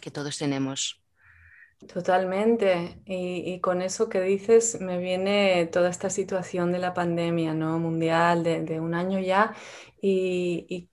que 0.00 0.10
todos 0.10 0.38
tenemos. 0.38 1.02
Totalmente. 1.86 3.00
Y, 3.06 3.60
con 3.60 3.82
eso 3.82 4.08
que 4.08 4.20
dices 4.20 4.80
me 4.80 4.98
viene 4.98 5.66
toda 5.66 5.90
esta 5.90 6.10
situación 6.10 6.72
de 6.72 6.78
la 6.78 6.94
pandemia 6.94 7.54
¿no? 7.54 7.78
mundial 7.78 8.42
de, 8.44 8.80
un 8.80 8.94
año 8.94 9.18
ya 9.18 9.54
y, 10.00 10.88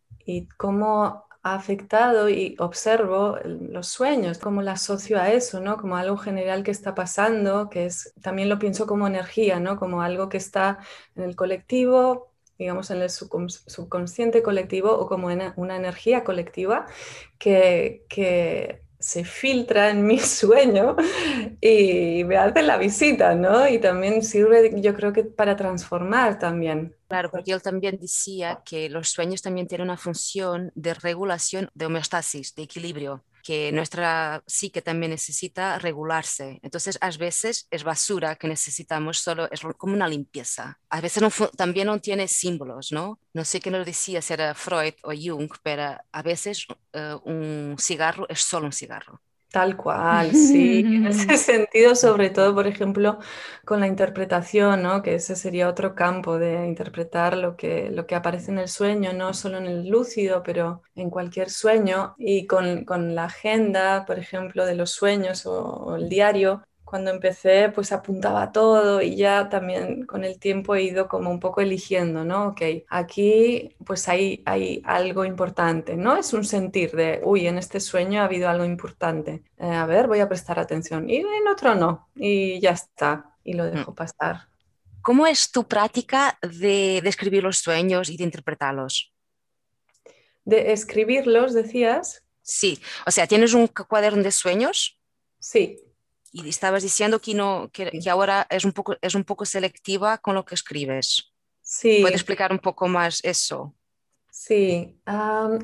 cómo 0.57 1.25
ha 1.41 1.55
afectado 1.55 2.29
y 2.29 2.55
observo 2.59 3.37
los 3.43 3.87
sueños, 3.87 4.37
cómo 4.37 4.61
la 4.61 4.73
asocio 4.73 5.19
a 5.19 5.31
eso, 5.31 5.59
¿no? 5.59 5.77
como 5.77 5.95
algo 5.95 6.17
general 6.17 6.63
que 6.63 6.71
está 6.71 6.93
pasando, 6.93 7.69
que 7.69 7.85
es, 7.85 8.13
también 8.21 8.49
lo 8.49 8.59
pienso 8.59 8.85
como 8.85 9.07
energía, 9.07 9.59
¿no? 9.59 9.77
como 9.77 10.01
algo 10.01 10.29
que 10.29 10.37
está 10.37 10.79
en 11.15 11.23
el 11.23 11.35
colectivo, 11.35 12.28
digamos, 12.59 12.91
en 12.91 13.01
el 13.01 13.09
subconsciente 13.09 14.43
colectivo 14.43 14.91
o 14.91 15.07
como 15.07 15.27
una 15.27 15.75
energía 15.75 16.23
colectiva 16.23 16.85
que, 17.39 18.05
que 18.09 18.81
se 18.99 19.23
filtra 19.23 19.89
en 19.89 20.05
mi 20.05 20.19
sueño 20.19 20.95
y 21.61 22.23
me 22.25 22.37
hace 22.37 22.61
la 22.61 22.77
visita, 22.77 23.33
¿no? 23.33 23.67
Y 23.67 23.79
también 23.79 24.21
sirve, 24.21 24.79
yo 24.81 24.93
creo 24.93 25.13
que 25.13 25.23
para 25.23 25.55
transformar 25.55 26.37
también. 26.37 26.95
Claro, 27.07 27.31
porque 27.31 27.53
él 27.53 27.61
también 27.61 27.97
decía 27.99 28.61
que 28.65 28.89
los 28.89 29.09
sueños 29.09 29.41
también 29.41 29.67
tienen 29.67 29.87
una 29.87 29.97
función 29.97 30.71
de 30.75 30.93
regulación, 30.93 31.69
de 31.73 31.85
homeostasis, 31.85 32.53
de 32.55 32.63
equilibrio 32.63 33.23
que 33.43 33.71
nuestra 33.71 34.43
psique 34.47 34.81
también 34.81 35.11
necesita 35.11 35.79
regularse. 35.79 36.59
Entonces, 36.63 36.97
a 37.01 37.09
veces 37.11 37.67
es 37.71 37.83
basura 37.83 38.35
que 38.35 38.47
necesitamos, 38.47 39.19
solo 39.19 39.49
es 39.51 39.61
como 39.77 39.93
una 39.93 40.07
limpieza. 40.07 40.79
A 40.89 41.01
veces 41.01 41.23
también 41.55 41.87
no 41.87 41.99
tiene 41.99 42.27
símbolos, 42.27 42.91
¿no? 42.91 43.19
No 43.33 43.45
sé 43.45 43.59
qué 43.59 43.71
nos 43.71 43.85
decía, 43.85 44.21
si 44.21 44.33
era 44.33 44.53
Freud 44.53 44.93
o 45.03 45.11
Jung, 45.13 45.51
pero 45.63 45.97
a 46.11 46.21
veces 46.21 46.65
eh, 46.93 47.15
un 47.23 47.75
cigarro 47.79 48.27
es 48.29 48.41
solo 48.41 48.65
un 48.67 48.73
cigarro. 48.73 49.21
Tal 49.51 49.75
cual, 49.77 50.35
sí. 50.35 50.91
En 51.01 51.07
ese 51.07 51.37
sentido, 51.37 51.95
sobre 51.95 52.29
todo, 52.29 52.53
por 52.53 52.67
ejemplo, 52.67 53.17
con 53.65 53.79
la 53.79 53.87
interpretación, 53.87 54.83
¿no? 54.83 55.01
Que 55.01 55.15
ese 55.15 55.35
sería 55.35 55.67
otro 55.67 55.95
campo 55.95 56.37
de 56.37 56.67
interpretar 56.67 57.35
lo 57.35 57.57
que, 57.57 57.89
lo 57.89 58.05
que 58.05 58.13
aparece 58.13 58.51
en 58.51 58.59
el 58.59 58.67
sueño, 58.67 59.11
no 59.13 59.33
solo 59.33 59.57
en 59.57 59.65
el 59.65 59.87
lúcido, 59.89 60.43
pero 60.43 60.83
en 60.95 61.09
cualquier 61.09 61.49
sueño. 61.49 62.13
Y 62.19 62.45
con, 62.45 62.85
con 62.85 63.15
la 63.15 63.25
agenda, 63.25 64.05
por 64.05 64.19
ejemplo, 64.19 64.65
de 64.67 64.75
los 64.75 64.91
sueños 64.91 65.45
o 65.47 65.95
el 65.95 66.09
diario, 66.09 66.63
cuando 66.89 67.11
empecé 67.11 67.69
pues 67.69 67.91
apuntaba 67.91 68.51
todo 68.51 68.99
y 68.99 69.15
ya 69.15 69.47
también 69.47 70.07
con 70.07 70.23
el 70.23 70.39
tiempo 70.39 70.73
he 70.73 70.81
ido 70.81 71.07
como 71.07 71.29
un 71.29 71.39
poco 71.39 71.61
eligiendo, 71.61 72.23
¿no? 72.23 72.47
Ok, 72.47 72.61
aquí 72.89 73.75
pues 73.85 74.09
hay, 74.09 74.41
hay 74.45 74.81
algo 74.85 75.23
importante, 75.23 75.95
¿no? 75.95 76.17
Es 76.17 76.33
un 76.33 76.43
sentir 76.43 76.91
de, 76.93 77.21
uy, 77.23 77.45
en 77.45 77.59
este 77.59 77.79
sueño 77.79 78.21
ha 78.21 78.25
habido 78.25 78.49
algo 78.49 78.65
importante, 78.65 79.43
eh, 79.59 79.67
a 79.67 79.85
ver, 79.85 80.07
voy 80.07 80.19
a 80.19 80.27
prestar 80.27 80.57
atención 80.57 81.07
y 81.07 81.17
en 81.17 81.47
otro 81.47 81.75
no 81.75 82.09
y 82.15 82.59
ya 82.59 82.71
está 82.71 83.35
y 83.43 83.53
lo 83.53 83.65
dejo 83.65 83.91
mm. 83.91 83.95
pasar. 83.95 84.47
¿Cómo 85.03 85.27
es 85.27 85.51
tu 85.51 85.67
práctica 85.67 86.39
de, 86.41 87.01
de 87.03 87.09
escribir 87.09 87.43
los 87.43 87.59
sueños 87.59 88.09
y 88.09 88.17
de 88.17 88.23
interpretarlos? 88.23 89.13
De 90.43 90.73
escribirlos, 90.73 91.53
decías. 91.53 92.23
Sí, 92.41 92.79
o 93.05 93.11
sea, 93.11 93.27
¿tienes 93.27 93.53
un 93.53 93.67
cuaderno 93.67 94.23
de 94.23 94.31
sueños? 94.31 94.99
Sí, 95.37 95.77
y 96.31 96.47
estabas 96.47 96.83
diciendo 96.83 97.19
que, 97.19 97.33
no, 97.33 97.69
que, 97.71 97.91
ahora 98.09 98.45
es 98.49 98.65
un, 98.65 98.71
poco, 98.71 98.95
es 99.01 99.15
un 99.15 99.23
poco 99.23 99.45
selectiva 99.45 100.17
con 100.17 100.35
lo 100.35 100.45
que 100.45 100.55
escribes. 100.55 101.33
Sí. 101.61 101.99
¿Puedes 102.01 102.21
explicar 102.21 102.51
un 102.51 102.59
poco 102.59 102.87
más 102.87 103.23
eso? 103.23 103.75
Sí, 104.31 104.99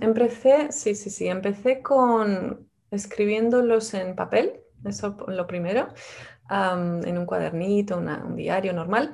empecé, 0.02 0.72
sí, 0.72 0.96
sí, 0.96 1.10
sí, 1.10 1.28
empecé 1.28 1.82
con 1.82 2.70
escribiéndolos 2.92 3.94
en 3.94 4.16
papel, 4.16 4.60
eso 4.84 5.18
lo 5.28 5.48
primero, 5.48 5.94
en 6.50 7.18
un 7.18 7.26
cuadernito, 7.26 7.98
un 7.98 8.36
diario 8.36 8.74
normal, 8.74 9.14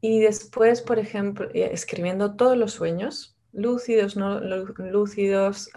y 0.00 0.20
después, 0.20 0.82
por 0.82 0.98
ejemplo, 0.98 1.48
eh, 1.54 1.70
escribiendo 1.72 2.34
todos 2.34 2.56
los 2.56 2.72
sueños, 2.72 3.36
lúcidos, 3.52 4.16
no 4.16 4.40
lúcidos, 4.40 5.70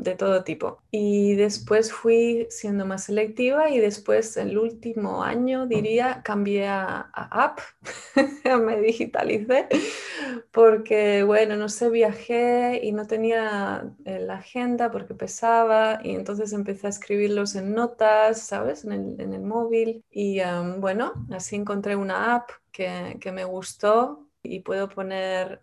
de 0.00 0.14
todo 0.14 0.44
tipo. 0.44 0.82
Y 0.90 1.34
después 1.34 1.92
fui 1.92 2.46
siendo 2.50 2.86
más 2.86 3.04
selectiva 3.04 3.70
y 3.70 3.78
después 3.80 4.36
el 4.36 4.58
último 4.58 5.22
año, 5.22 5.66
diría, 5.66 6.22
cambié 6.24 6.68
a, 6.68 7.10
app, 7.12 7.60
me 8.64 8.80
digitalicé, 8.80 9.68
porque 10.52 11.22
bueno, 11.24 11.56
no 11.56 11.68
sé, 11.68 11.90
viajé 11.90 12.80
y 12.82 12.92
no 12.92 13.06
tenía 13.06 13.92
eh, 14.04 14.20
la 14.20 14.34
agenda 14.34 14.90
porque 14.90 15.14
pesaba 15.14 16.00
y 16.02 16.14
entonces 16.14 16.52
empecé 16.52 16.86
a 16.86 16.90
escribirlos 16.90 17.54
en 17.56 17.74
notas, 17.74 18.40
¿sabes? 18.40 18.84
En 18.84 18.92
el, 18.92 19.20
en 19.20 19.34
el 19.34 19.42
móvil 19.42 20.04
y 20.10 20.40
bueno, 20.78 21.12
así 21.30 21.56
encontré 21.56 21.96
una 21.96 22.34
app 22.36 22.50
que, 22.72 23.16
que 23.20 23.32
me 23.32 23.44
gustó 23.44 24.25
y 24.48 24.60
puedo 24.60 24.88
poner 24.88 25.60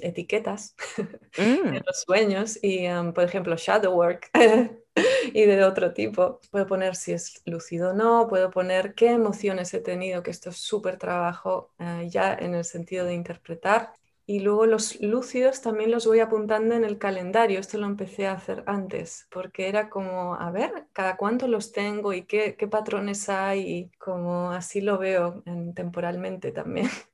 etiquetas 0.00 0.74
en 1.36 1.72
mm. 1.72 1.82
los 1.86 2.02
sueños 2.06 2.58
y, 2.62 2.86
por 3.14 3.24
ejemplo, 3.24 3.56
shadow 3.56 3.94
work 3.94 4.30
y 5.32 5.42
de 5.42 5.64
otro 5.64 5.92
tipo. 5.92 6.40
Puedo 6.50 6.66
poner 6.66 6.96
si 6.96 7.12
es 7.12 7.42
lúcido 7.46 7.90
o 7.90 7.92
no, 7.94 8.26
puedo 8.28 8.50
poner 8.50 8.94
qué 8.94 9.10
emociones 9.10 9.72
he 9.74 9.80
tenido, 9.80 10.22
que 10.22 10.30
esto 10.30 10.50
es 10.50 10.56
súper 10.56 10.98
trabajo 10.98 11.70
eh, 11.78 12.08
ya 12.10 12.34
en 12.34 12.54
el 12.54 12.64
sentido 12.64 13.04
de 13.06 13.14
interpretar. 13.14 13.92
Y 14.26 14.40
luego 14.40 14.64
los 14.64 15.00
lúcidos 15.02 15.60
también 15.60 15.90
los 15.90 16.06
voy 16.06 16.20
apuntando 16.20 16.74
en 16.74 16.84
el 16.84 16.96
calendario. 16.98 17.60
Esto 17.60 17.76
lo 17.76 17.86
empecé 17.86 18.26
a 18.26 18.32
hacer 18.32 18.64
antes, 18.66 19.26
porque 19.30 19.68
era 19.68 19.90
como, 19.90 20.34
a 20.36 20.50
ver, 20.50 20.86
cada 20.94 21.16
cuánto 21.18 21.46
los 21.46 21.72
tengo 21.72 22.14
y 22.14 22.22
qué, 22.22 22.56
qué 22.56 22.66
patrones 22.66 23.28
hay, 23.28 23.60
y 23.60 23.90
como 23.98 24.50
así 24.52 24.80
lo 24.80 24.98
veo 24.98 25.42
temporalmente 25.74 26.52
también. 26.52 26.88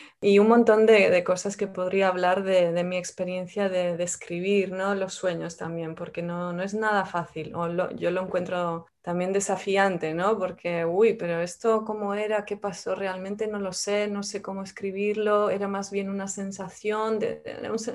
y 0.23 0.37
un 0.37 0.47
montón 0.47 0.85
de, 0.85 1.23
cosas 1.23 1.57
que 1.57 1.65
podría 1.65 2.07
hablar 2.07 2.43
de, 2.43 2.83
mi 2.83 2.95
experiencia 2.97 3.69
de, 3.69 4.01
escribir, 4.03 4.71
¿no? 4.71 4.93
Los 4.93 5.15
sueños 5.15 5.57
también, 5.57 5.95
porque 5.95 6.21
no, 6.21 6.53
no 6.53 6.61
es 6.61 6.75
nada 6.75 7.05
fácil, 7.05 7.55
o 7.55 7.89
yo 7.95 8.11
lo 8.11 8.21
encuentro 8.21 8.85
también 9.01 9.33
desafiante, 9.33 10.13
¿no? 10.13 10.37
Porque, 10.37 10.85
uy, 10.85 11.15
pero 11.15 11.41
esto 11.41 11.83
cómo 11.85 12.13
era, 12.13 12.45
qué 12.45 12.55
pasó 12.55 12.93
realmente, 12.93 13.47
no 13.47 13.59
lo 13.59 13.73
sé, 13.73 14.07
no 14.07 14.21
sé 14.21 14.43
cómo 14.43 14.61
escribirlo, 14.61 15.49
era 15.49 15.67
más 15.67 15.89
bien 15.89 16.07
una 16.07 16.27
sensación, 16.27 17.17
de, 17.17 17.41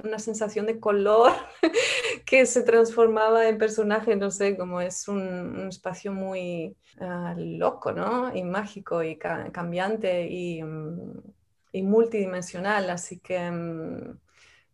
una 0.02 0.18
sensación 0.18 0.66
de 0.66 0.80
color 0.80 1.32
que 2.26 2.44
se 2.46 2.62
transformaba 2.64 3.48
en 3.48 3.56
personaje, 3.56 4.16
no 4.16 4.32
sé, 4.32 4.56
como 4.56 4.80
es 4.80 5.06
un, 5.06 5.68
espacio 5.68 6.12
muy 6.12 6.76
ah, 6.98 7.36
loco, 7.38 7.92
¿no? 7.92 8.34
Y 8.34 8.42
mágico 8.42 9.04
y 9.04 9.16
cambiante 9.16 10.26
y... 10.28 10.60
Mm, 10.64 11.35
y 11.76 11.82
multidimensional, 11.82 12.88
así 12.90 13.18
que 13.18 13.38
mm, 13.50 14.18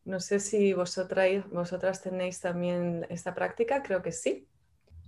no 0.05 0.21
sé 0.21 0.41
si 0.41 0.73
vosotras, 0.73 2.03
tenéis 2.03 2.41
también 2.41 3.07
esta 3.11 3.35
práctica, 3.35 3.83
creo 3.83 4.03
que 4.03 4.13
sí. 4.13 4.47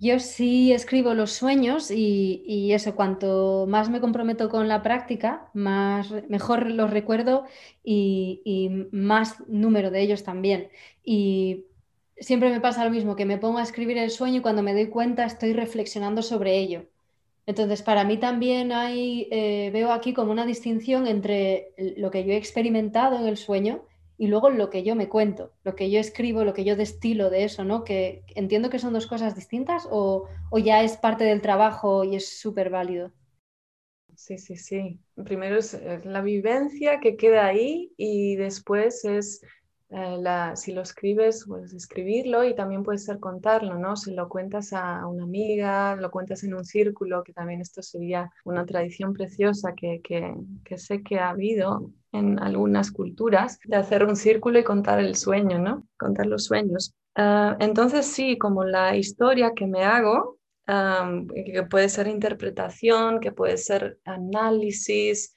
Yo 0.01 0.19
sí 0.19 0.73
escribo 0.73 1.15
los 1.15 1.31
sueños 1.31 1.91
y, 1.91 2.73
eso, 2.73 2.97
cuanto 2.97 3.67
más 3.69 3.91
me 3.91 4.01
comprometo 4.01 4.49
con 4.49 4.67
la 4.67 4.83
práctica, 4.83 5.51
más, 5.55 6.11
mejor 6.29 6.69
los 6.69 6.91
recuerdo 6.91 7.45
y, 7.85 8.43
y, 8.45 8.69
más 8.91 9.37
número 9.49 9.93
de 9.93 10.01
ellos 10.01 10.25
también. 10.25 10.69
Y 11.05 11.67
siempre 12.19 12.51
me 12.51 12.61
pasa 12.61 12.85
lo 12.85 12.91
mismo, 12.91 13.15
que 13.15 13.25
me 13.25 13.39
pongo 13.39 13.59
a 13.59 13.63
escribir 13.63 13.99
el 13.99 14.11
sueño 14.11 14.39
y 14.39 14.43
cuando 14.43 14.63
me 14.63 14.75
doy 14.75 14.89
cuenta 14.89 15.25
estoy 15.25 15.53
reflexionando 15.53 16.23
sobre 16.23 16.59
ello. 16.59 16.87
Entonces, 17.47 17.83
para 17.83 18.05
mí 18.05 18.17
también 18.19 18.73
hay, 18.73 19.29
eh, 19.31 19.71
veo 19.73 19.93
aquí 19.93 20.15
como 20.15 20.33
una 20.33 20.47
distinción 20.47 21.07
entre 21.07 21.73
lo 21.97 22.11
que 22.11 22.25
yo 22.25 22.33
he 22.33 22.37
experimentado 22.37 23.19
en 23.19 23.27
el 23.27 23.37
sueño 23.37 23.85
y 24.17 24.29
luego 24.29 24.49
lo 24.51 24.71
que 24.71 24.83
yo 24.83 24.95
me 24.97 25.09
cuento, 25.09 25.53
lo 25.65 25.75
que 25.75 25.91
yo 25.91 26.01
escribo, 26.01 26.45
lo 26.45 26.55
que 26.55 26.65
yo 26.65 26.77
destilo 26.77 27.31
de 27.31 27.45
eso, 27.45 27.65
¿no? 27.65 27.85
Que 27.85 28.25
entiendo 28.35 28.71
que 28.71 28.79
son 28.79 28.93
dos 28.95 29.07
cosas 29.07 29.35
distintas 29.35 29.87
o, 29.91 30.29
o 30.51 30.59
ya 30.59 30.83
es 30.83 30.97
parte 30.97 31.25
del 31.25 31.43
trabajo 31.43 32.05
y 32.05 32.17
es 32.17 32.39
súper 32.41 32.71
válido. 32.71 33.13
Sí, 34.17 34.39
sí, 34.39 34.57
sí. 34.57 35.01
Primero 35.25 35.59
es 35.59 35.77
la 36.05 36.21
vivencia 36.21 37.01
que 37.01 37.17
queda 37.17 37.47
ahí 37.47 37.93
y 37.97 38.37
después 38.37 39.05
es 39.05 39.41
eh, 39.97 40.57
si 40.57 40.73
lo 40.73 40.83
escribes, 40.83 41.45
puedes 41.47 41.73
escribirlo 41.73 42.43
y 42.45 42.55
también 42.55 42.83
puede 42.83 42.99
ser 42.99 43.21
contarlo, 43.21 43.79
¿no? 43.79 43.97
Si 43.97 44.13
lo 44.13 44.29
cuentas 44.29 44.73
a 44.73 45.07
una 45.07 45.23
amiga, 45.23 45.95
lo 45.97 46.11
cuentas 46.11 46.43
en 46.43 46.55
un 46.55 46.65
círculo, 46.65 47.23
que 47.23 47.33
también 47.33 47.61
esto 47.61 47.81
sería 47.81 48.31
una 48.45 48.67
tradición 48.67 49.13
preciosa 49.13 49.75
que, 49.75 50.01
que, 50.03 50.35
que 50.65 50.79
sé 50.79 51.03
que 51.03 51.19
ha 51.19 51.31
habido 51.31 51.93
en 52.11 52.41
algunas 52.41 52.91
culturas, 52.91 53.59
de 53.65 53.77
hacer 53.77 54.05
un 54.05 54.17
círculo 54.17 54.59
y 54.59 54.65
contar 54.65 54.99
el 55.01 55.15
sueño, 55.15 55.59
¿no? 55.59 55.87
Contar 55.97 56.27
los 56.27 56.45
sueños. 56.45 56.95
Ah, 57.15 57.57
entonces 57.61 58.07
sí, 58.07 58.37
como 58.39 58.65
la 58.65 58.97
historia 58.97 59.53
que 59.55 59.67
me 59.67 59.85
hago, 59.85 60.39
que 60.67 61.63
puede 61.69 61.89
ser 61.89 62.07
interpretación, 62.09 63.21
que 63.21 63.33
puede 63.33 63.59
ser 63.59 63.99
análisis, 64.05 65.35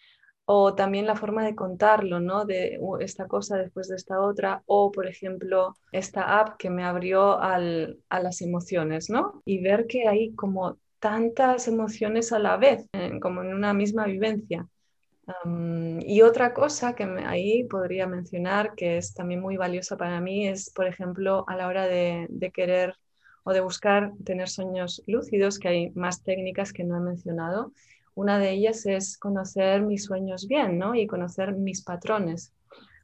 o 0.50 0.76
también 0.76 1.06
la 1.06 1.18
forma 1.18 1.44
de 1.44 1.56
contarlo, 1.56 2.22
¿no? 2.22 2.46
De 2.46 2.80
esta 3.02 3.28
cosa 3.28 3.58
después 3.58 3.90
de 3.90 3.98
esta 3.98 4.22
otra, 4.22 4.64
o 4.66 4.94
por 4.94 5.06
ejemplo, 5.06 5.76
esta 5.92 6.40
app 6.40 6.56
que 6.58 6.70
me 6.70 6.86
abrió 6.86 7.38
a 7.42 7.60
las 7.60 8.42
emociones, 8.42 9.10
¿no? 9.10 9.42
Y 9.44 9.60
ver 9.62 9.88
que 9.88 10.08
hay 10.08 10.34
como 10.36 10.78
tantas 11.00 11.68
emociones 11.68 12.32
a 12.32 12.40
la 12.40 12.56
vez, 12.56 12.88
como 13.22 13.42
en 13.44 13.54
una 13.54 13.74
misma 13.74 14.06
vivencia. 14.06 14.66
y 16.00 16.22
otra 16.22 16.54
cosa 16.54 16.96
que 16.96 17.04
ahí 17.26 17.66
podría 17.66 18.08
mencionar 18.08 18.74
que 18.76 18.98
es 18.98 19.14
también 19.14 19.42
muy 19.42 19.58
valiosa 19.58 19.98
para 19.98 20.22
mí 20.22 20.48
es, 20.48 20.70
por 20.70 20.88
ejemplo, 20.88 21.44
a 21.48 21.58
la 21.58 21.68
hora 21.68 21.88
de 21.88 22.52
querer 22.54 22.96
o 23.44 23.52
de 23.54 23.60
buscar 23.62 24.14
tener 24.24 24.48
sueños 24.50 25.04
lúcidos, 25.08 25.60
que 25.60 25.68
hay 25.68 25.90
más 25.92 26.24
técnicas 26.24 26.72
que 26.72 26.84
no 26.84 26.98
he 26.98 27.02
mencionado, 27.02 27.74
una 28.18 28.40
de 28.40 28.50
ellas 28.50 28.88
es 28.88 29.16
conocer 29.16 29.84
mis 29.84 30.06
sueños 30.06 30.48
bien, 30.48 30.80
¿no? 30.80 30.96
Y 30.96 31.06
conocer 31.06 31.54
mis 31.54 31.84
patrones. 31.84 32.52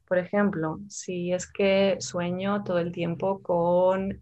Por 0.08 0.18
ejemplo, 0.18 0.80
si 0.90 1.32
es 1.32 1.46
que 1.46 1.98
sueño 2.00 2.64
todo 2.64 2.80
el 2.80 2.92
tiempo 2.92 3.40
con, 3.44 4.20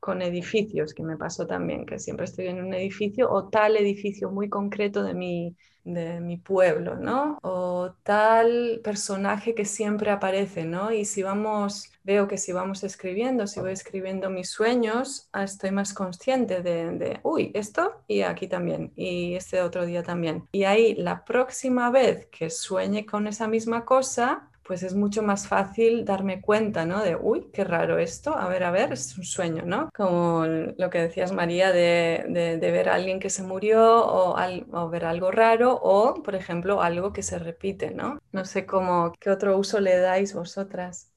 con 0.00 0.22
edificios, 0.22 0.92
que 0.92 1.04
me 1.04 1.16
pasó 1.16 1.46
también, 1.46 1.86
que 1.86 2.00
siempre 2.00 2.24
estoy 2.24 2.48
en 2.48 2.64
un 2.64 2.74
edificio 2.74 3.30
o 3.30 3.48
tal 3.48 3.76
edificio 3.76 4.28
muy 4.28 4.48
concreto 4.48 5.04
de 5.04 5.14
mi, 5.14 5.56
de 5.94 6.20
mi 6.20 6.36
pueblo, 6.36 6.96
¿no? 6.96 7.38
O 7.42 7.92
tal 8.02 8.80
personaje 8.82 9.54
que 9.54 9.64
siempre 9.64 10.10
aparece, 10.10 10.64
¿no? 10.64 10.92
Y 10.92 11.04
si 11.04 11.22
vamos, 11.22 11.90
veo 12.04 12.28
que 12.28 12.38
si 12.38 12.52
vamos 12.52 12.84
escribiendo, 12.84 13.46
si 13.46 13.60
voy 13.60 13.72
escribiendo 13.72 14.30
mis 14.30 14.50
sueños, 14.50 15.28
ah, 15.32 15.44
estoy 15.44 15.70
más 15.70 15.94
consciente 15.94 16.62
de, 16.62 16.92
de, 16.92 17.20
uy, 17.22 17.50
esto 17.54 18.02
y 18.06 18.22
aquí 18.22 18.48
también, 18.48 18.92
y 18.96 19.34
este 19.34 19.62
otro 19.62 19.86
día 19.86 20.02
también. 20.02 20.44
Y 20.52 20.64
ahí 20.64 20.94
la 20.94 21.24
próxima 21.24 21.90
vez 21.90 22.26
que 22.26 22.50
sueñe 22.50 23.06
con 23.06 23.26
esa 23.26 23.48
misma 23.48 23.84
cosa, 23.84 24.50
pues 24.68 24.82
es 24.82 24.94
mucho 24.94 25.22
más 25.22 25.48
fácil 25.48 26.04
darme 26.04 26.42
cuenta, 26.42 26.84
¿no? 26.84 27.02
De, 27.02 27.16
uy, 27.16 27.50
qué 27.54 27.64
raro 27.64 27.98
esto, 27.98 28.36
a 28.36 28.46
ver, 28.48 28.64
a 28.64 28.70
ver, 28.70 28.92
es 28.92 29.16
un 29.16 29.24
sueño, 29.24 29.64
¿no? 29.64 29.88
Como 29.96 30.44
lo 30.46 30.90
que 30.90 31.00
decías, 31.00 31.32
María, 31.32 31.72
de, 31.72 32.26
de, 32.28 32.70
ver 32.70 32.90
a 32.90 32.96
alguien 32.96 33.18
que 33.18 33.30
se 33.30 33.42
murió 33.42 34.04
o, 34.04 34.36
o, 34.36 34.90
ver 34.90 35.06
algo 35.06 35.30
raro 35.30 35.72
o, 35.82 36.22
por 36.22 36.34
ejemplo, 36.34 36.82
algo 36.82 37.14
que 37.14 37.22
se 37.22 37.38
repite, 37.38 37.92
¿no? 37.92 38.20
No 38.30 38.44
sé 38.44 38.66
cómo, 38.66 39.14
qué 39.18 39.30
otro 39.30 39.56
uso 39.56 39.80
le 39.80 39.96
dais 39.96 40.34
vosotras. 40.34 41.10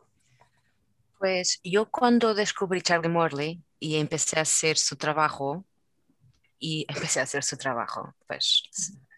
Pues 1.19 1.59
yo 1.61 1.91
cuando 1.91 2.33
descubrí 2.33 2.81
Charlie 2.81 3.09
Morley 3.09 3.61
y 3.79 3.97
empecé 3.97 4.39
a 4.39 4.43
hacer 4.43 4.77
su 4.77 4.95
trabajo, 4.95 5.65
y 6.57 6.85
empecé 6.87 7.19
a 7.19 7.23
hacer 7.23 7.43
su 7.43 7.57
trabajo, 7.57 8.15
pues 8.27 8.63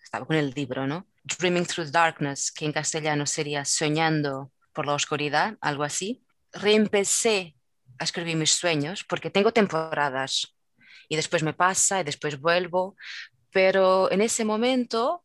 estaba 0.04 0.26
con 0.26 0.36
el 0.36 0.50
libro, 0.56 0.88
¿no? 0.88 1.06
Dreaming 1.24 1.66
Through 1.66 1.92
Darkness, 1.92 2.52
que 2.52 2.66
en 2.66 2.74
castellano 2.74 3.26
sería 3.26 3.66
Soñando 3.66 4.52
por 4.74 4.86
la 4.86 4.94
Oscuridad, 4.94 5.58
algo 5.62 5.84
así, 5.84 6.24
reempecé 6.52 7.56
a 8.00 8.04
escribir 8.04 8.36
mis 8.36 8.52
sueños 8.52 9.04
porque 9.04 9.30
tengo 9.30 9.52
temporadas 9.52 10.56
y 11.08 11.16
después 11.16 11.44
me 11.44 11.54
pasa 11.54 12.02
y 12.02 12.04
después 12.04 12.40
vuelvo, 12.40 12.96
pero 13.52 14.12
en 14.12 14.22
ese 14.22 14.46
momento 14.46 15.24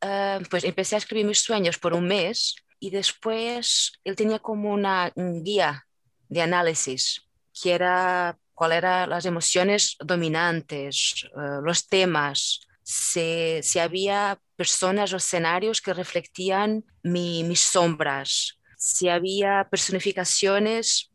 eh, 0.00 0.40
pues 0.50 0.64
empecé 0.64 0.94
a 0.94 0.98
escribir 0.98 1.26
mis 1.26 1.40
sueños 1.40 1.78
por 1.78 1.94
un 1.94 2.06
mes 2.06 2.54
y 2.78 2.90
después 2.90 3.92
él 4.04 4.16
tenía 4.16 4.38
como 4.38 4.72
una 4.72 5.12
guía 5.16 5.86
de 6.28 6.42
análisis 6.42 7.26
que 7.60 7.72
era 7.72 8.38
cuáles 8.54 8.78
eran 8.78 9.10
las 9.10 9.24
emociones 9.24 9.96
dominantes, 10.00 11.24
eh, 11.24 11.60
los 11.62 11.86
temas, 11.86 12.60
si, 12.82 13.60
si 13.62 13.78
había 13.78 14.38
personas 14.60 15.10
o 15.14 15.16
escenarios 15.16 15.80
que 15.80 15.94
reflectían 15.94 16.84
mis 17.02 17.60
sombras, 17.60 18.58
si 18.76 19.08
había 19.08 19.66
personificaciones 19.70 21.10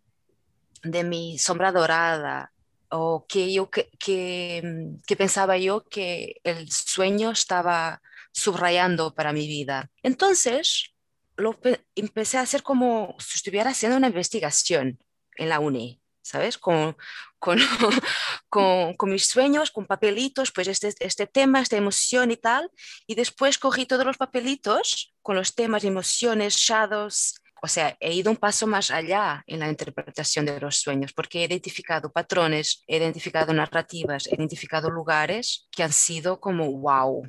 de 0.81 1.03
mi 1.03 1.37
sombra 1.37 1.71
dorada 1.71 2.51
o 2.89 3.27
que 3.29 3.53
yo 3.53 3.69
que, 3.69 3.91
que, 3.99 5.15
pensaba 5.15 5.59
yo 5.59 5.83
que 5.83 6.41
el 6.43 6.71
sueño 6.71 7.29
estaba 7.29 8.01
subrayando 8.31 9.13
para 9.13 9.31
mi 9.31 9.45
vida. 9.45 9.91
Entonces, 10.01 10.95
lo 11.37 11.59
empecé 11.93 12.39
a 12.39 12.41
hacer 12.41 12.63
como 12.63 13.15
si 13.19 13.37
estuviera 13.37 13.69
haciendo 13.69 13.95
una 13.95 14.07
investigación 14.07 14.97
en 15.37 15.49
la 15.49 15.59
uni. 15.59 16.01
¿Sabes? 16.25 16.57
Con, 16.57 16.97
con, 18.49 18.93
con, 18.95 19.09
mis 19.09 19.27
sueños, 19.27 19.71
con 19.71 19.85
papelitos, 19.85 20.51
pues 20.51 20.67
este, 20.67 20.93
este 20.99 21.27
tema, 21.27 21.61
esta 21.61 21.77
emoción 21.77 22.31
y 22.31 22.37
tal. 22.37 22.69
Y 23.05 23.15
después 23.15 23.59
cogí 23.59 23.85
todos 23.85 24.05
los 24.05 24.17
papelitos 24.17 25.13
con 25.21 25.35
los 25.35 25.53
temas, 25.53 25.83
emociones, 25.83 26.55
shadows. 26.55 27.35
O 27.61 27.67
sea, 27.67 27.95
he 27.99 28.13
ido 28.13 28.31
un 28.31 28.37
paso 28.37 28.67
más 28.67 28.91
allá 28.91 29.43
en 29.47 29.59
la 29.59 29.69
interpretación 29.69 30.45
de 30.45 30.59
los 30.59 30.77
sueños, 30.77 31.13
porque 31.13 31.41
he 31.41 31.45
identificado 31.45 32.11
patrones, 32.11 32.83
he 32.87 32.97
identificado 32.97 33.53
narrativas, 33.53 34.27
he 34.27 34.35
identificado 34.35 34.89
lugares 34.89 35.67
que 35.71 35.83
han 35.83 35.93
sido 35.93 36.39
como 36.39 36.71
wow, 36.71 37.27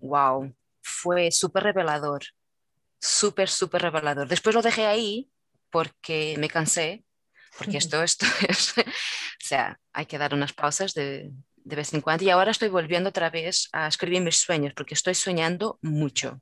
wow. 0.00 0.54
Fue 0.82 1.30
súper 1.30 1.62
revelador, 1.62 2.22
súper, 3.00 3.48
súper 3.48 3.82
revelador. 3.82 4.28
Después 4.28 4.54
lo 4.54 4.62
dejé 4.62 4.86
ahí 4.86 5.30
porque 5.70 6.36
me 6.38 6.48
cansé 6.48 7.03
porque 7.58 7.78
esto, 7.78 8.02
esto 8.02 8.26
es, 8.48 8.74
o 8.78 8.82
sea, 9.38 9.78
hay 9.92 10.06
que 10.06 10.18
dar 10.18 10.34
unas 10.34 10.52
pausas 10.52 10.94
de, 10.94 11.30
de 11.64 11.76
vez 11.76 11.92
en 11.94 12.02
cuando 12.02 12.24
y 12.24 12.30
ahora 12.30 12.50
estoy 12.50 12.68
volviendo 12.68 13.08
otra 13.08 13.30
vez 13.30 13.68
a 13.72 13.88
escribir 13.88 14.22
mis 14.22 14.36
sueños 14.36 14.74
porque 14.74 14.94
estoy 14.94 15.14
soñando 15.14 15.78
mucho. 15.82 16.40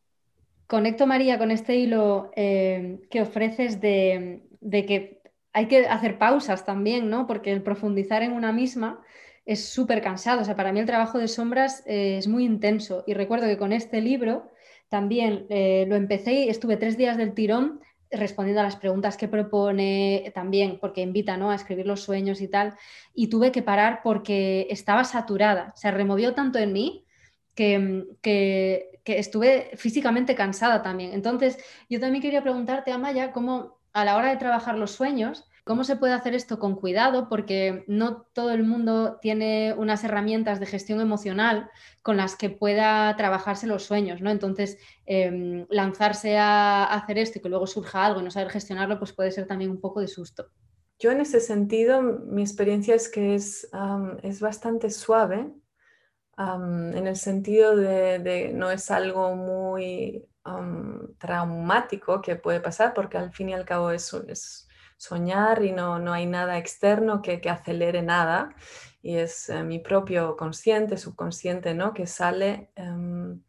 conecto, 0.67 1.07
María, 1.07 1.39
con 1.39 1.51
este 1.51 1.77
hilo 1.77 2.31
eh, 2.37 3.01
que 3.11 3.23
ofreces 3.23 3.81
de, 3.81 4.43
que 4.61 5.23
hay 5.53 5.67
que 5.67 5.87
hacer 5.87 6.19
pausas 6.19 6.65
también, 6.65 7.09
¿no? 7.09 7.27
Porque 7.27 7.53
el 7.53 7.63
profundizar 7.63 8.23
en 8.23 8.33
una 8.33 8.53
misma 8.53 9.01
es 9.45 9.69
súper 9.69 10.03
cansado. 10.03 10.43
O 10.43 10.45
sea, 10.45 10.57
para 10.57 10.73
mí 10.73 10.81
el 10.81 10.87
trabajo 10.87 11.19
de 11.19 11.29
sombras 11.29 11.83
eh, 11.87 12.17
es 12.19 12.27
muy 12.27 12.45
intenso. 12.45 13.05
Y 13.07 13.15
recuerdo 13.15 13.47
que 13.47 13.59
con 13.59 13.73
este 13.73 14.01
libro 14.01 14.51
también 14.89 15.47
eh, 15.51 15.85
lo 15.89 15.97
empecé 15.97 16.33
y 16.33 16.49
estuve 16.49 16.77
tres 16.77 16.97
días 16.97 17.17
del 17.17 17.35
tirón 17.35 17.81
respondiendo 18.13 18.61
a 18.61 18.65
las 18.65 18.77
preguntas 18.77 19.17
que 19.17 19.29
propone 19.29 20.31
también, 20.35 20.79
porque 20.81 21.01
invita 21.01 21.37
¿no? 21.37 21.51
a 21.51 21.55
escribir 21.55 21.87
los 21.87 22.03
sueños 22.03 22.41
y 22.41 22.49
tal, 22.49 22.75
y 23.15 23.29
tuve 23.29 23.53
que 23.53 23.63
parar 23.63 24.01
porque 24.03 24.67
estaba 24.71 25.05
saturada, 25.05 25.73
se 25.77 25.91
removió 25.91 26.35
tanto 26.35 26.59
en 26.59 26.73
mí 26.73 27.05
que, 27.55 28.07
que, 28.23 29.01
estuve 29.05 29.71
físicamente 29.77 30.35
cansada 30.35 30.83
también. 30.83 31.13
Entonces, 31.13 31.59
yo 31.91 32.01
también 32.01 32.23
quería 32.23 32.43
preguntarte, 32.43 32.93
Amaya, 32.93 33.33
cómo 33.33 33.79
a 33.93 34.05
la 34.05 34.17
hora 34.17 34.31
de 34.31 34.37
trabajar 34.37 34.79
los 34.79 34.93
sueños, 34.93 35.49
¿Cómo 35.65 35.85
se 35.85 35.95
puede 35.95 36.13
hacer 36.13 36.35
esto 36.35 36.59
con 36.59 36.75
cuidado? 36.75 37.29
Porque 37.29 37.85
no 37.87 38.23
todo 38.33 38.51
el 38.51 38.65
mundo 38.65 39.19
tiene 39.23 39.75
unas 39.79 40.03
herramientas 40.03 40.59
de 40.59 40.67
gestión 40.67 41.01
emocional 41.01 41.71
con 42.03 42.17
las 42.17 42.35
que 42.35 42.51
pueda 42.51 43.15
trabajarse 43.17 43.69
los 43.69 43.85
sueños, 43.85 44.21
¿no? 44.21 44.31
Entonces, 44.31 44.79
em, 45.07 45.67
lanzarse 45.71 46.37
a 46.37 46.85
hacer 46.85 47.19
esto 47.19 47.39
y 47.39 47.43
que 47.43 47.49
luego 47.49 47.69
surja 47.69 48.05
algo 48.05 48.21
y 48.21 48.25
no 48.25 48.31
saber 48.33 48.51
gestionarlo, 48.51 48.99
pues 48.99 49.13
puede 49.13 49.31
ser 49.31 49.47
también 49.47 49.71
un 49.71 49.81
poco 49.81 50.01
de 50.01 50.09
susto. 50.09 50.49
Yo 50.99 51.13
en 51.13 51.21
ese 51.21 51.39
sentido, 51.39 52.03
mi 52.03 52.43
experiencia 52.43 52.97
es 52.97 53.09
que 53.09 53.37
es, 53.37 53.69
es 54.23 54.41
bastante 54.41 54.91
suave, 54.91 55.53
en 56.39 57.07
el 57.07 57.17
sentido 57.17 57.77
de, 57.77 58.51
no 58.55 58.71
es 58.71 58.91
algo 58.91 59.37
muy 59.37 60.25
traumático 61.19 62.21
que 62.21 62.37
puede 62.37 62.61
pasar, 62.61 62.95
porque 62.95 63.19
al 63.19 63.33
fin 63.33 63.51
y 63.51 63.55
al 63.55 63.65
cabo 63.65 63.91
es, 63.91 64.13
es 64.29 64.69
soñar 65.03 65.65
y 65.65 65.73
no, 65.73 65.99
no 65.99 66.13
hay 66.13 66.27
nada 66.27 66.59
externo 66.59 67.23
que, 67.23 67.41
que, 67.41 67.51
acelere 67.51 68.03
nada 68.03 68.55
y 69.03 69.17
es 69.17 69.49
eh, 69.49 69.65
mi 69.65 69.81
propio 69.81 70.37
consciente, 70.37 70.97
subconsciente, 70.97 71.75
¿no? 71.75 71.93
Que 71.93 72.07
sale... 72.07 72.71
Em, 72.77 73.43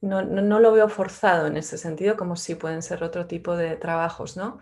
no, 0.00 0.22
no, 0.22 0.60
lo 0.60 0.72
veo 0.72 0.88
forzado 0.88 1.46
en 1.46 1.58
ese 1.58 1.76
sentido, 1.76 2.16
como 2.16 2.34
si 2.34 2.54
pueden 2.54 2.80
ser 2.82 3.04
otro 3.04 3.26
tipo 3.26 3.54
de 3.54 3.76
trabajos, 3.76 4.36
¿no? 4.36 4.58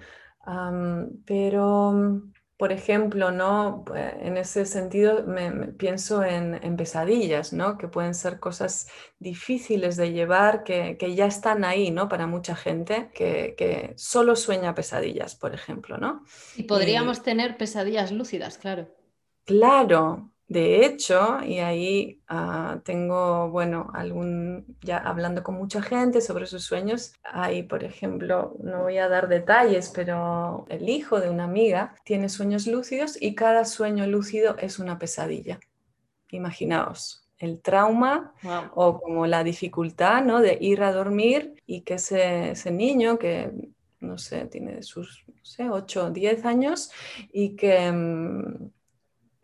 pero 1.27 2.23
por 2.59 2.73
ejemplo, 2.73 3.31
¿no? 3.31 3.85
Pues, 3.87 4.15
en 4.21 4.37
ese 4.37 4.67
sentido 4.67 5.23
me, 5.25 5.69
pienso 5.69 6.25
en, 6.25 6.77
pesadillas, 6.77 7.53
¿no? 7.53 7.79
que 7.79 7.87
pueden 7.87 8.15
ser 8.15 8.41
cosas 8.41 8.89
difíciles 9.21 9.97
de 9.97 10.13
llevar, 10.13 10.65
que, 10.65 11.15
ya 11.15 11.27
están 11.27 11.65
ahí 11.65 11.93
¿no? 11.93 12.09
para 12.09 12.27
mucha 12.27 12.57
gente, 12.57 13.11
que, 13.15 13.95
solo 13.97 14.35
sueña 14.35 14.75
pesadillas, 14.75 15.37
por 15.37 15.55
ejemplo. 15.55 15.99
¿no? 15.99 16.25
Y 16.57 16.65
podríamos 16.65 17.23
tener 17.23 17.57
pesadillas 17.57 18.11
lúcidas, 18.11 18.59
claro. 18.59 18.89
Claro, 19.45 20.33
de 20.49 20.87
hecho, 20.87 21.41
y 21.45 21.59
ahí 21.59 22.23
ah, 22.27 22.81
tengo, 22.83 23.51
bueno, 23.51 23.91
algún, 23.93 24.79
ya 24.81 24.97
hablando 24.97 25.43
con 25.43 25.57
mucha 25.57 25.83
gente 25.83 26.23
sobre 26.23 26.47
sus 26.47 26.65
sueños, 26.65 27.13
hay, 27.23 27.65
por 27.65 27.85
ejemplo, 27.85 28.57
no 28.63 28.83
voy 28.83 28.97
a 28.97 29.09
dar 29.09 29.29
detalles, 29.29 29.93
pero 29.95 30.65
el 30.71 30.89
hijo 30.89 31.21
de 31.21 31.29
una 31.29 31.45
amiga 31.45 31.95
tiene 32.03 32.31
sueños 32.31 32.67
lúcidos 32.67 33.21
y 33.21 33.35
cada 33.35 33.67
sueño 33.67 34.07
lúcido 34.07 34.57
es 34.59 34.79
una 34.79 34.99
pesadilla. 34.99 35.61
Imaginaos 36.31 37.29
el 37.37 37.61
trauma 37.61 38.33
o 38.75 39.01
como 39.01 39.27
la 39.27 39.45
dificultad 39.45 40.25
¿no? 40.25 40.41
de 40.41 40.59
ir 40.61 40.83
a 40.83 40.93
dormir 40.93 41.63
y 41.67 41.83
que 41.83 41.95
ese, 41.95 42.51
ese 42.53 42.71
niño 42.71 43.19
que 43.19 43.53
no 44.01 44.17
sé, 44.17 44.47
tiene 44.47 44.83
sus 44.83 45.25
no 45.27 45.45
sé, 45.45 45.69
8 45.69 46.07
o 46.07 46.11
10 46.11 46.45
años 46.45 46.91
y 47.33 47.57
que 47.57 47.91
mm, 47.93 48.71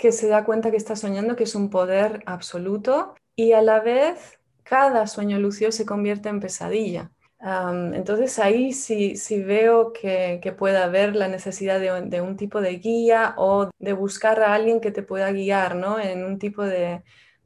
que 0.04 0.12
se 0.12 0.28
da 0.28 0.44
cuenta 0.44 0.70
que 0.70 0.76
está 0.76 0.96
soñando, 0.96 1.34
que 1.34 1.44
es 1.44 1.54
un 1.54 1.70
poder 1.70 2.22
absoluto 2.26 3.14
y 3.34 3.52
a 3.52 3.62
la 3.62 3.80
vez 3.80 4.38
cada 4.62 5.06
sueño 5.06 5.38
lúcido 5.38 5.72
se 5.72 5.86
convierte 5.86 6.28
en 6.28 6.40
pesadilla. 6.40 7.10
entonces 7.94 8.38
ahí 8.38 8.74
sí, 8.74 9.14
veo 9.42 9.94
que, 9.94 10.40
que, 10.42 10.52
puede 10.52 10.76
haber 10.76 11.16
la 11.16 11.26
necesidad 11.28 11.80
de, 11.80 12.20
un 12.20 12.36
tipo 12.36 12.60
de 12.60 12.76
guía 12.76 13.34
o 13.38 13.70
de 13.78 13.92
buscar 13.94 14.40
a 14.40 14.52
alguien 14.52 14.82
que 14.82 14.90
te 14.90 15.02
pueda 15.02 15.32
guiar 15.32 15.74
¿no? 15.74 15.98
en 15.98 16.22
un 16.22 16.38
tipo 16.38 16.62
de, 16.62 17.02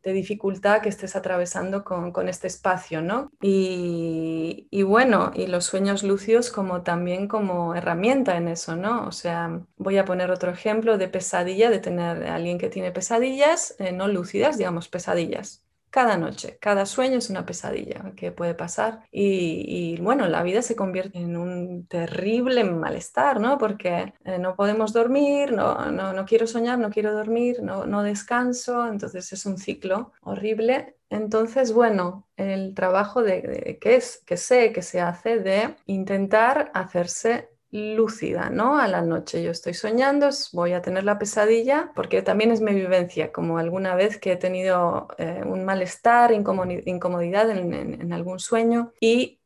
de 0.09 0.15
dificultad 0.15 0.81
que 0.81 0.89
estés 0.89 1.17
atravesando 1.17 1.85
con, 1.85 2.13
con 2.13 2.29
este 2.29 2.47
espacio, 2.47 3.03
¿no? 3.03 3.31
Y, 3.43 4.67
bueno, 4.83 5.33
y 5.35 5.47
los 5.47 5.67
sueños 5.67 6.03
lúcidos 6.03 6.51
como 6.51 6.83
también 6.83 7.29
como 7.29 7.75
herramienta 7.75 8.37
en 8.37 8.49
eso, 8.49 8.75
¿no? 8.75 9.07
O 9.07 9.13
sea, 9.13 9.61
voy 9.77 9.99
a 9.99 10.07
poner 10.07 10.31
otro 10.31 10.51
ejemplo 10.51 10.97
de 10.97 11.09
pesadilla, 11.09 11.69
de 11.71 11.79
tener 11.79 12.27
a 12.27 12.37
alguien 12.37 12.59
que 12.59 12.71
tiene 12.71 12.91
pesadillas, 12.91 13.75
eh, 13.79 13.93
no 13.93 14.09
lúcidas, 14.09 14.57
digamos 14.57 14.89
pesadillas 14.89 15.68
cada 15.91 16.17
noche, 16.17 16.59
cada 16.61 16.87
sueño 16.87 17.19
es 17.19 17.31
una 17.31 17.47
pesadilla 17.47 18.13
que 18.17 18.33
puede 18.33 18.55
pasar 18.55 19.03
y, 19.11 19.99
bueno, 20.01 20.29
la 20.29 20.43
vida 20.43 20.63
se 20.63 20.77
convierte 20.77 21.19
en 21.19 21.37
un 21.37 21.87
terrible 21.87 22.65
malestar, 22.65 23.41
¿no? 23.41 23.59
Porque 23.59 24.15
eh, 24.25 24.39
no 24.39 24.55
podemos 24.55 24.93
dormir, 24.93 25.53
no, 25.53 25.91
no, 25.91 26.13
no, 26.13 26.25
quiero 26.27 26.47
soñar, 26.47 26.79
no 26.79 26.91
quiero 26.91 27.13
dormir, 27.13 27.63
no, 27.63 27.87
no 27.87 28.03
descanso, 28.03 28.87
entonces 28.87 29.33
es 29.33 29.47
un 29.47 29.59
ciclo 29.59 30.13
horrible. 30.23 30.97
Entonces, 31.11 31.73
bueno, 31.73 32.29
el 32.37 32.75
trabajo 32.75 33.23
de, 33.23 33.79
que, 33.81 33.97
es, 33.97 34.23
que 34.27 34.37
sé 34.37 34.73
que 34.73 34.83
se 34.83 35.01
hace 35.01 35.39
de 35.39 35.75
intentar 35.87 36.71
hacerse 36.75 37.49
lúcida, 37.71 38.49
¿no? 38.51 38.79
A 38.79 38.89
la 38.89 39.03
noche 39.03 39.43
yo 39.43 39.51
estoy 39.51 39.75
soñando, 39.75 40.31
voy 40.53 40.73
a 40.73 40.81
tener 40.81 41.05
la 41.05 41.19
pesadilla, 41.19 41.93
porque 41.95 42.23
también 42.23 42.51
es 42.51 42.61
mi 42.61 42.73
vivencia, 42.73 43.31
como 43.31 43.59
alguna 43.59 43.95
vez 43.95 44.19
que 44.19 44.33
he 44.33 44.37
tenido 44.37 45.09
eh, 45.19 45.43
un 45.45 45.65
malestar, 45.65 46.33
incomodidad 46.33 47.51
en, 47.51 48.13
algún 48.13 48.39
sueño 48.39 48.93
y 49.01 49.41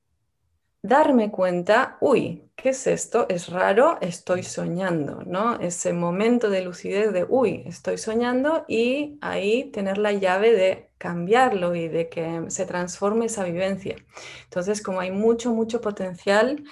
darme 0.82 1.30
cuenta, 1.30 1.96
uy, 2.00 2.44
¿qué 2.54 2.70
es 2.70 2.86
esto? 2.86 3.26
Es 3.28 3.48
raro, 3.48 3.98
estoy 4.00 4.44
soñando, 4.44 5.22
¿no? 5.26 5.58
Ese 5.58 5.92
momento 5.92 6.48
de 6.48 6.62
lucidez 6.62 7.12
de, 7.12 7.24
uy, 7.28 7.64
estoy 7.66 7.98
soñando 7.98 8.64
y 8.68 9.18
ahí 9.20 9.64
tener 9.72 9.98
la 9.98 10.12
llave 10.12 10.52
de 10.52 10.90
cambiarlo 10.98 11.74
y 11.74 11.88
de 11.88 12.08
que 12.08 12.44
se 12.48 12.66
transforme 12.66 13.26
esa 13.26 13.44
vivencia. 13.44 13.96
Entonces, 14.44 14.80
como 14.80 15.00
hay 15.00 15.10
mucho, 15.10 15.52
mucho 15.52 15.80
potencial, 15.80 16.64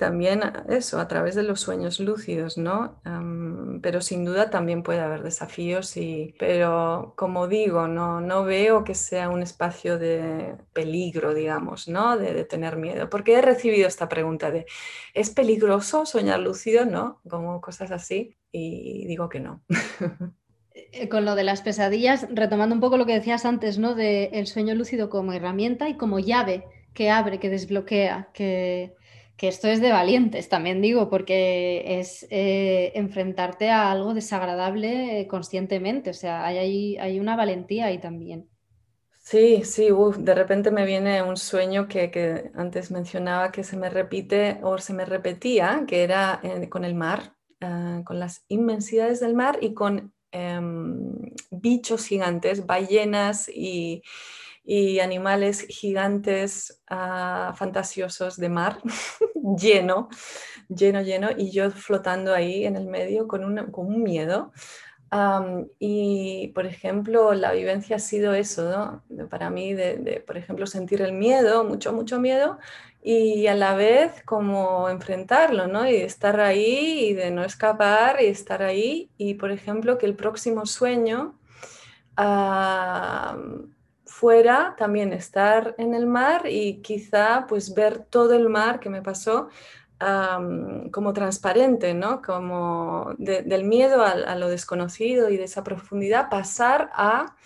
también 0.00 0.40
eso, 0.70 0.98
a 0.98 1.06
través 1.08 1.34
de 1.34 1.42
los 1.42 1.60
sueños 1.60 2.00
lúcidos, 2.00 2.56
¿no? 2.56 2.98
pero 3.82 4.00
sin 4.00 4.24
duda 4.24 4.48
también 4.48 4.82
puede 4.82 5.00
haber 5.00 5.22
desafíos, 5.22 5.94
y, 5.98 6.34
pero 6.38 7.12
como 7.16 7.48
digo, 7.48 7.86
no, 7.86 8.22
no 8.22 8.44
veo 8.44 8.82
que 8.82 8.94
sea 8.94 9.28
un 9.28 9.42
espacio 9.42 9.98
de 9.98 10.56
peligro, 10.72 11.34
digamos, 11.34 11.86
¿no? 11.86 12.16
De, 12.16 12.32
de, 12.32 12.44
tener 12.44 12.76
miedo, 12.76 13.10
porque 13.10 13.34
he 13.34 13.42
recibido 13.42 13.86
esta 13.86 14.08
pregunta 14.08 14.50
de, 14.50 14.64
¿es 15.12 15.28
peligroso 15.28 16.06
soñar 16.06 16.40
lúcido? 16.40 16.86
¿No? 16.86 17.20
Como 17.28 17.60
cosas 17.60 17.90
así, 17.90 18.38
y 18.50 19.06
digo 19.06 19.28
que 19.28 19.40
no. 19.40 19.62
Eh, 20.92 21.08
con 21.08 21.24
lo 21.24 21.34
de 21.34 21.42
las 21.42 21.62
pesadillas, 21.62 22.26
retomando 22.30 22.74
un 22.74 22.80
poco 22.80 22.96
lo 22.96 23.04
que 23.04 23.12
decías 23.12 23.44
antes, 23.44 23.76
¿no? 23.76 23.96
De 23.96 24.30
el 24.32 24.46
sueño 24.46 24.74
lúcido 24.76 25.10
como 25.10 25.32
herramienta 25.32 25.88
y 25.88 25.96
como 25.96 26.20
llave 26.20 26.64
que 26.94 27.10
abre, 27.10 27.38
que 27.40 27.50
desbloquea, 27.50 28.30
que 28.32 28.94
que 29.40 29.48
esto 29.48 29.68
es 29.68 29.80
de 29.80 29.90
valientes, 29.90 30.50
también 30.50 30.82
digo, 30.82 31.08
porque 31.08 31.98
es 31.98 32.26
eh, 32.28 32.92
enfrentarte 32.94 33.70
a 33.70 33.90
algo 33.90 34.12
desagradable 34.12 35.18
eh, 35.18 35.26
conscientemente, 35.28 36.10
o 36.10 36.12
sea, 36.12 36.44
hay, 36.44 37.18
una 37.18 37.36
valentía 37.36 37.86
ahí 37.86 37.96
también. 37.96 38.50
Sí, 39.18 39.62
sí, 39.64 39.88
de 40.18 40.34
repente 40.34 40.70
me 40.70 40.84
viene 40.84 41.22
un 41.22 41.38
sueño 41.38 41.88
que, 41.88 42.50
antes 42.54 42.90
mencionaba 42.90 43.50
que 43.50 43.64
se 43.64 43.78
me 43.78 43.88
repite 43.88 44.58
o 44.62 44.76
se 44.76 44.92
me 44.92 45.06
repetía, 45.06 45.84
que 45.88 46.02
era 46.02 46.40
eh, 46.42 46.68
con 46.68 46.84
el 46.84 46.94
mar, 46.94 47.32
con 48.04 48.18
las 48.18 48.44
inmensidades 48.48 49.20
del 49.20 49.34
mar 49.34 49.58
y 49.62 49.72
con 49.72 50.12
em, 50.32 51.14
bichos 51.50 52.04
gigantes, 52.04 52.66
ballenas 52.66 53.48
y, 53.48 54.02
animales 55.02 55.66
gigantes 55.68 56.80
ah, 56.88 57.54
fantasiosos 57.56 58.36
de 58.36 58.48
mar, 58.48 58.78
lleno, 59.56 60.08
lleno, 60.68 61.02
lleno, 61.02 61.28
y 61.36 61.50
yo 61.50 61.70
flotando 61.70 62.34
ahí 62.34 62.64
en 62.64 62.76
el 62.76 62.86
medio 62.86 63.28
con, 63.28 63.44
un 63.44 64.02
miedo. 64.02 64.52
y, 65.78 66.48
por 66.54 66.66
ejemplo, 66.66 67.34
la 67.34 67.52
vivencia 67.52 67.96
ha 67.96 67.98
sido 67.98 68.34
eso, 68.34 69.02
¿no? 69.08 69.28
Para 69.28 69.50
mí, 69.50 69.74
de, 69.74 70.22
por 70.26 70.36
ejemplo, 70.36 70.66
sentir 70.66 71.02
el 71.02 71.12
miedo, 71.12 71.64
mucho, 71.64 71.92
mucho 71.92 72.20
miedo, 72.20 72.58
y 73.02 73.46
a 73.46 73.54
la 73.54 73.74
vez 73.74 74.22
como 74.24 74.88
enfrentarlo, 74.90 75.66
¿no? 75.66 75.88
Y 75.88 75.96
estar 75.96 76.40
ahí 76.40 77.06
y 77.08 77.14
de 77.14 77.30
no 77.30 77.44
escapar 77.44 78.20
y 78.20 78.26
estar 78.26 78.62
ahí. 78.62 79.10
Y, 79.16 79.34
por 79.34 79.50
ejemplo, 79.52 79.98
que 79.98 80.06
el 80.06 80.14
próximo 80.14 80.66
sueño 80.66 81.38
fuera, 84.20 84.74
también 84.76 85.14
estar 85.14 85.74
en 85.78 85.94
el 85.94 86.06
mar 86.06 86.42
y 86.46 86.82
quizá 86.82 87.46
pues 87.48 87.72
ver 87.72 88.04
todo 88.04 88.34
el 88.34 88.50
mar 88.50 88.78
que 88.78 88.90
me 88.90 89.00
pasó 89.00 89.48
como 90.92 91.12
transparente, 91.12 91.94
¿no? 91.94 92.22
Como 92.22 93.14
del 93.18 93.64
miedo 93.64 94.02
a, 94.02 94.34
lo 94.36 94.48
desconocido 94.48 95.28
y 95.30 95.36
de 95.36 95.44
esa 95.44 95.62
profundidad 95.62 96.30
pasar 96.30 96.90
a 96.94 97.36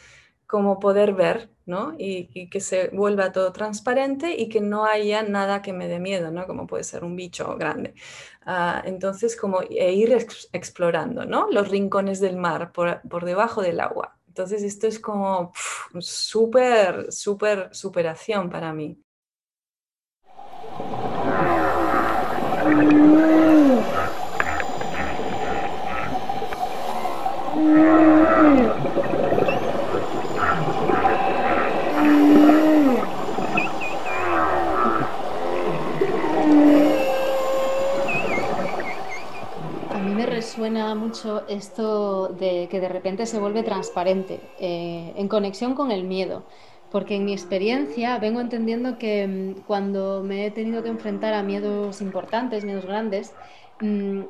como 0.46 0.78
poder 0.78 1.14
ver, 1.14 1.50
¿no? 1.66 1.94
Y, 1.98 2.48
que 2.50 2.60
se 2.60 2.88
vuelva 2.88 3.32
todo 3.32 3.52
transparente 3.52 4.36
y 4.36 4.48
que 4.48 4.60
no 4.60 4.84
haya 4.84 5.22
nada 5.22 5.62
que 5.62 5.72
me 5.72 5.88
dé 5.88 5.98
miedo, 5.98 6.30
¿no? 6.30 6.46
Como 6.46 6.66
puede 6.66 6.84
ser 6.84 7.02
un 7.04 7.16
bicho 7.16 7.56
grande. 7.56 7.94
Ah, 8.46 8.82
entonces, 8.84 9.36
como 9.36 9.62
e 9.62 9.92
ir 9.92 10.12
explorando, 10.52 11.24
¿no? 11.24 11.50
Los 11.50 11.68
rincones 11.70 12.20
del 12.20 12.36
mar 12.36 12.72
por, 12.72 13.00
por 13.08 13.24
debajo 13.24 13.62
del 13.62 13.80
agua. 13.80 14.16
Entonces, 14.36 14.64
esto 14.64 14.88
es 14.88 14.98
como 14.98 15.52
súper, 16.00 17.12
súper 17.12 17.72
superación 17.72 18.50
para 18.50 18.72
mí. 18.72 19.00
Suena 40.64 40.94
mucho 40.94 41.46
esto 41.46 42.28
de 42.28 42.68
que 42.70 42.80
de 42.80 42.88
repente 42.88 43.26
se 43.26 43.38
vuelve 43.38 43.62
transparente, 43.62 44.40
eh, 44.58 45.12
en 45.14 45.28
conexión 45.28 45.74
con 45.74 45.90
el 45.90 46.04
miedo, 46.04 46.42
porque 46.90 47.16
en 47.16 47.26
mi 47.26 47.34
experiencia 47.34 48.18
vengo 48.18 48.40
entendiendo 48.40 48.96
que 48.96 49.26
mm, 49.26 49.60
cuando 49.66 50.22
me 50.22 50.46
he 50.46 50.50
tenido 50.50 50.82
que 50.82 50.88
enfrentar 50.88 51.34
a 51.34 51.42
miedos 51.42 52.00
importantes, 52.00 52.64
miedos 52.64 52.86
grandes, 52.86 53.34
mm, 53.82 54.22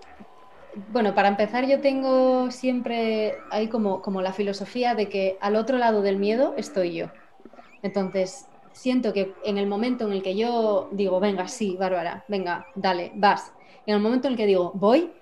bueno, 0.89 1.15
para 1.15 1.29
empezar 1.29 1.69
yo 1.69 1.81
tengo 1.81 2.51
siempre 2.51 3.37
ahí 3.53 3.69
como, 3.69 4.03
como 4.03 4.21
la 4.21 4.33
filosofía 4.33 4.97
de 4.97 5.09
que 5.09 5.39
al 5.41 5.55
otro 5.55 5.79
lado 5.79 6.03
del 6.03 6.17
miedo 6.17 6.55
estoy 6.57 6.95
yo. 6.95 7.07
Entonces, 7.85 8.49
siento 8.73 9.13
que 9.13 9.35
en 9.45 9.57
el 9.57 9.69
momento 9.69 10.05
en 10.09 10.15
el 10.15 10.23
que 10.25 10.35
yo 10.35 10.89
digo, 10.91 11.21
venga, 11.21 11.47
sí, 11.47 11.77
Bárbara, 11.79 12.25
venga, 12.27 12.67
dale, 12.75 13.13
vas. 13.15 13.53
En 13.87 13.95
el 13.95 14.01
momento 14.01 14.27
en 14.27 14.33
el 14.33 14.37
que 14.37 14.47
digo, 14.47 14.73
voy, 14.75 15.13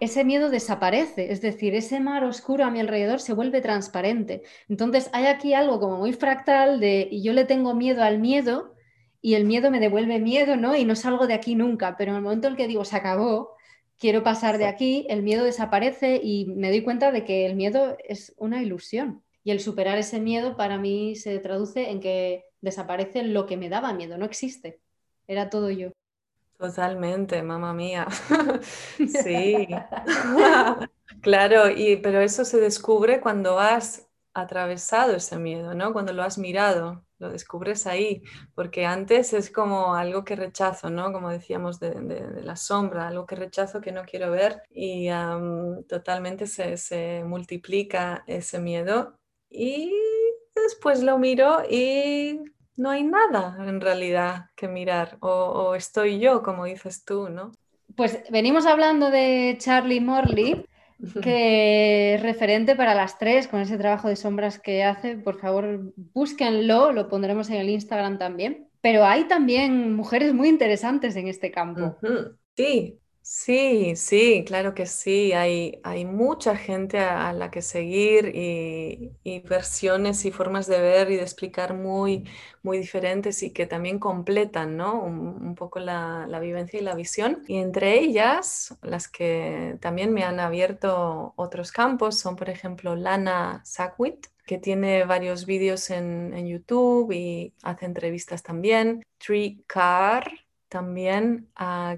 ese 0.00 0.24
miedo 0.24 0.50
desaparece, 0.50 1.32
es 1.32 1.40
decir, 1.40 1.74
ese 1.74 2.00
mar 2.00 2.24
oscuro 2.24 2.64
a 2.64 2.70
mi 2.70 2.80
alrededor 2.80 3.20
se 3.20 3.32
vuelve 3.32 3.60
transparente. 3.60 4.42
Entonces 4.68 5.10
hay 5.12 5.26
aquí 5.26 5.54
algo 5.54 5.80
como 5.80 5.98
muy 5.98 6.12
fractal 6.12 6.80
de 6.80 7.08
yo 7.22 7.32
le 7.32 7.44
tengo 7.44 7.74
miedo 7.74 8.02
al 8.02 8.18
miedo 8.18 8.74
y 9.20 9.34
el 9.34 9.44
miedo 9.44 9.70
me 9.70 9.80
devuelve 9.80 10.20
miedo, 10.20 10.56
¿no? 10.56 10.76
Y 10.76 10.84
no 10.84 10.94
salgo 10.96 11.26
de 11.26 11.34
aquí 11.34 11.54
nunca, 11.54 11.96
pero 11.96 12.12
en 12.12 12.16
el 12.16 12.22
momento 12.22 12.48
en 12.48 12.56
que 12.56 12.68
digo 12.68 12.84
se 12.84 12.96
acabó, 12.96 13.56
quiero 13.98 14.22
pasar 14.22 14.58
de 14.58 14.66
aquí, 14.66 15.06
el 15.10 15.22
miedo 15.22 15.44
desaparece 15.44 16.20
y 16.22 16.46
me 16.46 16.70
doy 16.70 16.82
cuenta 16.82 17.10
de 17.12 17.24
que 17.24 17.46
el 17.46 17.56
miedo 17.56 17.96
es 18.06 18.34
una 18.38 18.62
ilusión. 18.62 19.24
Y 19.44 19.50
el 19.50 19.60
superar 19.60 19.98
ese 19.98 20.20
miedo 20.20 20.56
para 20.56 20.78
mí 20.78 21.16
se 21.16 21.38
traduce 21.38 21.90
en 21.90 22.00
que 22.00 22.44
desaparece 22.60 23.22
lo 23.22 23.46
que 23.46 23.56
me 23.56 23.68
daba 23.68 23.92
miedo, 23.92 24.18
no 24.18 24.24
existe. 24.26 24.80
Era 25.26 25.50
todo 25.50 25.70
yo. 25.70 25.90
Totalmente, 26.58 27.42
mamá 27.42 27.72
mía. 27.72 28.06
Sí, 29.22 29.68
claro, 31.22 31.70
y, 31.70 31.96
pero 31.96 32.20
eso 32.20 32.44
se 32.44 32.58
descubre 32.58 33.20
cuando 33.20 33.58
has 33.58 34.08
atravesado 34.34 35.14
ese 35.14 35.38
miedo, 35.38 35.74
¿no? 35.74 35.92
Cuando 35.92 36.12
lo 36.12 36.22
has 36.22 36.36
mirado, 36.38 37.04
lo 37.18 37.30
descubres 37.30 37.86
ahí, 37.86 38.22
porque 38.54 38.86
antes 38.86 39.32
es 39.32 39.50
como 39.50 39.94
algo 39.94 40.24
que 40.24 40.36
rechazo, 40.36 40.90
¿no? 40.90 41.12
Como 41.12 41.30
decíamos 41.30 41.80
de, 41.80 42.42
la 42.42 42.56
sombra, 42.56 43.08
algo 43.08 43.26
que 43.26 43.36
rechazo 43.36 43.80
que 43.80 43.92
no 43.92 44.04
quiero 44.04 44.30
ver 44.30 44.62
y 44.70 45.08
totalmente 45.88 46.46
se, 46.46 46.76
se 46.76 47.24
multiplica 47.24 48.22
ese 48.26 48.60
miedo 48.60 49.16
y 49.50 49.92
después 50.54 51.02
lo 51.02 51.18
miro 51.18 51.62
y 51.68 52.40
no 52.78 52.90
hay 52.90 53.02
nada 53.02 53.56
en 53.66 53.80
realidad 53.80 54.46
que 54.56 54.68
mirar, 54.68 55.18
o, 55.20 55.74
estoy 55.74 56.20
yo, 56.20 56.42
como 56.42 56.64
dices 56.64 57.04
tú, 57.04 57.28
¿no? 57.28 57.52
Pues 57.96 58.22
venimos 58.30 58.66
hablando 58.66 59.10
de 59.10 59.56
Charlie 59.58 60.00
Morley, 60.00 60.64
que 61.22 62.14
es 62.14 62.22
referente 62.22 62.76
para 62.76 62.94
las 62.94 63.18
tres 63.18 63.48
con 63.48 63.60
ese 63.60 63.76
trabajo 63.76 64.08
de 64.08 64.16
sombras 64.16 64.58
que 64.58 64.84
hace. 64.84 65.16
Por 65.16 65.38
favor, 65.40 65.92
búsquenlo, 66.14 66.92
lo 66.92 67.08
pondremos 67.08 67.50
en 67.50 67.56
el 67.56 67.68
Instagram 67.68 68.18
también. 68.18 68.68
Pero 68.80 69.04
hay 69.04 69.24
también 69.24 69.94
mujeres 69.94 70.32
muy 70.32 70.48
interesantes 70.48 71.16
en 71.16 71.26
este 71.26 71.50
campo. 71.50 71.96
Sí, 72.56 73.00
Sí, 73.30 73.94
sí, 73.94 74.42
claro 74.46 74.74
que 74.74 74.86
sí. 74.86 75.32
Hay, 75.34 75.80
hay 75.84 76.06
mucha 76.06 76.56
gente 76.56 76.98
a, 76.98 77.30
la 77.34 77.50
que 77.50 77.60
seguir 77.60 78.32
y, 78.34 79.40
versiones 79.40 80.24
y 80.24 80.32
formas 80.32 80.66
de 80.66 80.80
ver 80.80 81.10
y 81.10 81.16
de 81.16 81.22
explicar 81.22 81.74
muy, 81.74 82.24
muy 82.62 82.78
diferentes 82.78 83.42
y 83.42 83.52
que 83.52 83.66
también 83.66 83.98
completan 83.98 84.78
¿no? 84.78 85.02
un, 85.02 85.54
poco 85.56 85.78
la, 85.78 86.26
la, 86.26 86.40
vivencia 86.40 86.80
y 86.80 86.82
la 86.82 86.94
visión. 86.94 87.44
Y 87.46 87.58
entre 87.58 87.98
ellas, 87.98 88.78
las 88.80 89.08
que 89.08 89.76
también 89.82 90.14
me 90.14 90.24
han 90.24 90.40
abierto 90.40 91.34
otros 91.36 91.70
campos 91.70 92.18
son, 92.18 92.34
por 92.34 92.48
ejemplo, 92.48 92.96
Lana 92.96 93.60
Sackwit, 93.62 94.26
que 94.46 94.56
tiene 94.56 95.04
varios 95.04 95.44
vídeos 95.44 95.90
en, 95.90 96.32
en 96.34 96.46
YouTube 96.48 97.12
y 97.12 97.52
hace 97.62 97.84
entrevistas 97.84 98.42
también. 98.42 99.02
Tree 99.18 99.62
Car 99.66 100.47
también 100.68 101.48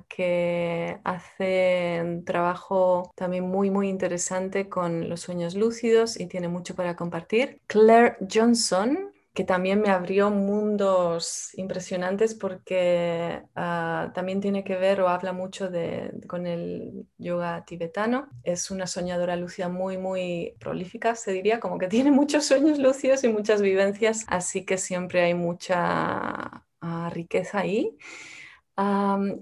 que 0.08 0.98
hace 1.04 2.00
un 2.02 2.24
trabajo 2.24 3.12
también 3.16 3.44
muy 3.44 3.70
muy 3.70 3.88
interesante 3.88 4.68
con 4.68 5.08
los 5.08 5.20
sueños 5.20 5.54
lúcidos 5.54 6.18
y 6.18 6.26
tiene 6.26 6.48
mucho 6.48 6.74
para 6.74 6.96
compartir. 6.96 7.60
Claire 7.66 8.16
Johnson, 8.32 9.12
que 9.34 9.44
también 9.44 9.80
me 9.80 9.90
abrió 9.90 10.30
mundos 10.30 11.50
impresionantes 11.54 12.34
porque 12.34 13.42
ah, 13.54 14.10
también 14.14 14.40
tiene 14.40 14.64
que 14.64 14.76
ver 14.76 15.00
o 15.00 15.08
habla 15.08 15.32
mucho 15.32 15.70
de, 15.70 16.12
con 16.26 16.46
el 16.46 17.06
yoga 17.16 17.64
tibetano. 17.64 18.28
Es 18.42 18.70
una 18.70 18.86
soñadora 18.86 19.36
lúcida 19.36 19.68
muy, 19.68 19.98
muy 19.98 20.54
prolífica, 20.58 21.14
se 21.14 21.32
diría, 21.32 21.60
como 21.60 21.78
que 21.78 21.88
tiene 21.88 22.10
muchos 22.10 22.44
sueños 22.46 22.78
lúcidos 22.78 23.22
y 23.24 23.28
muchas 23.28 23.62
vivencias, 23.62 24.24
así 24.28 24.64
que 24.64 24.78
siempre 24.78 25.22
hay 25.22 25.34
mucha 25.34 26.64
ah, 26.80 27.10
riqueza 27.12 27.60
ahí 27.60 27.96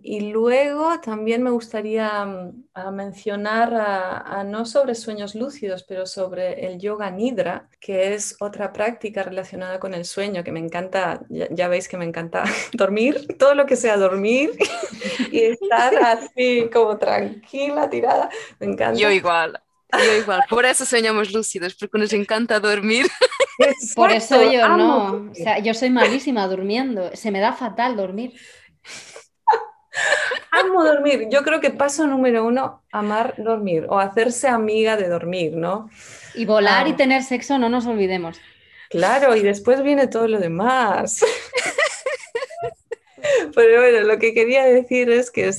y 0.02 0.32
luego 0.32 1.00
también 1.00 1.42
me 1.42 1.50
gustaría 1.50 2.24
mm, 2.24 2.92
mencionar 2.92 3.74
a, 3.74 4.44
no 4.44 4.64
sobre 4.64 4.94
sueños 4.94 5.34
lúcidos, 5.34 5.84
pero 5.84 6.06
sobre 6.06 6.66
el 6.66 6.78
yoga 6.78 7.10
nidra, 7.10 7.68
que 7.80 8.14
es 8.14 8.36
otra 8.40 8.72
práctica 8.72 9.22
relacionada 9.22 9.78
con 9.78 9.94
el 9.94 10.04
sueño, 10.04 10.42
que 10.42 10.52
me 10.52 10.60
encanta, 10.60 11.20
ya, 11.28 11.68
veis 11.68 11.88
que 11.88 11.96
me 11.96 12.04
encanta 12.04 12.44
dormir, 12.72 13.26
todo 13.38 13.54
lo 13.54 13.66
que 13.66 13.76
sea 13.76 13.96
dormir 13.96 14.52
y 15.30 15.40
estar 15.40 15.94
así 15.96 16.68
como 16.72 16.96
tranquila, 16.98 17.88
tirada, 17.90 18.30
me 18.58 18.66
encanta. 18.66 18.98
Yo 18.98 19.10
igual. 19.10 19.60
Yo 19.90 20.16
igual, 20.20 20.42
por 20.50 20.66
eso 20.66 20.84
soñamos 20.84 21.32
lúcidos, 21.32 21.74
porque 21.74 21.98
nos 21.98 22.12
encanta 22.12 22.60
dormir. 22.60 23.06
Por 23.96 24.12
eso 24.12 24.40
yo 24.52 24.68
no, 24.68 25.30
o 25.32 25.34
sea, 25.34 25.58
yo 25.58 25.74
soy 25.74 25.90
malísima 25.90 26.46
durmiendo, 26.46 27.10
se 27.14 27.32
me 27.32 27.40
da 27.40 27.52
fatal 27.52 27.96
dormir. 27.96 28.34
Amo 30.50 30.84
dormir. 30.84 31.28
Yo 31.30 31.42
creo 31.42 31.60
que 31.60 31.70
paso 31.70 32.06
número 32.06 32.44
uno, 32.44 32.82
amar 32.90 33.34
dormir 33.38 33.86
o 33.88 33.98
hacerse 33.98 34.48
amiga 34.48 34.96
de 34.96 35.08
dormir, 35.08 35.54
¿no? 35.54 35.90
Y 36.34 36.46
volar 36.46 36.88
y 36.88 36.92
ah. 36.92 36.96
tener 36.96 37.22
sexo, 37.22 37.58
no 37.58 37.68
nos 37.68 37.86
olvidemos. 37.86 38.40
Claro, 38.90 39.36
y 39.36 39.42
después 39.42 39.82
viene 39.82 40.06
todo 40.06 40.28
lo 40.28 40.38
demás. 40.38 41.20
Pero 43.54 43.80
bueno, 43.80 44.06
lo 44.06 44.18
que 44.18 44.32
quería 44.32 44.64
decir 44.64 45.10
es 45.10 45.30
que 45.30 45.50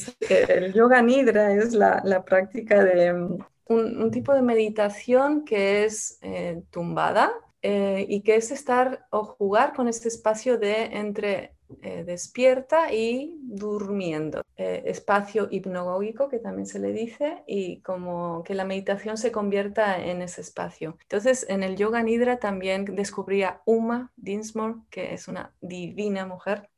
el 0.48 0.74
yoga 0.74 1.02
nidra 1.02 1.54
es 1.54 1.74
la, 1.74 2.24
práctica 2.26 2.84
de 2.84 3.14
mm, 3.14 3.38
un, 3.68 4.12
tipo 4.12 4.34
de 4.34 4.42
meditación 4.42 5.46
que 5.46 5.86
es 5.86 6.18
eh, 6.22 6.62
tumbada 6.72 7.32
eh, 7.62 8.06
y 8.08 8.22
que 8.22 8.36
es 8.36 8.52
estar 8.52 9.06
o 9.12 9.24
jugar 9.24 9.74
con 9.74 9.88
este 9.88 10.08
espacio 10.08 10.58
de 10.58 10.86
entre 10.86 11.54
eh, 11.82 12.04
despierta 12.04 12.92
y 12.94 13.38
durmiendo. 13.42 14.42
Eh, 14.58 14.84
espacio 14.86 15.48
hipnogógico, 15.50 16.28
que 16.28 16.40
también 16.40 16.66
se 16.66 16.80
le 16.80 16.92
dice, 16.92 17.44
y 17.48 17.82
como 17.82 18.44
que 18.44 18.56
la 18.56 18.66
meditación 18.66 19.18
se 19.18 19.32
convierta 19.32 19.98
en 20.04 20.22
ese 20.22 20.42
espacio. 20.42 20.98
Entonces, 21.02 21.46
en 21.50 21.64
el 21.64 21.78
yoga 21.78 22.04
nidra 22.04 22.40
también 22.40 22.86
descubría 22.86 23.62
Uma 23.66 24.12
Dinsmore, 24.18 24.76
que 24.90 25.14
es 25.14 25.28
una 25.28 25.54
divina 25.62 26.26
mujer, 26.26 26.70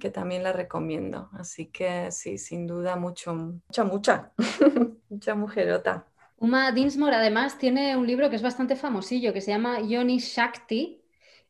que 0.00 0.10
también 0.10 0.42
la 0.42 0.52
recomiendo. 0.52 1.30
Así 1.32 1.66
que 1.66 2.10
sí, 2.12 2.38
sin 2.38 2.66
duda, 2.66 2.96
mucho, 2.96 3.34
mucha, 3.34 3.84
mucha, 3.84 4.32
mucha 5.08 5.34
mujerota. 5.34 6.06
Uma 6.38 6.70
Dinsmore 6.70 7.16
además 7.16 7.58
tiene 7.58 7.96
un 7.96 8.06
libro 8.06 8.28
que 8.28 8.36
es 8.36 8.42
bastante 8.42 8.76
famosillo, 8.76 9.32
que 9.32 9.40
se 9.40 9.52
llama 9.52 9.80
Yoni 9.80 10.18
Shakti, 10.18 11.02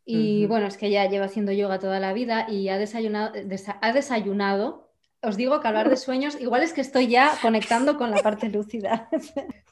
Y 0.09 0.47
bueno, 0.47 0.69
es 0.69 0.77
que 0.77 0.87
ella 0.87 1.09
lleva 1.09 1.27
haciendo 1.27 1.51
yoga 1.51 1.81
toda 1.81 1.99
la 1.99 2.13
vida 2.13 2.47
y 2.49 2.69
ha 2.69 2.79
desayunado, 2.79 3.33
ha 3.81 3.93
desayunado. 3.93 4.89
Os 5.21 5.37
digo 5.37 5.61
que 5.61 5.67
hablar 5.67 5.91
de 5.91 5.97
sueños, 5.97 6.41
igual 6.41 6.63
es 6.63 6.73
que 6.73 6.81
estoy 6.81 7.09
ya 7.09 7.37
conectando 7.43 7.97
con 7.97 8.13
la 8.13 8.23
parte 8.23 8.49
lúcida. 8.49 9.09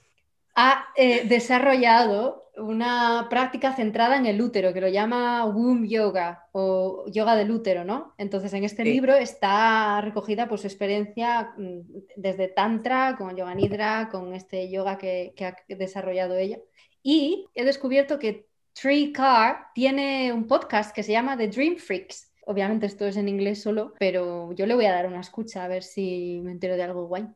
ha 0.57 0.87
eh, 0.97 1.27
desarrollado 1.29 2.51
una 2.57 3.27
práctica 3.31 3.75
centrada 3.75 4.17
en 4.17 4.27
el 4.27 4.41
útero 4.41 4.73
que 4.73 4.81
lo 4.81 4.89
llama 4.89 5.45
womb 5.45 5.87
yoga 5.87 6.49
o 6.53 7.05
yoga 7.09 7.35
del 7.35 7.51
útero, 7.51 7.85
¿no? 7.85 8.15
Entonces 8.19 8.53
en 8.55 8.65
este 8.65 8.85
libro 8.85 9.15
está 9.15 10.01
recogida 10.01 10.49
pues, 10.49 10.61
su 10.61 10.69
experiencia 10.69 11.53
mm, 11.57 11.81
desde 12.17 12.49
tantra, 12.49 13.17
con 13.17 13.37
yoga 13.37 13.55
nidra, 13.55 14.09
con 14.11 14.35
este 14.35 14.71
yoga 14.71 14.99
que, 14.99 15.33
que 15.37 15.47
ha 15.47 15.57
desarrollado 15.69 16.37
ella. 16.37 16.59
Y 17.03 17.47
he 17.55 17.65
descubierto 17.65 18.19
que 18.19 18.47
Tree 18.75 19.13
Car 19.13 19.69
tiene 19.73 20.33
un 20.33 20.47
podcast 20.47 20.95
que 20.95 21.05
se 21.05 21.13
llama 21.13 21.37
The 21.37 21.49
Dream 21.49 21.77
Freaks. 21.77 22.33
Obviamente 22.47 22.87
esto 22.87 23.07
es 23.07 23.17
en 23.17 23.29
inglés 23.29 23.63
solo, 23.63 23.95
pero 23.99 24.53
yo 24.53 24.67
le 24.67 24.75
voy 24.75 24.87
a 24.87 24.93
dar 24.93 25.07
una 25.07 25.21
escucha 25.21 25.65
a 25.65 25.69
ver 25.69 25.83
si 25.83 26.41
me 26.43 26.53
entero 26.53 26.77
de 26.77 26.83
algo 26.83 27.07
guay. 27.07 27.29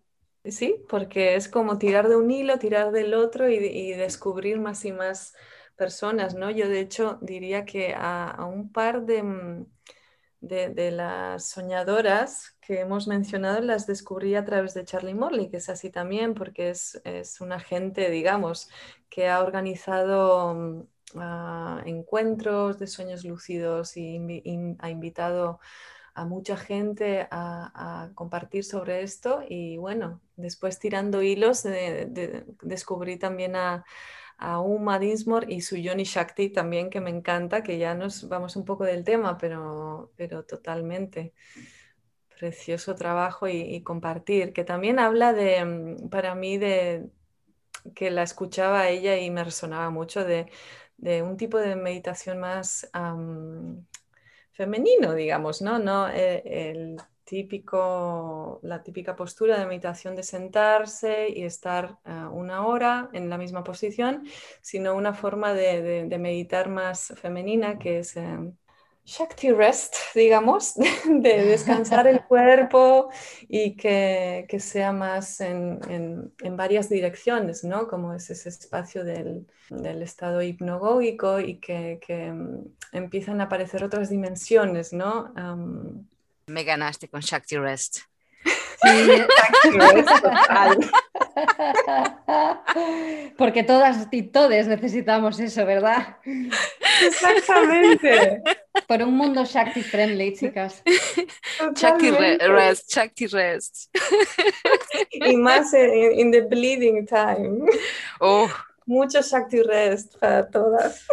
Sí, 0.45 0.83
porque 0.89 1.37
es 1.37 1.49
como 1.49 1.79
tirar 1.79 2.09
de 2.09 2.17
un 2.17 2.31
hilo, 2.31 2.59
tirar 2.59 2.91
del 2.91 3.15
otro 3.15 3.49
y, 3.49 3.93
descubrir 3.93 4.59
más 4.59 4.85
y 4.85 4.93
más 4.93 5.35
personas, 5.77 6.35
¿no? 6.35 6.51
Yo 6.51 6.69
de 6.69 6.81
hecho 6.81 7.19
diría 7.23 7.65
que 7.65 7.95
a, 7.97 8.45
un 8.45 8.73
par 8.73 9.03
mm, 9.03 9.67
de, 10.41 10.69
de, 10.71 10.91
las 10.91 11.49
soñadoras 11.49 12.57
que 12.61 12.81
hemos 12.81 13.07
mencionado 13.07 13.61
las 13.61 13.87
descubrí 13.87 14.35
a 14.35 14.45
través 14.45 14.75
de 14.75 14.85
Charlie 14.85 15.15
Morley, 15.15 15.51
que 15.51 15.59
es 15.59 15.69
así 15.69 15.91
también, 15.91 16.35
porque 16.35 16.71
es, 16.71 17.01
es 17.05 17.41
un 17.41 17.53
agente, 17.53 18.11
digamos, 18.11 18.69
que 19.09 19.29
ha 19.29 19.41
organizado 19.41 20.87
encuentros 21.85 22.79
de 22.79 22.87
sueños 22.87 23.25
lúcidos 23.25 23.97
y 23.97 24.17
ha 24.79 24.91
invitado 24.91 25.61
a 26.15 26.25
mucha 26.25 26.57
gente 26.57 27.29
a, 27.31 28.11
compartir 28.15 28.65
sobre 28.65 29.03
esto 29.03 29.43
y 29.49 29.77
bueno, 29.77 30.21
después 30.37 30.79
tirando 30.79 31.23
hilos 31.23 31.65
descubrí 32.63 33.19
también 33.19 33.57
a, 33.57 33.85
a 34.39 34.61
Uma 34.61 34.99
Dinsmore 34.99 35.53
y 35.53 35.61
su 35.61 35.77
Johnny 35.83 36.05
Shakti 36.05 36.51
también 36.51 36.91
que 36.91 37.01
me 37.01 37.11
encanta, 37.11 37.63
que 37.63 37.77
ya 37.79 37.95
nos 37.95 38.29
vamos 38.29 38.57
un 38.57 38.65
poco 38.65 38.85
del 38.85 39.05
tema, 39.05 39.37
pero, 39.37 40.13
pero 40.17 40.45
totalmente. 40.45 41.35
Precioso 42.39 42.95
trabajo 42.95 43.49
y, 43.49 43.83
compartir, 43.83 44.53
que 44.53 44.63
también 44.63 45.01
habla 45.01 45.33
de, 45.33 45.65
mm, 45.65 46.09
para 46.09 46.37
mí, 46.37 46.57
de 46.57 47.11
que 47.97 48.11
la 48.11 48.23
escuchaba 48.23 48.89
ella 48.89 49.19
y 49.19 49.31
me 49.31 49.43
resonaba 49.43 49.91
mucho 49.91 50.25
de, 50.25 50.51
un 50.99 51.37
tipo 51.37 51.59
de 51.59 51.77
meditación 51.77 52.39
más 52.39 52.91
femenino, 54.59 55.15
digamos, 55.15 55.63
¿no? 55.63 55.79
no 55.79 56.09
eh, 56.09 56.43
el 56.45 56.97
típico, 57.23 58.59
la 58.63 58.83
típica 58.83 59.15
postura 59.15 59.57
de 59.57 59.67
meditación 59.67 60.17
de 60.17 60.25
sentarse 60.25 61.29
y 61.29 61.45
estar 61.45 61.99
eh, 62.05 62.11
una 62.33 62.67
hora 62.67 63.09
en 63.13 63.31
la 63.31 63.39
misma 63.39 63.63
posición, 63.63 64.27
sino 64.61 64.97
una 64.97 65.15
forma 65.15 65.55
de, 65.55 66.09
meditar 66.19 66.69
más 66.69 67.15
femenina 67.17 67.79
que 67.79 68.01
es 68.01 68.17
em, 68.17 68.57
Shakti 69.09 69.51
Rest, 69.53 69.97
digamos, 70.15 70.75
de 71.07 71.47
descansar 71.47 72.07
el 72.07 72.21
cuerpo 72.29 73.09
y 73.49 73.75
que, 73.75 74.47
sea 74.61 74.93
más 74.93 75.41
en, 75.41 76.31
varias 76.51 76.91
direcciones, 76.91 77.65
¿no? 77.65 77.89
Como 77.89 78.13
es 78.13 78.29
ese 78.29 78.51
espacio 78.51 79.05
del, 79.05 79.47
estado 80.03 80.43
hipnogógico 80.43 81.41
y 81.41 81.57
que, 81.57 82.33
mm, 82.35 82.67
empiezan 82.93 83.41
a 83.41 83.45
aparecer 83.45 83.83
otras 83.83 84.11
dimensiones, 84.11 84.93
¿no? 84.93 85.33
Me 86.47 86.65
ganaste 86.65 87.09
con 87.09 87.23
Shakti 87.23 87.57
Rest. 87.57 88.01
Sí, 88.45 89.25
Porque 93.37 93.63
todas 93.63 94.09
y 94.11 94.23
todos 94.23 94.67
necesitamos 94.67 95.39
eso, 95.41 95.67
¿verdad? 95.67 96.17
Exactamente. 97.03 98.43
Por 98.87 99.03
un 99.03 99.15
mundo 99.15 99.45
Shakti 99.45 99.83
friendly, 99.83 100.35
chicas. 100.39 100.83
Shakti 101.75 102.11
rest, 102.11 102.91
Shakti 102.93 103.27
rest. 103.27 103.89
Y 105.13 105.37
más 105.37 105.73
en 105.75 106.31
the 106.31 106.43
bleeding 106.43 107.07
time. 107.07 107.67
Oh. 108.21 108.49
Mucho 108.87 109.21
Shakti 109.21 109.63
rest 109.63 110.17
para 110.19 110.49
todas. 110.49 111.07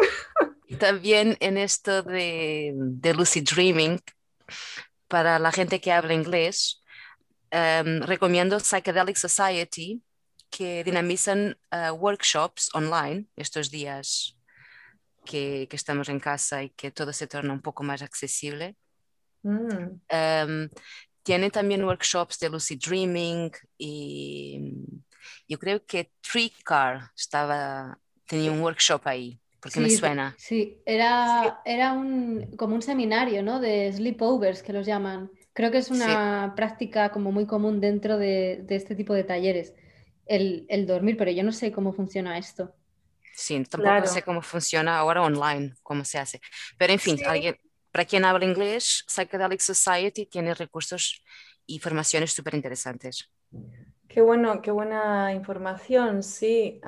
También 0.79 1.37
en 1.39 1.57
esto 1.57 2.03
de, 2.03 2.73
de 2.75 3.13
lucid 3.13 3.43
dreaming, 3.43 3.99
para 5.07 5.39
la 5.39 5.51
gente 5.51 5.79
que 5.79 5.91
habla 5.91 6.13
inglés, 6.13 6.81
um, 7.51 8.01
recomiendo 8.01 8.59
Psychedelic 8.59 9.17
Society, 9.17 10.01
que 10.49 10.83
dinamizan 10.83 11.57
uh, 11.71 11.91
workshops 11.93 12.69
online 12.73 13.25
estos 13.35 13.69
días 13.71 14.37
que, 15.25 15.67
que, 15.69 15.75
estamos 15.75 16.09
en 16.09 16.19
casa 16.19 16.63
y 16.63 16.69
que 16.69 16.91
todo 16.91 17.11
se 17.11 17.27
torna 17.27 17.53
un 17.53 17.61
poco 17.61 17.83
más 17.83 18.01
accesible. 18.01 18.75
Mm. 19.43 19.99
Um, 20.11 20.69
tienen 21.23 21.51
también 21.51 21.83
workshops 21.83 22.39
de 22.39 22.49
lucid 22.49 22.79
dreaming 22.79 23.51
y 23.77 24.73
yo 25.47 25.57
creo 25.59 25.85
que 25.85 26.11
Tricar 26.21 27.11
estaba, 27.15 27.99
tenía 28.27 28.51
un 28.51 28.61
workshop 28.61 29.01
ahí 29.05 29.39
porque 29.65 29.79
me 29.79 29.89
suena. 29.89 30.35
Sí, 30.37 30.77
era, 30.85 31.59
era 31.65 31.93
un, 31.93 32.55
como 32.55 32.75
un 32.75 32.83
seminario, 32.83 33.41
¿no? 33.41 33.59
De 33.59 33.91
sleepovers 33.91 34.61
que 34.61 34.71
los 34.71 34.85
llaman. 34.85 35.31
Creo 35.53 35.71
que 35.71 35.79
es 35.79 35.89
una 35.89 36.53
práctica 36.55 37.09
como 37.09 37.31
muy 37.31 37.47
común 37.47 37.81
dentro 37.81 38.19
de, 38.19 38.63
este 38.69 38.93
tipo 38.93 39.15
de 39.15 39.23
talleres, 39.23 39.73
el, 40.27 40.85
dormir, 40.85 41.17
pero 41.17 41.31
yo 41.31 41.41
no 41.41 41.51
sé 41.51 41.71
cómo 41.71 41.93
funciona 41.93 42.37
esto. 42.37 42.75
Sí, 43.35 43.61
tampoco 43.65 44.07
sé 44.07 44.21
cómo 44.23 44.41
funciona 44.41 44.97
ahora 44.97 45.21
online, 45.21 45.73
cómo 45.83 46.05
se 46.05 46.17
hace. 46.17 46.39
Pero 46.77 46.93
en 46.93 46.99
fin, 46.99 47.17
alguien, 47.27 47.57
para 47.91 48.05
quien 48.05 48.23
habla 48.23 48.45
inglés, 48.45 49.03
Psychedelic 49.07 49.59
Society 49.59 50.25
tiene 50.25 50.53
recursos 50.53 51.21
y 51.65 51.79
formaciones 51.79 52.31
súper 52.31 52.55
interesantes. 52.55 53.29
Qué 54.07 54.21
bueno, 54.21 54.61
qué 54.61 54.71
buena 54.71 55.33
información, 55.33 56.23
sí. 56.23 56.79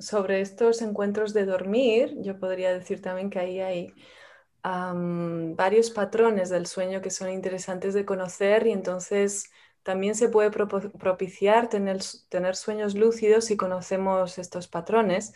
sobre 0.00 0.40
estos 0.40 0.82
encuentros 0.82 1.32
de 1.32 1.44
dormir, 1.44 2.14
yo 2.22 2.38
podría 2.40 2.72
decir 2.72 3.00
también 3.00 3.30
que 3.30 3.38
ahí 3.38 3.60
hay 3.60 3.94
varios 4.64 5.90
patrones 5.90 6.50
del 6.50 6.66
sueño 6.66 7.00
que 7.00 7.10
son 7.10 7.30
interesantes 7.30 7.94
de 7.94 8.04
conocer 8.04 8.66
y 8.66 8.72
entonces 8.72 9.50
también 9.86 10.16
se 10.16 10.28
puede 10.28 10.50
propiciar 10.50 11.68
tener, 11.68 12.00
tener 12.28 12.56
sueños 12.56 12.96
lúcidos 12.96 13.44
si 13.44 13.56
conocemos 13.56 14.36
estos 14.36 14.66
patrones. 14.66 15.32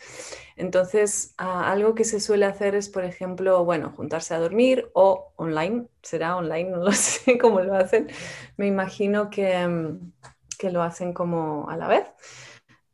Entonces, 0.57 1.33
algo 1.37 1.95
que 1.95 2.03
se 2.03 2.19
suele 2.19 2.45
hacer 2.45 2.75
es, 2.75 2.89
por 2.89 3.05
ejemplo, 3.05 3.63
bueno, 3.63 3.93
juntarse 3.95 4.33
a 4.33 4.39
dormir 4.39 4.91
o 4.91 5.31
online, 5.37 5.87
será 6.03 6.35
online, 6.35 6.69
no 6.69 6.83
lo 6.83 6.91
sé 6.91 7.37
cómo 7.37 7.61
lo 7.61 7.75
hacen. 7.75 8.09
Me 8.57 8.67
imagino 8.67 9.29
que, 9.29 9.95
que 10.59 10.69
lo 10.69 10.83
hacen 10.83 11.13
como 11.13 11.69
a 11.69 11.77
la 11.77 11.87
vez. 11.87 12.07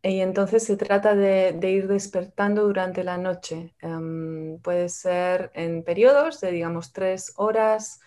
Y 0.03 0.21
entonces 0.21 0.63
se 0.63 0.77
trata 0.77 1.15
de, 1.15 1.57
ir 1.63 1.87
despertando 1.87 2.65
durante 2.67 3.03
la 3.03 3.17
noche. 3.17 3.73
Em, 3.81 4.59
puede 4.59 4.89
ser 4.89 5.49
en 5.55 5.83
periodos 5.83 6.39
de, 6.39 6.51
digamos, 6.51 6.93
tres 6.93 7.33
horas 7.35 7.99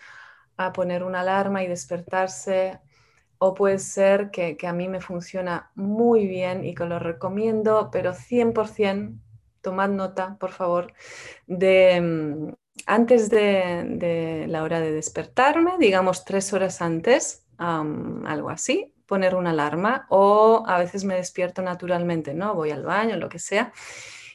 a 0.55 0.71
poner 0.71 1.03
una 1.03 1.19
alarma 1.19 1.63
y 1.63 1.67
despertarse. 1.67 2.79
O 3.43 3.55
puede 3.55 3.79
ser 3.79 4.29
que, 4.29 4.55
a 4.67 4.71
mí 4.71 4.87
me 4.87 5.01
funciona 5.01 5.71
muy 5.73 6.27
bien 6.27 6.63
y 6.63 6.75
que 6.75 6.85
lo 6.85 6.99
recomiendo, 6.99 7.89
pero 7.91 8.13
100%, 8.13 9.17
tomad 9.61 9.89
nota, 9.89 10.37
por 10.39 10.51
favor, 10.51 10.93
de 11.47 11.95
em, 11.95 12.55
antes 12.85 13.31
de, 13.31 14.45
la 14.47 14.61
hora 14.61 14.79
de 14.79 14.91
despertarme, 14.91 15.71
digamos 15.79 16.23
tres 16.23 16.53
horas 16.53 16.83
antes, 16.83 17.47
algo 17.57 18.51
así, 18.51 18.93
poner 19.07 19.33
una 19.33 19.49
alarma 19.49 20.05
o 20.09 20.63
a 20.67 20.77
veces 20.77 21.03
me 21.03 21.15
despierto 21.15 21.63
naturalmente, 21.63 22.35
¿no? 22.35 22.53
Voy 22.53 22.69
al 22.69 22.83
baño, 22.83 23.17
lo 23.17 23.27
que 23.27 23.39
sea. 23.39 23.73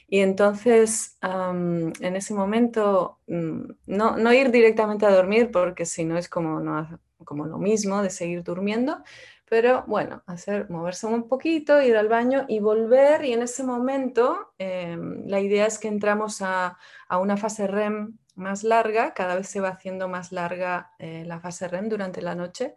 Y 0.09 0.19
entonces, 0.19 1.17
en 1.21 2.15
ese 2.17 2.33
momento, 2.33 3.19
mm, 3.27 3.61
no, 3.87 4.17
no, 4.17 4.33
ir 4.33 4.51
directamente 4.51 5.05
a 5.05 5.15
dormir, 5.15 5.49
porque 5.49 5.85
si 5.85 6.03
no 6.03 6.17
es 6.17 6.27
como, 6.27 6.59
no, 6.59 6.99
como 7.25 7.45
lo 7.45 7.57
mismo 7.57 8.01
de 8.01 8.09
seguir 8.09 8.43
durmiendo, 8.43 9.03
pero 9.49 9.83
bueno, 9.87 10.23
hacer, 10.27 10.69
moverse 10.69 11.07
un 11.07 11.27
poquito, 11.27 11.81
ir 11.81 11.95
al 11.95 12.09
baño 12.09 12.45
y 12.47 12.59
volver. 12.59 13.23
Y 13.25 13.33
en 13.33 13.43
ese 13.43 13.63
momento, 13.63 14.53
em, 14.57 15.25
la 15.25 15.39
idea 15.39 15.65
es 15.65 15.79
que 15.79 15.87
entramos 15.87 16.41
a, 16.41 16.77
una 17.09 17.37
fase 17.37 17.67
REM 17.67 18.17
más 18.35 18.63
larga, 18.63 19.13
cada 19.13 19.35
vez 19.35 19.47
se 19.47 19.61
va 19.61 19.69
haciendo 19.69 20.07
más 20.07 20.31
larga 20.31 20.91
eh, 20.99 21.23
la 21.25 21.39
fase 21.39 21.67
REM 21.67 21.89
durante 21.89 22.21
la 22.21 22.35
noche 22.35 22.75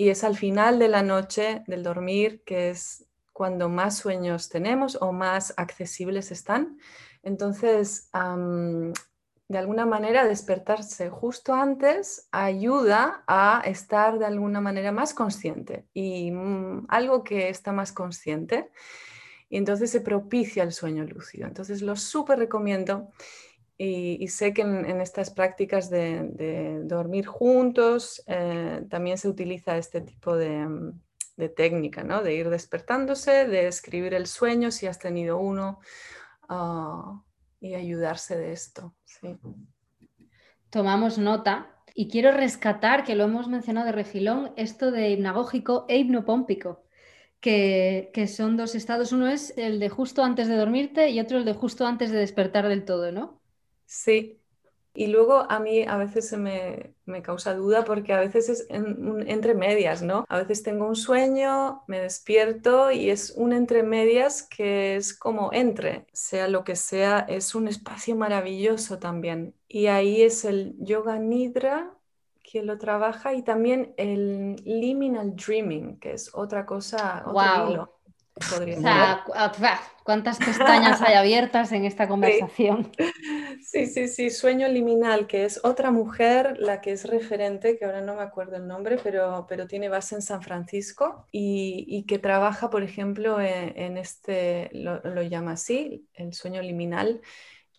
y 0.00 0.08
es 0.08 0.24
al 0.24 0.34
final 0.34 0.78
de 0.78 0.88
la 0.88 1.02
noche 1.02 1.62
del 1.66 1.82
dormir 1.82 2.42
que 2.46 2.70
es 2.70 3.06
cuando 3.34 3.68
más 3.68 3.98
sueños 3.98 4.48
tenemos 4.48 4.96
o 5.00 5.12
más 5.12 5.52
accesibles 5.58 6.30
están. 6.32 6.78
Entonces, 7.22 8.08
de 9.50 9.58
alguna 9.58 9.84
manera 9.84 10.28
despertarse 10.28 11.10
justo 11.10 11.54
antes 11.54 12.28
ayuda 12.30 13.24
a 13.26 13.60
estar 13.64 14.20
de 14.20 14.26
alguna 14.26 14.60
manera 14.60 14.92
más 14.92 15.12
consciente 15.12 15.86
y 15.92 16.30
mm, 16.30 16.86
algo 16.88 17.24
que 17.24 17.48
está 17.48 17.72
más 17.72 17.90
consciente 17.90 18.70
y 19.48 19.56
entonces 19.56 19.90
se 19.90 20.02
propicia 20.02 20.62
el 20.62 20.70
sueño 20.70 21.02
lúcido. 21.02 21.48
Entonces 21.48 21.82
lo 21.82 21.96
súper 21.96 22.38
recomiendo 22.38 23.08
y, 23.76 24.28
sé 24.28 24.54
que 24.54 24.62
en, 24.62 25.00
estas 25.00 25.30
prácticas 25.30 25.90
de, 25.90 26.82
dormir 26.84 27.26
juntos 27.26 28.22
eh, 28.28 28.84
también 28.88 29.18
se 29.18 29.28
utiliza 29.28 29.76
este 29.76 30.00
tipo 30.00 30.36
de, 30.36 30.92
técnica, 31.56 32.04
¿no? 32.04 32.22
de 32.22 32.34
ir 32.34 32.50
despertándose, 32.50 33.48
de 33.48 33.66
escribir 33.66 34.14
el 34.14 34.28
sueño 34.28 34.70
si 34.70 34.86
has 34.86 35.00
tenido 35.00 35.38
uno 35.38 35.80
ah, 36.48 37.20
y 37.60 37.74
ayudarse 37.74 38.36
de 38.36 38.52
esto. 38.52 38.94
Tomamos 40.70 41.18
nota 41.18 41.76
y 41.94 42.08
quiero 42.08 42.32
rescatar, 42.32 43.04
que 43.04 43.14
lo 43.14 43.24
hemos 43.24 43.48
mencionado 43.48 43.86
de 43.86 43.92
refilón, 43.92 44.52
esto 44.56 44.90
de 44.90 45.10
hipnagógico 45.10 45.84
e 45.88 45.98
hipnopómpico. 45.98 46.84
Que, 47.40 48.10
que, 48.12 48.26
son 48.26 48.58
dos 48.58 48.74
estados. 48.74 49.12
Uno 49.12 49.26
es 49.26 49.56
el 49.56 49.80
de 49.80 49.88
justo 49.88 50.22
antes 50.22 50.46
de 50.46 50.56
dormirte 50.56 51.08
y 51.08 51.20
otro 51.20 51.38
el 51.38 51.46
de 51.46 51.54
justo 51.54 51.86
antes 51.86 52.10
de 52.10 52.18
despertar 52.18 52.68
del 52.68 52.84
todo, 52.84 53.12
¿no? 53.12 53.40
Sí, 53.86 54.39
y 54.92 55.06
luego 55.06 55.46
a 55.48 55.60
mí 55.60 55.82
a 55.82 55.96
veces 55.96 56.28
se 56.28 56.36
me, 56.36 56.94
causa 57.22 57.54
duda 57.54 57.84
porque 57.84 58.12
a 58.12 58.20
veces 58.20 58.48
es 58.48 58.66
entre 58.70 59.54
medias, 59.54 60.02
¿no? 60.02 60.24
A 60.28 60.38
veces 60.38 60.62
tengo 60.62 60.86
un 60.86 60.96
sueño, 60.96 61.82
me 61.86 62.00
despierto 62.00 62.90
y 62.90 63.10
es 63.10 63.30
un 63.36 63.52
entre 63.52 63.82
medias 63.82 64.42
que 64.42 64.96
es 64.96 65.14
como 65.14 65.50
entre, 65.52 66.06
sea 66.12 66.48
lo 66.48 66.64
que 66.64 66.76
sea, 66.76 67.20
es 67.20 67.54
un 67.54 67.68
espacio 67.68 68.16
maravilloso 68.16 68.98
también. 68.98 69.54
Y 69.68 69.86
ahí 69.86 70.22
es 70.22 70.44
el 70.44 70.74
yoga 70.78 71.18
nidra 71.18 71.92
que 72.42 72.62
lo 72.62 72.78
trabaja 72.78 73.34
y 73.34 73.42
también 73.42 73.94
el 73.96 74.56
liminal 74.64 75.36
dreaming, 75.36 76.00
que 76.00 76.12
es 76.12 76.30
otra 76.34 76.66
cosa, 76.66 77.22
otro 77.26 77.99
o 78.40 78.80
sea, 78.80 79.80
¿cuántas 80.02 80.38
pestañas 80.38 81.00
hay 81.02 81.14
abiertas 81.14 81.72
en 81.72 81.84
esta 81.84 82.08
conversación? 82.08 82.90
Sí. 83.62 83.86
sí, 83.86 84.08
sí, 84.08 84.30
Sueño 84.30 84.68
Liminal, 84.68 85.26
que 85.26 85.44
es 85.44 85.60
otra 85.62 85.90
mujer, 85.90 86.56
la 86.58 86.80
que 86.80 86.92
es 86.92 87.04
referente, 87.04 87.78
que 87.78 87.84
ahora 87.84 88.00
no 88.00 88.16
me 88.16 88.22
acuerdo 88.22 88.56
el 88.56 88.66
nombre, 88.66 88.98
pero, 89.02 89.46
pero 89.48 89.66
tiene 89.66 89.88
base 89.88 90.14
en 90.14 90.22
San 90.22 90.42
Francisco 90.42 91.26
y, 91.30 92.04
que 92.08 92.18
trabaja, 92.18 92.70
por 92.70 92.82
ejemplo, 92.82 93.40
en, 93.40 93.96
este, 93.98 94.70
lo, 94.72 95.00
lo, 95.02 95.22
llama 95.22 95.52
así, 95.52 96.08
el 96.14 96.32
sueño 96.32 96.62
liminal. 96.62 97.20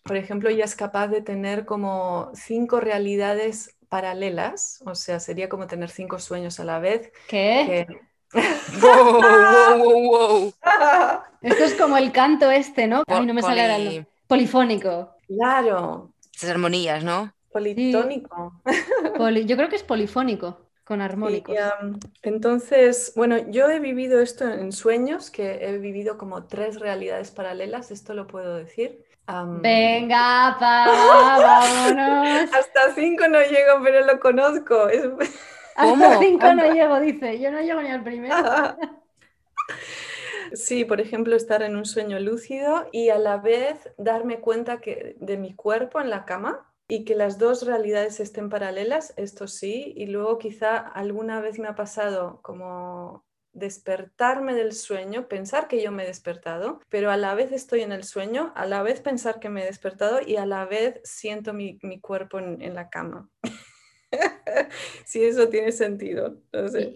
Por 0.03 0.17
ejemplo, 0.17 0.49
ella 0.49 0.65
es 0.65 0.75
capaz 0.75 1.07
de 1.07 1.21
tener 1.21 1.65
como 1.65 2.31
cinco 2.33 2.79
realidades 2.79 3.75
paralelas, 3.89 4.81
o 4.85 4.95
sea, 4.95 5.19
sería 5.19 5.49
como 5.49 5.67
tener 5.67 5.89
cinco 5.89 6.17
sueños 6.17 6.59
a 6.61 6.63
la 6.63 6.79
vez. 6.79 7.11
¿Qué? 7.27 7.87
Wow, 8.81 9.21
wow, 9.21 10.01
wow, 10.09 10.53
Esto 11.41 11.63
es 11.63 11.73
como 11.75 11.97
el 11.97 12.11
canto 12.11 12.49
este, 12.49 12.87
¿no? 12.87 13.03
A 13.07 13.19
mí 13.19 13.25
no 13.25 13.33
me 13.33 13.41
sale 13.41 13.75
el 13.75 14.07
polifónico. 14.27 15.15
Claro. 15.27 16.13
Esas 16.33 16.51
armonías, 16.51 17.03
¿no? 17.03 17.33
Politónico. 17.51 18.61
Yo 19.45 19.57
creo 19.57 19.69
que 19.69 19.75
es 19.75 19.83
polifónico, 19.83 20.69
con 20.85 21.01
armónicos. 21.01 21.55
entonces, 22.21 23.13
bueno, 23.15 23.37
yo 23.49 23.69
he 23.69 23.79
vivido 23.79 24.21
esto 24.21 24.47
en 24.47 24.71
sueños, 24.71 25.29
que 25.29 25.65
he 25.65 25.77
vivido 25.77 26.17
como 26.17 26.45
tres 26.45 26.79
realidades 26.79 27.31
paralelas, 27.31 27.91
esto 27.91 28.13
lo 28.13 28.27
puedo 28.27 28.55
decir. 28.55 29.03
Venga, 29.61 30.57
pa, 30.59 30.85
vámonos. 31.37 32.53
Hasta 32.53 32.93
cinco 32.95 33.27
no 33.27 33.39
llego, 33.41 33.81
pero 33.83 34.05
lo 34.05 34.19
conozco. 34.19 34.87
Hasta 35.75 36.19
cinco 36.19 36.53
no 36.53 36.73
llego, 36.73 36.99
dice. 36.99 37.39
Yo 37.39 37.51
no 37.51 37.61
llego 37.61 37.81
ni 37.81 37.89
al 37.89 38.03
primero. 38.03 38.35
Sí, 40.53 40.83
por 40.83 40.99
ejemplo, 40.99 41.35
estar 41.37 41.63
en 41.63 41.77
un 41.77 41.85
sueño 41.85 42.19
lúcido 42.19 42.89
y 42.91 43.07
a 43.07 43.17
la 43.17 43.37
vez 43.37 43.89
darme 43.97 44.41
cuenta 44.41 44.81
que, 44.81 45.15
de 45.19 45.37
mi 45.37 45.55
cuerpo 45.55 46.01
en 46.01 46.09
la 46.09 46.25
cama 46.25 46.73
y 46.89 47.05
que 47.05 47.15
las 47.15 47.37
dos 47.37 47.65
realidades 47.65 48.19
estén 48.19 48.49
paralelas, 48.49 49.13
esto 49.15 49.47
sí, 49.47 49.93
y 49.95 50.07
luego 50.07 50.39
quizá 50.39 50.77
alguna 50.77 51.39
vez 51.39 51.57
me 51.57 51.69
ha 51.69 51.75
pasado 51.75 52.41
como 52.41 53.25
despertarme 53.53 54.53
del 54.53 54.73
sueño, 54.73 55.29
pensar 55.29 55.69
que 55.69 55.81
yo 55.81 55.91
me 55.91 56.03
he 56.03 56.07
despertado, 56.07 56.81
pero 56.89 57.11
a 57.11 57.17
la 57.17 57.33
vez 57.33 57.53
estoy 57.53 57.81
en 57.81 57.93
el 57.93 58.03
sueño, 58.03 58.51
a 58.55 58.65
la 58.65 58.83
vez 58.83 58.99
pensar 58.99 59.39
que 59.39 59.49
me 59.49 59.63
he 59.63 59.65
despertado 59.65 60.19
y 60.25 60.35
a 60.35 60.45
la 60.45 60.65
vez 60.65 60.99
siento 61.05 61.53
mi, 61.53 61.79
cuerpo 62.01 62.39
en 62.39 62.73
la 62.75 62.89
cama. 62.89 63.29
si 65.05 65.23
eso 65.23 65.49
tiene 65.49 65.71
sentido. 65.71 66.37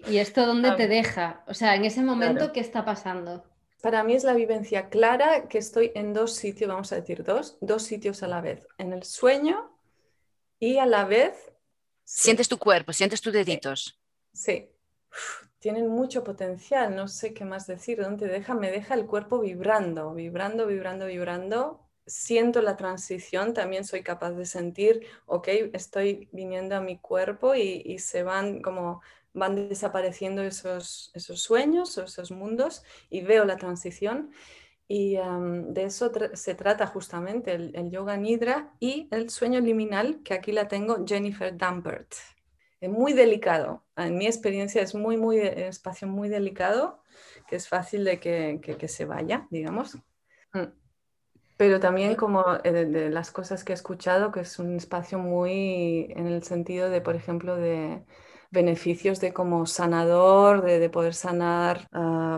¿Y, 0.07 0.17
esto 0.17 0.45
dónde 0.45 0.71
te 0.73 0.87
deja? 0.87 1.43
O 1.47 1.53
sea, 1.53 1.75
en 1.75 1.85
ese 1.85 2.01
momento, 2.03 2.51
¿qué 2.51 2.59
está 2.59 2.85
pasando? 2.85 3.43
Para 3.81 4.03
mí 4.03 4.15
es 4.15 4.23
la 4.23 4.33
vivencia 4.33 4.89
clara 4.89 5.47
que 5.47 5.57
estoy 5.57 5.91
en 5.95 6.13
dos 6.13 6.33
sitios, 6.33 6.69
vamos 6.69 6.91
a 6.91 6.95
decir 6.95 7.23
dos, 7.23 7.57
dos 7.61 7.83
sitios 7.83 8.23
a 8.23 8.27
la 8.27 8.41
vez, 8.41 8.67
en 8.77 8.93
el 8.93 9.03
sueño 9.03 9.77
y 10.59 10.77
a 10.77 10.85
la 10.85 11.05
vez... 11.05 11.51
Sientes 12.03 12.47
tu 12.47 12.57
cuerpo, 12.57 12.93
sientes 12.93 13.21
tus 13.21 13.33
deditos. 13.33 13.99
Sí, 14.33 14.69
tienen 15.59 15.87
mucho 15.87 16.23
potencial, 16.23 16.95
no 16.95 17.07
sé 17.07 17.33
qué 17.33 17.45
más 17.45 17.67
decir, 17.67 18.01
¿dónde 18.01 18.27
deja? 18.27 18.53
Me 18.53 18.71
deja 18.71 18.95
el 18.95 19.05
cuerpo 19.05 19.39
vibrando, 19.39 20.13
vibrando, 20.13 20.67
vibrando, 20.67 21.05
vibrando 21.05 21.84
siento 22.07 22.61
la 22.61 22.77
transición, 22.77 23.53
también 23.53 23.83
soy 23.83 24.03
capaz 24.03 24.31
de 24.31 24.45
sentir, 24.45 25.05
ok, 25.25 25.47
estoy 25.73 26.29
viniendo 26.31 26.75
a 26.75 26.81
mi 26.81 26.97
cuerpo 26.99 27.55
y, 27.55 27.97
se 27.99 28.23
van 28.23 28.61
como 28.61 29.01
van 29.33 29.67
desapareciendo 29.67 30.43
esos, 30.43 31.11
esos 31.13 31.41
sueños, 31.41 31.97
esos 31.97 32.31
mundos 32.31 32.83
y 33.09 33.21
veo 33.21 33.43
la 33.45 33.57
transición. 33.57 34.31
Y 34.87 35.15
de 35.15 35.83
eso 35.83 36.11
se 36.33 36.53
trata 36.53 36.85
justamente 36.85 37.53
el, 37.53 37.89
yoga 37.89 38.17
nidra 38.17 38.71
y 38.79 39.07
el 39.11 39.29
sueño 39.31 39.59
liminal, 39.59 40.21
que 40.23 40.35
aquí 40.35 40.51
la 40.51 40.67
tengo, 40.67 41.03
Jennifer 41.05 41.57
Dampert. 41.57 42.13
Es 42.79 42.89
muy 42.89 43.13
delicado, 43.13 43.83
en 43.97 44.17
mi 44.17 44.27
experiencia 44.27 44.81
es 44.81 44.93
muy, 44.93 45.17
muy, 45.17 45.39
un 45.39 45.45
espacio 45.45 46.07
muy 46.07 46.29
delicado, 46.29 47.01
que 47.47 47.55
es 47.55 47.67
fácil 47.67 48.03
de 48.03 48.19
que, 48.19 48.61
que, 48.61 48.87
se 48.87 49.05
vaya, 49.05 49.47
digamos. 49.49 49.97
Mm. 50.53 50.84
Pero 51.57 51.79
también 51.79 52.15
como 52.15 52.43
eh, 52.63 52.71
de, 52.71 53.09
las 53.09 53.31
cosas 53.31 53.63
que 53.63 53.73
he 53.73 53.75
escuchado, 53.75 54.31
que 54.31 54.41
es 54.41 54.59
un 54.59 54.75
espacio 54.75 55.19
muy 55.19 56.07
en 56.15 56.27
el 56.27 56.43
sentido 56.43 56.89
de, 56.89 57.01
por 57.01 57.15
ejemplo, 57.15 57.55
de 57.55 58.03
beneficios 58.51 59.19
de 59.19 59.33
como 59.33 59.65
sanador, 59.65 60.63
de, 60.63 60.89
poder 60.89 61.13
sanar 61.13 61.87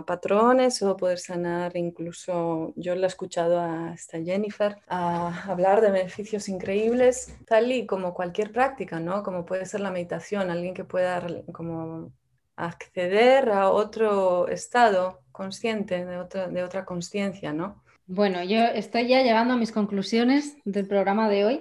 patrones 0.06 0.82
o 0.82 0.96
poder 0.96 1.18
sanar 1.18 1.76
incluso, 1.76 2.72
yo 2.76 2.94
le 2.94 3.04
he 3.04 3.06
escuchado 3.06 3.60
a 3.60 3.92
esta 3.94 4.20
Jennifer 4.22 4.76
a 4.88 5.44
hablar 5.50 5.80
de 5.80 5.90
beneficios 5.90 6.48
increíbles, 6.48 7.36
tal 7.46 7.70
y 7.72 7.86
como 7.86 8.14
cualquier 8.14 8.52
práctica, 8.52 9.00
¿no? 9.00 9.22
Como 9.22 9.44
puede 9.44 9.66
ser 9.66 9.80
la 9.80 9.90
meditación, 9.90 10.50
alguien 10.50 10.74
que 10.74 10.84
pueda 10.84 11.24
como 11.52 12.12
acceder 12.56 13.50
a 13.50 13.70
otro 13.70 14.48
estado 14.48 15.20
consciente, 15.30 16.04
de, 16.04 16.48
de 16.50 16.62
otra 16.64 16.84
conciencia, 16.84 17.52
¿no? 17.52 17.82
Bueno, 18.10 18.42
yo 18.42 18.64
estoy 18.64 19.06
ya 19.06 19.22
llegando 19.22 19.52
a 19.52 19.56
mis 19.58 19.70
conclusiones 19.70 20.56
del 20.64 20.88
programa 20.88 21.28
de 21.28 21.44
hoy, 21.44 21.60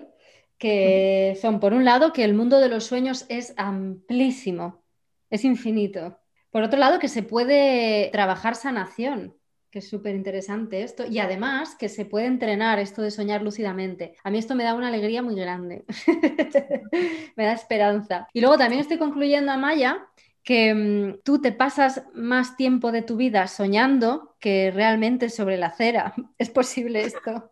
que 0.58 1.38
son, 1.42 1.60
por 1.60 1.74
un 1.74 1.84
lado, 1.84 2.14
que 2.14 2.24
el 2.24 2.34
mundo 2.34 2.60
de 2.60 2.70
los 2.70 2.86
sueños 2.86 3.26
es 3.28 3.54
amplísimo, 3.58 4.82
es 5.30 5.44
infinito. 5.44 6.18
Por 6.50 6.64
otro 6.64 6.80
lado, 6.80 7.00
que 7.00 7.10
se 7.10 7.22
puede 7.22 8.10
trabajar 8.14 8.56
sanación, 8.56 9.36
que 9.70 9.80
es 9.80 9.90
súper 9.90 10.16
interesante 10.16 10.84
esto, 10.84 11.06
y 11.06 11.20
además 11.20 11.76
que 11.76 11.90
se 11.90 12.06
puede 12.06 12.28
entrenar 12.28 12.80
esto 12.80 13.02
de 13.02 13.12
soñar 13.12 13.42
lúcidamente. 13.42 14.16
A 14.24 14.32
mí 14.32 14.38
esto 14.38 14.56
me 14.56 14.64
da 14.64 14.74
una 14.74 14.88
alegría 14.88 15.22
muy 15.22 15.36
grande, 15.36 15.84
me 17.36 17.44
da 17.44 17.52
esperanza. 17.52 18.26
Y 18.32 18.40
luego 18.40 18.58
también 18.58 18.80
estoy 18.80 18.98
concluyendo, 18.98 19.52
a 19.52 19.58
Maya 19.58 20.08
que 20.48 20.74
mm, 20.76 21.22
tú 21.26 21.42
te 21.42 21.52
pasas 21.54 22.04
más 22.16 22.58
tiempo 22.58 22.94
de 22.94 23.04
tu 23.04 23.18
vida 23.18 23.48
soñando 23.50 24.38
que 24.42 24.72
realmente 24.72 25.30
sobre 25.30 25.58
la 25.60 25.68
acera. 25.68 26.16
¿Es 26.40 26.50
posible 26.52 27.06
esto? 27.06 27.52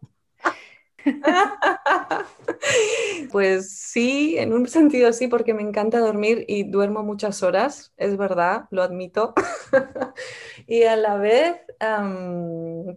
Pues 3.32 3.72
sí, 3.80 4.38
en 4.38 4.54
un 4.54 4.68
sentido 4.68 5.12
sí, 5.14 5.28
porque 5.28 5.54
me 5.54 5.62
encanta 5.62 6.00
dormir 6.00 6.46
y 6.48 6.64
duermo 6.70 7.04
muchas 7.04 7.44
horas, 7.44 7.94
es 7.98 8.18
verdad, 8.18 8.66
lo 8.72 8.84
admito. 8.84 9.34
y 10.68 10.84
a 10.84 10.96
la 10.96 11.18
vez 11.18 11.58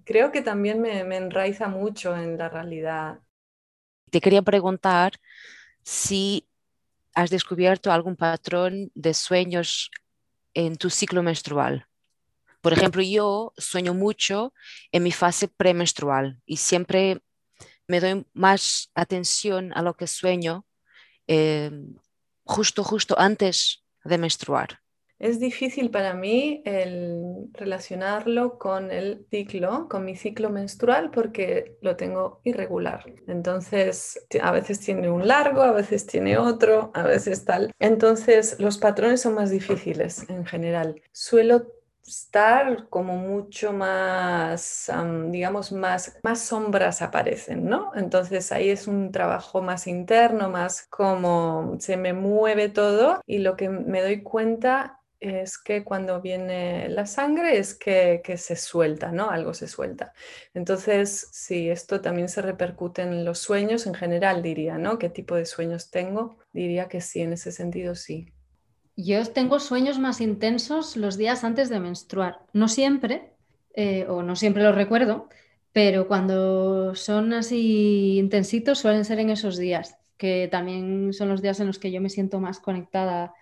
creo 0.05 0.33
que 0.33 0.43
también 0.43 0.81
me, 0.81 1.05
me 1.05 1.17
enraiza 1.17 1.69
mucho 1.69 2.17
en 2.17 2.39
la 2.39 2.49
realidad. 2.49 3.21
Te 4.11 4.21
quería 4.21 4.43
preguntar 4.43 5.13
si 5.85 6.49
has 7.19 7.31
descubierto 7.31 7.91
algún 7.91 8.15
patrón 8.15 8.93
de 8.95 9.13
sueños 9.13 9.91
en 10.55 10.77
tu 10.77 10.89
ciclo 10.89 11.21
menstrual. 11.21 11.89
Por 12.61 12.73
ejemplo, 12.73 13.03
yo 13.03 13.53
sueño 13.57 13.93
mucho 13.93 14.55
en 14.93 15.03
mi 15.03 15.11
fase 15.11 15.49
premenstrual 15.49 16.41
y 16.47 16.59
siempre 16.59 17.21
me 17.89 17.99
doy 17.99 18.25
más 18.35 18.93
atención 18.95 19.73
a 19.75 19.83
lo 19.83 19.95
que 19.95 20.07
sueño 20.07 20.65
eh, 21.27 21.73
justo, 22.45 22.85
justo 22.85 23.19
antes 23.19 23.85
de 24.05 24.17
menstruar. 24.17 24.79
Es 25.19 25.41
difícil 25.41 25.91
para 25.91 26.15
mí 26.15 26.63
el 26.65 27.49
relacionarlo 27.53 28.59
con 28.59 28.93
el 28.93 29.27
ciclo, 29.31 29.89
con 29.89 30.05
mi 30.05 30.15
ciclo 30.15 30.49
menstrual, 30.49 31.11
porque 31.11 31.77
lo 31.83 31.97
tengo 31.97 32.41
irregular. 32.45 33.05
Entonces, 33.27 34.27
a 34.41 34.53
veces 34.53 34.79
tiene 34.79 35.11
un 35.11 35.27
largo, 35.27 35.63
a 35.63 35.73
veces 35.73 36.07
tiene 36.07 36.39
otro, 36.39 36.93
a 36.95 37.03
veces 37.03 37.45
tal. 37.45 37.73
Entonces, 37.81 38.61
los 38.61 38.79
patrones 38.79 39.21
son 39.23 39.35
más 39.35 39.51
difíciles 39.51 40.29
en 40.31 40.47
general. 40.47 41.03
Suelo 41.13 41.67
estar 42.09 42.89
como 42.89 43.17
mucho 43.17 43.73
más, 43.73 44.91
digamos, 45.27 45.73
más, 45.73 46.19
más 46.23 46.41
sombras 46.41 47.03
aparecen, 47.03 47.67
¿no? 47.67 47.93
Entonces 47.95 48.51
ahí 48.51 48.71
es 48.71 48.87
un 48.87 49.13
trabajo 49.13 49.61
más 49.61 49.87
interno, 49.87 50.49
más 50.49 50.87
como 50.89 51.77
se 51.79 51.97
me 51.97 52.15
mueve 52.15 52.71
todo 52.71 53.21
y 53.27 53.39
lo 53.39 53.57
que 53.57 53.69
me 53.69 54.01
doy 54.01 54.23
cuenta 54.23 54.98
es 55.21 55.59
que 55.59 55.85
cuando 55.85 56.21
viene 56.21 56.89
la 56.89 57.07
sangre 57.07 57.59
es 57.59 57.75
que, 57.75 58.23
se 58.37 58.57
suelta, 58.57 59.11
¿no? 59.13 59.31
Algo 59.31 59.55
se 59.55 59.69
suelta. 59.69 60.13
Entonces, 60.55 61.29
sí, 61.33 61.69
esto 61.69 62.01
también 62.01 62.29
se 62.29 62.43
repercute 62.43 63.03
en 63.03 63.25
los 63.25 63.39
sueños 63.39 63.87
en 63.87 63.95
general, 63.95 64.43
diría, 64.43 64.79
¿no? 64.79 64.99
¿Qué 64.99 65.09
tipo 65.09 65.35
de 65.35 65.47
sueños 65.47 65.91
tengo? 65.91 66.39
Diría 66.53 66.89
que 66.89 67.01
sí, 67.01 67.21
en 67.21 67.33
ese 67.33 67.53
sentido 67.53 67.95
sí. 67.95 68.33
Yo 68.97 69.25
tengo 69.27 69.61
sueños 69.61 69.99
más 69.99 70.21
intensos 70.21 70.97
los 70.97 71.17
días 71.17 71.45
antes 71.45 71.69
de 71.69 71.81
menstruar. 71.81 72.41
No 72.53 72.69
siempre, 72.69 73.33
eh, 73.75 74.07
o 74.09 74.23
no 74.23 74.37
siempre 74.37 74.63
los 74.63 74.75
recuerdo, 74.75 75.29
pero 75.73 76.09
cuando 76.09 76.95
son 76.95 77.33
así 77.33 78.19
intensitos 78.19 78.79
suelen 78.79 79.05
ser 79.05 79.21
en 79.21 79.31
esos 79.31 79.57
días 79.57 79.99
que 80.19 80.49
también 80.51 81.13
son 81.13 81.29
los 81.29 81.41
días 81.41 81.61
en 81.61 81.69
los 81.69 81.79
que 81.79 81.93
yo 81.93 82.01
me 82.01 82.11
siento 82.11 82.41
más 82.41 82.59
conectada 82.59 83.33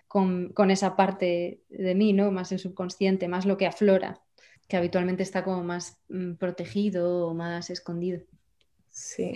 con, 0.53 0.71
esa 0.71 0.95
parte 0.95 1.61
de 1.69 1.95
mí, 1.95 2.13
¿no? 2.13 2.31
Más 2.31 2.51
el 2.51 2.59
subconsciente, 2.59 3.27
más 3.27 3.45
lo 3.45 3.57
que 3.57 3.67
aflora, 3.67 4.21
que 4.67 4.77
habitualmente 4.77 5.23
está 5.23 5.43
como 5.43 5.63
más 5.63 5.97
mm, 6.09 6.33
protegido 6.33 7.27
o 7.27 7.33
más 7.33 7.69
escondido. 7.69 8.21
Sí. 8.89 9.33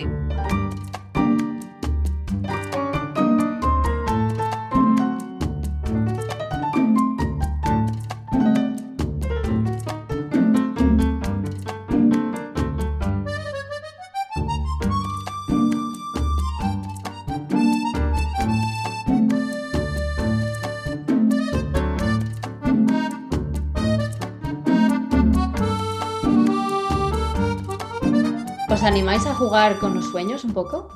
Animáis 28.91 29.25
a 29.25 29.33
jugar 29.33 29.79
con 29.79 29.95
los 29.95 30.11
sueños 30.11 30.43
un 30.43 30.53
poco? 30.53 30.89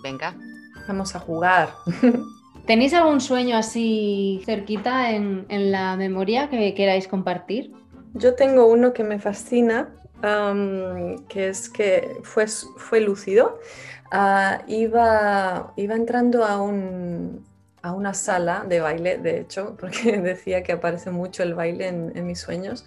Venga. 0.00 0.36
Vamos 0.86 1.16
a 1.16 1.18
jugar. 1.18 1.70
¿Tenéis 2.66 2.94
algún 2.94 3.20
sueño 3.20 3.56
así 3.56 4.40
cerquita 4.46 5.10
en, 5.10 5.44
la 5.48 5.96
memoria 5.96 6.48
que 6.48 6.72
queráis 6.74 7.08
compartir? 7.08 7.72
Yo 8.14 8.36
tengo 8.36 8.66
uno 8.66 8.92
que 8.92 9.02
me 9.02 9.18
fascina, 9.18 9.88
que 11.28 11.48
es 11.48 11.68
que 11.68 12.20
fue, 12.22 12.46
fue 12.46 13.00
lúcido. 13.00 13.58
Ah, 14.12 14.62
iba, 14.68 15.72
iba 15.76 15.96
entrando 15.96 16.44
a 16.44 16.62
un, 16.62 17.44
a 17.82 17.92
una 17.92 18.14
sala 18.14 18.64
de 18.68 18.80
baile, 18.80 19.18
de 19.18 19.40
hecho, 19.40 19.76
porque 19.80 20.20
decía 20.20 20.62
que 20.62 20.72
aparece 20.72 21.10
mucho 21.10 21.42
el 21.42 21.54
baile 21.54 21.88
en, 21.88 22.24
mis 22.24 22.38
sueños. 22.38 22.84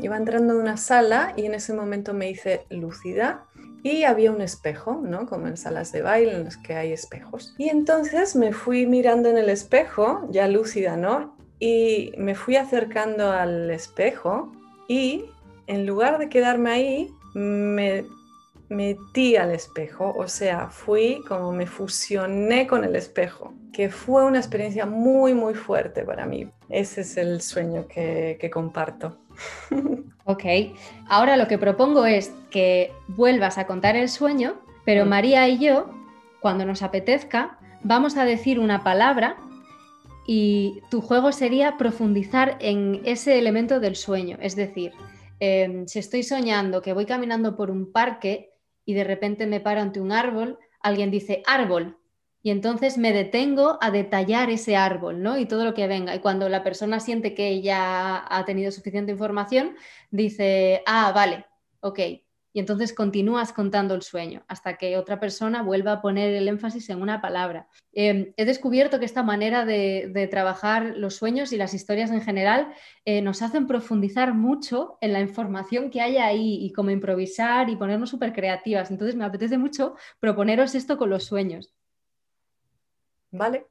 iba 0.00 0.16
entrando 0.16 0.54
a 0.54 0.56
una 0.56 0.76
sala 0.76 1.34
y 1.36 1.46
en 1.46 1.54
ese 1.54 1.72
momento 1.72 2.12
me 2.14 2.28
hice 2.28 2.66
lúcida 2.68 3.44
y 3.82 4.04
había 4.04 4.30
un 4.30 4.40
espejo, 4.40 5.00
¿no? 5.02 5.26
Como 5.26 5.46
en 5.48 5.56
salas 5.56 5.92
de 5.92 6.02
baile 6.02 6.34
en 6.34 6.44
las 6.44 6.56
que 6.56 6.74
hay 6.74 6.92
espejos. 6.92 7.54
Y 7.58 7.68
entonces 7.68 8.36
me 8.36 8.52
fui 8.52 8.86
mirando 8.86 9.28
en 9.28 9.38
el 9.38 9.48
espejo, 9.48 10.26
ya 10.30 10.46
lúcida, 10.46 10.96
¿no? 10.96 11.36
Y 11.58 12.12
me 12.16 12.34
fui 12.34 12.56
acercando 12.56 13.30
al 13.30 13.70
espejo 13.70 14.52
y 14.88 15.26
en 15.66 15.86
lugar 15.86 16.18
de 16.18 16.28
quedarme 16.28 16.70
ahí, 16.70 17.14
me 17.34 18.04
metí 18.68 19.36
al 19.36 19.52
espejo, 19.52 20.12
o 20.16 20.28
sea, 20.28 20.68
fui 20.68 21.22
como 21.28 21.52
me 21.52 21.66
fusioné 21.66 22.66
con 22.66 22.84
el 22.84 22.96
espejo, 22.96 23.54
que 23.72 23.90
fue 23.90 24.24
una 24.24 24.38
experiencia 24.38 24.86
muy, 24.86 25.34
muy 25.34 25.54
fuerte 25.54 26.04
para 26.04 26.26
mí. 26.26 26.50
Ese 26.68 27.02
es 27.02 27.16
el 27.16 27.40
sueño 27.40 27.86
que, 27.86 28.38
que 28.40 28.50
comparto. 28.50 29.18
Ok, 30.24 30.44
ahora 31.08 31.36
lo 31.36 31.48
que 31.48 31.58
propongo 31.58 32.06
es 32.06 32.32
que 32.50 32.92
vuelvas 33.08 33.58
a 33.58 33.66
contar 33.66 33.96
el 33.96 34.08
sueño, 34.08 34.54
pero 34.84 35.04
mm. 35.04 35.08
María 35.08 35.48
y 35.48 35.58
yo, 35.58 35.90
cuando 36.40 36.64
nos 36.64 36.82
apetezca, 36.82 37.58
vamos 37.82 38.16
a 38.16 38.24
decir 38.24 38.60
una 38.60 38.84
palabra 38.84 39.36
y 40.26 40.80
tu 40.90 41.00
juego 41.00 41.32
sería 41.32 41.76
profundizar 41.76 42.56
en 42.60 43.00
ese 43.04 43.38
elemento 43.38 43.80
del 43.80 43.96
sueño. 43.96 44.38
Es 44.40 44.54
decir, 44.54 44.92
em, 45.40 45.86
si 45.88 45.98
estoy 45.98 46.22
soñando 46.22 46.82
que 46.82 46.92
voy 46.92 47.06
caminando 47.06 47.56
por 47.56 47.70
un 47.70 47.90
parque 47.90 48.50
y 48.84 48.94
de 48.94 49.02
repente 49.02 49.46
me 49.46 49.60
paro 49.60 49.80
ante 49.80 50.00
un 50.00 50.12
árbol, 50.12 50.58
alguien 50.80 51.10
dice 51.10 51.42
árbol 51.46 51.98
y 52.42 52.50
entonces 52.50 52.98
me 52.98 53.12
detengo 53.12 53.78
a 53.80 53.90
detallar 53.90 54.50
ese 54.50 54.76
árbol, 54.76 55.22
¿no? 55.22 55.38
Y 55.38 55.46
todo 55.46 55.64
lo 55.64 55.74
que 55.74 55.86
venga. 55.86 56.14
Y 56.14 56.20
cuando 56.20 56.48
la 56.48 56.64
persona 56.64 56.98
siente 57.00 57.34
que 57.34 57.62
ya 57.62 58.24
ha 58.28 58.44
tenido 58.44 58.72
suficiente 58.72 59.12
información, 59.12 59.76
dice, 60.10 60.82
ah, 60.86 61.12
vale, 61.14 61.46
ok. 61.80 62.00
Y 62.54 62.60
entonces 62.60 62.92
continúas 62.92 63.52
contando 63.52 63.94
el 63.94 64.02
sueño 64.02 64.44
hasta 64.46 64.76
que 64.76 64.98
otra 64.98 65.18
persona 65.20 65.62
vuelva 65.62 65.92
a 65.92 66.02
poner 66.02 66.34
el 66.34 66.48
énfasis 66.48 66.90
en 66.90 67.00
una 67.00 67.22
palabra. 67.22 67.68
Em, 67.94 68.34
he 68.36 68.44
descubierto 68.44 68.98
que 68.98 69.06
esta 69.06 69.22
manera 69.22 69.64
de, 69.64 70.28
trabajar 70.30 70.94
los 70.96 71.16
sueños 71.16 71.52
y 71.52 71.56
las 71.56 71.72
historias 71.74 72.10
en 72.10 72.20
general 72.20 72.74
eh, 73.04 73.22
nos 73.22 73.40
hacen 73.42 73.66
profundizar 73.66 74.34
mucho 74.34 74.98
en 75.00 75.12
la 75.14 75.20
información 75.20 75.90
que 75.90 76.00
hay 76.02 76.18
ahí 76.18 76.58
y 76.64 76.72
como 76.72 76.90
improvisar 76.90 77.70
y 77.70 77.76
ponernos 77.76 78.10
súper 78.10 78.32
creativas. 78.32 78.90
Entonces 78.90 79.16
me 79.16 79.24
apetece 79.24 79.56
mucho 79.56 79.94
proponeros 80.20 80.74
esto 80.74 80.98
con 80.98 81.08
los 81.08 81.24
sueños. 81.24 81.72
¿Vale? 83.32 83.66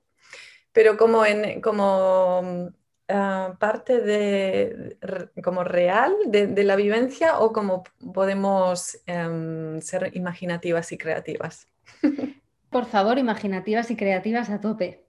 Pero 0.74 0.98
como, 0.98 1.26
en, 1.26 1.62
como 1.62 2.72
ah, 3.08 3.56
parte 3.60 4.02
de, 4.02 4.98
como 5.44 5.64
real 5.64 6.16
de, 6.28 6.64
la 6.64 6.76
vivencia 6.76 7.40
o 7.40 7.54
como 7.54 7.84
podemos 8.14 9.00
em, 9.06 9.80
ser 9.82 10.16
imaginativas 10.16 10.92
y 10.92 10.98
creativas. 10.98 11.68
Por 12.70 12.86
favor, 12.86 13.18
imaginativas 13.18 13.92
y 13.92 13.96
creativas 13.96 14.50
a 14.50 14.60
tope. 14.60 15.06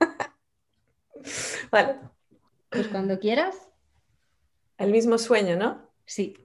vale. 1.70 1.96
Pues 2.68 2.86
cuando 2.86 3.18
quieras. 3.18 3.68
El 4.78 4.92
mismo 4.92 5.18
sueño, 5.18 5.56
¿no? 5.56 5.90
Sí. 6.06 6.36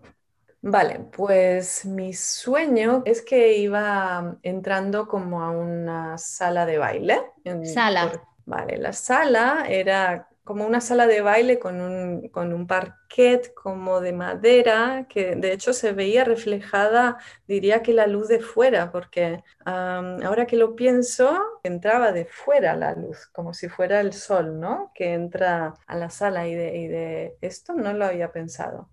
Vale, 0.67 0.99
pues 1.15 1.85
mi 1.85 2.11
sueño 2.11 3.03
es 3.05 3.21
que 3.21 3.55
iba 3.57 4.35
entrando 4.41 5.07
como 5.07 5.43
a 5.43 5.51
una 5.51 6.17
sala 6.17 6.65
de 6.65 6.79
baile. 6.79 7.21
sala. 7.63 8.11
vale, 8.47 8.77
la 8.77 8.91
sala 8.91 9.65
era 9.69 10.27
como 10.43 10.65
una 10.65 10.81
sala 10.81 11.05
de 11.05 11.21
baile 11.21 11.59
con 11.59 11.81
un, 11.81 12.29
con 12.29 12.65
parquet 12.65 13.53
como 13.53 14.01
de 14.01 14.13
madera, 14.13 15.05
que 15.07 15.35
de 15.35 15.53
hecho 15.53 15.71
se 15.71 15.91
veía 15.91 16.23
reflejada, 16.23 17.19
diría 17.47 17.83
que 17.83 17.93
la 17.93 18.07
luz 18.07 18.27
de 18.27 18.39
fuera, 18.39 18.91
porque 18.91 19.43
ahora 19.65 20.47
que 20.47 20.55
lo 20.55 20.75
pienso, 20.75 21.39
entraba 21.61 22.11
de 22.11 22.25
fuera 22.25 22.75
la 22.75 22.95
luz, 22.95 23.27
como 23.27 23.53
si 23.53 23.69
fuera 23.69 23.99
el 23.99 24.13
sol, 24.13 24.59
¿no? 24.59 24.91
Que 24.95 25.13
entra 25.13 25.75
a 25.85 25.95
la 25.95 26.09
sala 26.09 26.47
y 26.47 26.55
de, 26.55 26.75
y 26.75 26.87
de 26.87 27.37
esto 27.41 27.73
no 27.73 27.93
lo 27.93 28.05
había 28.05 28.31
pensado. 28.31 28.89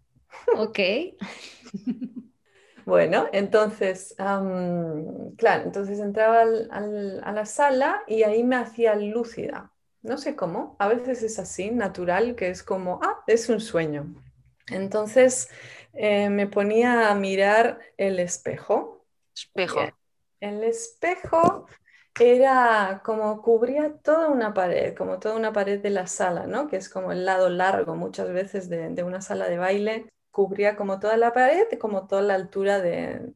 Ok. 0.57 0.79
Bueno, 2.85 3.29
entonces, 3.33 4.15
claro, 4.17 5.63
entonces 5.65 6.01
entraba 6.01 6.43
a 6.43 7.33
la 7.33 7.47
sala 7.47 8.03
y 8.07 8.25
ahí 8.25 8.43
me 8.43 8.57
hacía 8.57 8.95
lúcida. 8.97 9.73
No 10.03 10.19
sé 10.19 10.35
cómo, 10.35 10.75
a 10.81 10.89
veces 10.89 11.23
es 11.23 11.39
así, 11.39 11.71
natural, 11.71 12.35
que 12.35 12.51
es 12.51 12.65
como, 12.65 12.99
ah, 13.03 13.23
es 13.29 13.49
un 13.49 13.61
sueño. 13.61 14.13
Entonces 14.67 15.49
eh, 15.93 16.29
me 16.29 16.49
ponía 16.49 17.11
a 17.11 17.15
mirar 17.15 17.79
el 17.97 18.19
espejo. 18.19 19.07
Espejo. 19.35 19.81
El 20.41 20.65
espejo 20.65 21.67
era 22.19 23.01
como 23.05 23.43
cubría 23.43 23.95
toda 24.03 24.29
una 24.29 24.53
pared, 24.53 24.97
como 24.97 25.21
toda 25.21 25.37
una 25.37 25.53
pared 25.53 25.81
de 25.81 25.91
la 25.91 26.09
sala, 26.09 26.49
¿no? 26.49 26.67
Que 26.67 26.77
es 26.77 26.89
como 26.89 27.13
el 27.13 27.25
lado 27.25 27.49
largo 27.49 27.95
muchas 27.95 28.33
veces 28.33 28.69
de, 28.69 28.89
de 28.89 29.03
una 29.05 29.21
sala 29.21 29.49
de 29.49 29.59
baile 29.59 30.13
cubría 30.33 30.77
como 30.77 30.99
toda 30.99 31.17
la 31.17 31.33
pared, 31.33 31.67
como 31.79 32.09
toda 32.09 32.23
la 32.23 32.35
altura 32.35 32.81
de, 32.81 33.33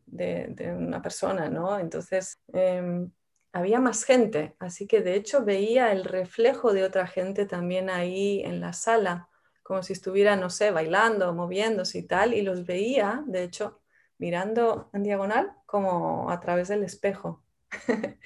una 0.77 1.03
persona, 1.03 1.49
¿no? 1.49 1.79
Entonces 1.79 2.41
em, 2.53 3.11
había 3.53 3.79
más 3.79 4.05
gente, 4.05 4.57
así 4.59 4.87
que 4.87 5.03
de 5.03 5.15
hecho 5.15 5.45
veía 5.45 5.93
el 5.93 6.05
reflejo 6.05 6.73
de 6.73 6.85
otra 6.85 7.07
gente 7.07 7.47
también 7.47 7.91
ahí 7.91 8.43
en 8.45 8.61
la 8.61 8.73
sala, 8.73 9.29
como 9.63 9.83
si 9.83 9.93
estuviera, 9.93 10.37
no 10.37 10.49
sé, 10.49 10.71
bailando, 10.71 11.33
moviéndose 11.35 11.99
y 11.99 12.03
tal, 12.03 12.33
y 12.33 12.41
los 12.41 12.65
veía, 12.65 13.23
de 13.27 13.43
hecho, 13.43 13.81
mirando 14.19 14.89
en 14.95 15.03
diagonal 15.03 15.53
como 15.67 16.31
a 16.31 16.41
través 16.41 16.69
del 16.69 16.83
espejo. 16.83 17.43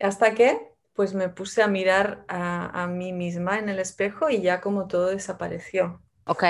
Hasta 0.00 0.34
que 0.34 0.68
pues 0.94 1.14
me 1.14 1.28
puse 1.28 1.62
a 1.62 1.68
mirar 1.68 2.24
a, 2.28 2.82
a, 2.82 2.86
mí 2.88 3.12
misma 3.12 3.58
en 3.58 3.68
el 3.68 3.78
espejo 3.78 4.28
y 4.28 4.42
ya 4.42 4.60
como 4.60 4.88
todo 4.88 5.06
desapareció. 5.06 6.02
Ok. 6.26 6.44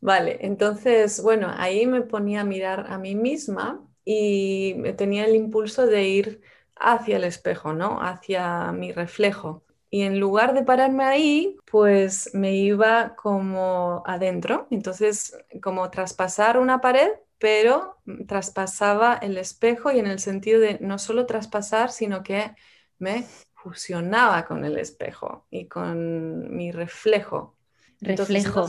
Vale, 0.00 0.38
entonces, 0.40 1.22
bueno, 1.22 1.48
ahí 1.56 1.86
me 1.86 2.00
ponía 2.00 2.40
a 2.40 2.44
mirar 2.44 2.86
a 2.88 2.98
mí 2.98 3.14
misma 3.14 3.86
y 4.04 4.74
tenía 4.94 5.26
el 5.26 5.36
impulso 5.36 5.86
de 5.86 6.04
ir 6.04 6.40
hacia 6.76 7.16
el 7.18 7.24
espejo, 7.24 7.74
¿no? 7.74 8.00
Hacia 8.00 8.72
mi 8.72 8.92
reflejo. 8.92 9.62
Y 9.90 10.02
en 10.02 10.18
lugar 10.18 10.54
de 10.54 10.62
pararme 10.62 11.04
ahí, 11.04 11.56
pues 11.70 12.30
me 12.32 12.54
iba 12.56 13.14
como 13.16 14.02
adentro, 14.06 14.68
entonces 14.70 15.36
como 15.62 15.90
traspasar 15.90 16.58
una 16.58 16.80
pared, 16.80 17.10
pero 17.38 17.98
traspasaba 18.26 19.14
el 19.14 19.36
espejo 19.36 19.90
y 19.90 19.98
en 19.98 20.06
el 20.06 20.18
sentido 20.20 20.60
de 20.60 20.78
no 20.80 20.98
solo 20.98 21.26
traspasar, 21.26 21.90
sino 21.90 22.22
que 22.22 22.52
me 22.98 23.24
fusionaba 23.54 24.46
con 24.46 24.64
el 24.64 24.78
espejo 24.78 25.46
y 25.50 25.66
con 25.66 26.54
mi 26.56 26.70
reflejo. 26.72 27.56
Reflejo. 28.00 28.66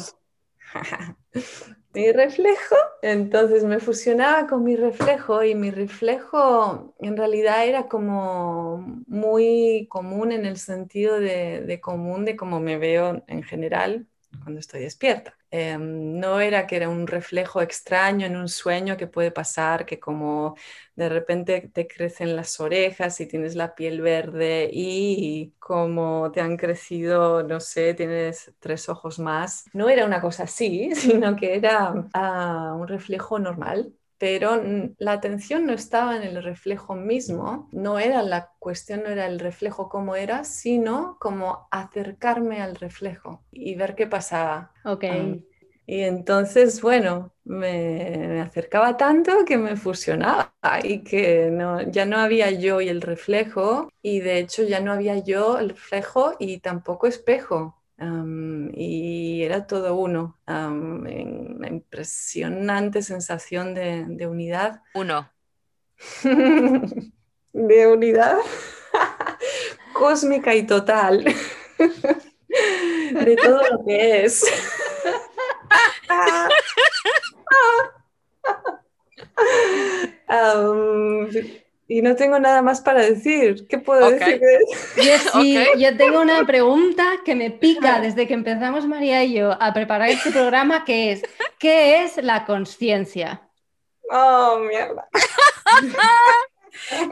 mi 1.94 2.12
reflejo, 2.12 2.76
entonces 3.02 3.64
me 3.64 3.80
fusionaba 3.80 4.48
con 4.48 4.64
mi 4.64 4.76
reflejo 4.76 5.44
y 5.44 5.56
mi 5.56 5.72
reflejo 5.72 6.96
en 7.00 7.18
realidad 7.18 7.66
era 7.66 7.88
como 7.88 9.04
muy 9.08 9.88
común 9.90 10.32
en 10.32 10.46
el 10.46 10.58
sentido 10.58 11.20
de, 11.20 11.80
común 11.82 12.26
de 12.26 12.36
cómo 12.36 12.60
me 12.60 12.78
veo 12.78 13.24
en 13.28 13.44
general 13.44 14.08
cuando 14.44 14.60
estoy 14.60 14.82
despierta. 14.82 15.38
Em, 15.52 16.20
no 16.20 16.40
era 16.40 16.66
que 16.66 16.78
era 16.78 16.90
un 16.90 17.08
reflejo 17.08 17.62
extraño 17.62 18.26
en 18.26 18.38
un 18.38 18.48
sueño 18.48 18.98
que 18.98 19.08
puede 19.08 19.32
pasar, 19.32 19.86
que 19.86 20.00
como 20.00 20.56
de 20.96 21.10
repente 21.10 21.70
te 21.74 21.88
crecen 21.88 22.36
las 22.36 22.60
orejas 22.60 23.20
y 23.22 23.28
tienes 23.28 23.56
la 23.56 23.76
piel 23.76 24.02
verde 24.02 24.70
y 24.72 25.54
como 25.60 26.32
te 26.32 26.42
han 26.42 26.58
crecido, 26.58 27.44
no 27.44 27.60
sé, 27.60 27.94
tienes 27.94 28.54
tres 28.60 28.90
ojos 28.90 29.20
más. 29.20 29.66
No 29.74 29.90
era 29.90 30.06
una 30.06 30.22
cosa 30.22 30.44
así, 30.44 30.92
sino 30.96 31.36
que 31.36 31.56
era 31.56 31.94
ah, 32.14 32.76
un 32.78 32.88
reflejo 32.88 33.40
normal 33.40 33.94
pero 34.22 34.62
la 35.00 35.14
atención 35.14 35.66
no 35.66 35.74
estaba 35.74 36.16
en 36.16 36.22
el 36.22 36.44
reflejo 36.44 36.94
mismo, 36.94 37.68
no 37.72 37.98
era 37.98 38.22
la 38.22 38.52
cuestión, 38.60 39.02
no 39.02 39.10
era 39.10 39.26
el 39.26 39.40
reflejo 39.40 39.90
como 39.90 40.16
era, 40.16 40.44
sino 40.44 41.18
como 41.20 41.68
acercarme 41.72 42.62
al 42.62 42.76
reflejo 42.76 43.42
y 43.52 43.74
ver 43.74 43.96
qué 43.96 44.06
pasaba. 44.06 44.74
Ok. 44.86 45.06
Y 45.88 46.02
entonces, 46.02 46.84
bueno, 46.84 47.34
me, 47.46 48.42
acercaba 48.42 48.96
tanto 48.96 49.44
que 49.44 49.58
me 49.58 49.76
fusionaba 49.76 50.54
y 50.84 51.04
que 51.04 51.50
no, 51.52 51.82
ya 51.82 52.06
no 52.06 52.18
había 52.18 52.52
yo 52.52 52.80
y 52.80 52.90
el 52.90 53.02
reflejo, 53.02 53.90
y 54.04 54.20
de 54.20 54.38
hecho 54.38 54.62
ya 54.62 54.82
no 54.82 54.92
había 54.92 55.18
yo 55.18 55.58
el 55.58 55.70
reflejo 55.70 56.36
y 56.38 56.60
tampoco 56.60 57.08
espejo 57.08 57.81
y 58.74 59.44
era 59.44 59.68
todo 59.68 59.96
uno, 59.96 60.40
una 60.48 61.68
impresionante 61.68 63.02
sensación 63.02 63.74
de, 63.74 64.28
unidad. 64.28 64.82
Uno. 64.94 65.32
de 67.54 67.88
unidad 67.88 68.38
cósmica 69.94 70.56
y 70.56 70.64
total 70.64 71.24
de 73.14 73.36
todo 73.36 73.62
lo 73.70 73.86
que 73.86 74.26
es. 74.26 74.46
y 81.92 82.02
no 82.02 82.16
tengo 82.16 82.40
nada 82.40 82.62
más 82.62 82.80
para 82.80 83.02
decir. 83.02 83.68
¿Qué 83.68 83.78
puedo 83.78 84.10
decir? 84.12 84.42
Yo, 84.96 85.62
yo 85.78 85.98
tengo 85.98 86.22
una 86.22 86.46
pregunta 86.46 87.04
que 87.26 87.36
me 87.36 87.52
pica 87.52 88.00
desde 88.00 88.28
que 88.28 88.34
empezamos 88.34 88.88
María 88.88 89.26
y 89.26 89.34
yo 89.34 89.62
a 89.62 89.74
preparar 89.74 90.08
este 90.08 90.32
programa, 90.32 90.86
que 90.86 91.12
es, 91.12 91.22
¿qué 91.60 92.06
es 92.06 92.16
la 92.16 92.46
conciencia? 92.46 93.42
Oh, 94.10 94.60
mierda. 94.60 95.10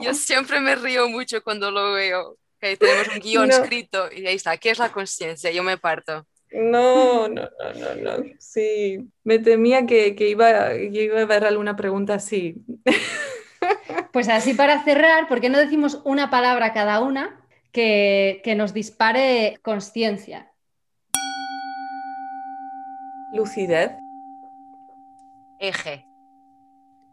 yo 0.01 0.13
siempre 0.13 0.61
me 0.61 0.75
río 0.75 1.09
mucho 1.09 1.43
cuando 1.43 1.71
lo 1.71 1.91
veo. 1.91 2.37
tenemos 2.61 3.09
un 3.13 3.19
guion 3.19 3.51
escrito 3.51 4.09
y 4.09 4.27
ahí 4.27 4.35
está, 4.35 4.55
¿qué 4.55 4.69
es 4.69 4.79
la 4.79 4.93
conciencia? 4.93 5.51
Yo 5.51 5.61
me 5.61 5.77
parto. 5.77 6.25
No, 6.53 7.27
no, 7.27 7.49
no, 7.59 7.73
no, 7.75 8.17
no. 8.17 8.23
Sí, 8.39 9.09
me 9.25 9.39
temía 9.39 9.85
que, 9.85 10.15
iba, 10.19 10.69
que 10.69 11.03
iba 11.03 11.19
a 11.19 11.23
haber 11.23 11.43
alguna 11.43 11.75
pregunta 11.75 12.13
así. 12.13 12.55
Pues 14.11 14.27
así 14.29 14.53
para 14.53 14.83
cerrar, 14.83 15.27
¿por 15.27 15.39
qué 15.39 15.49
no 15.49 15.57
decimos 15.59 16.01
una 16.03 16.29
palabra 16.29 16.73
cada 16.73 16.99
una 17.01 17.39
que, 17.71 18.41
que 18.43 18.55
nos 18.55 18.73
dispare 18.73 19.59
conciencia? 19.61 20.51
Lucidez. 23.31 23.91
Eje. 25.59 26.05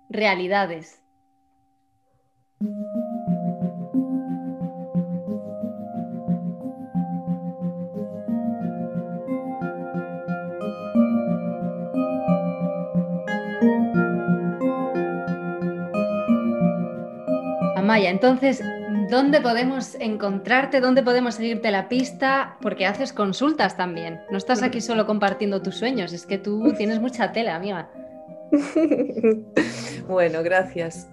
Realidades. 0.08 1.02
Maya, 17.97 18.10
entonces, 18.10 18.62
¿dónde 19.09 19.40
podemos 19.40 19.94
encontrarte? 19.94 20.82
¿Dónde 20.82 21.02
podemos 21.02 21.36
seguirte 21.36 21.70
la 21.70 21.89
pista? 21.89 22.59
Porque 22.60 22.85
haces 22.85 23.14
consultas 23.14 23.74
también. 23.78 24.20
No 24.31 24.36
estás 24.36 24.62
aquí 24.62 24.82
solo 24.82 25.06
compartiendo 25.06 25.62
tus 25.62 25.77
sueños, 25.77 26.12
es 26.12 26.27
que 26.27 26.36
tú 26.36 26.74
tienes 26.77 27.01
mucha 27.01 27.32
tela, 27.32 27.56
amiga. 27.56 27.89
Bueno, 30.06 30.43
gracias. 30.43 31.09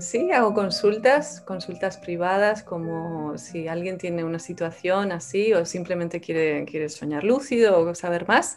sí, 0.00 0.32
hago 0.32 0.52
consultas, 0.54 1.40
consultas 1.40 1.96
privadas, 1.98 2.64
como 2.64 3.38
si 3.38 3.68
alguien 3.68 3.96
tiene 3.96 4.24
una 4.24 4.40
situación 4.40 5.12
así 5.12 5.54
o 5.54 5.64
simplemente 5.64 6.20
quiere, 6.20 6.64
quiere 6.64 6.88
soñar 6.88 7.22
lúcido 7.22 7.78
o 7.78 7.94
saber 7.94 8.26
más. 8.26 8.56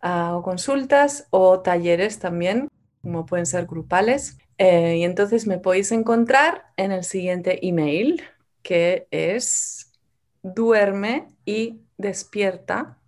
Hago 0.00 0.42
consultas 0.42 1.28
o 1.30 1.60
talleres 1.60 2.18
también, 2.18 2.68
como 3.02 3.24
pueden 3.24 3.46
ser 3.46 3.66
grupales. 3.66 4.36
Eh, 4.58 4.98
y 4.98 5.04
entonces 5.04 5.46
me 5.46 5.58
podéis 5.58 5.92
encontrar 5.92 6.64
en 6.76 6.92
el 6.92 7.04
siguiente 7.04 7.66
email, 7.66 8.22
que 8.62 9.06
es 9.10 9.92
duerme 10.42 11.28
y 11.44 11.80
despierta, 11.96 12.98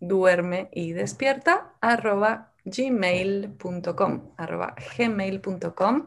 duerme 0.00 0.68
y 0.72 0.92
despierta, 0.92 1.74
arroba 1.80 2.52
gmail.com 2.70 4.34
arroba 4.36 4.74
gmail.com 4.96 6.06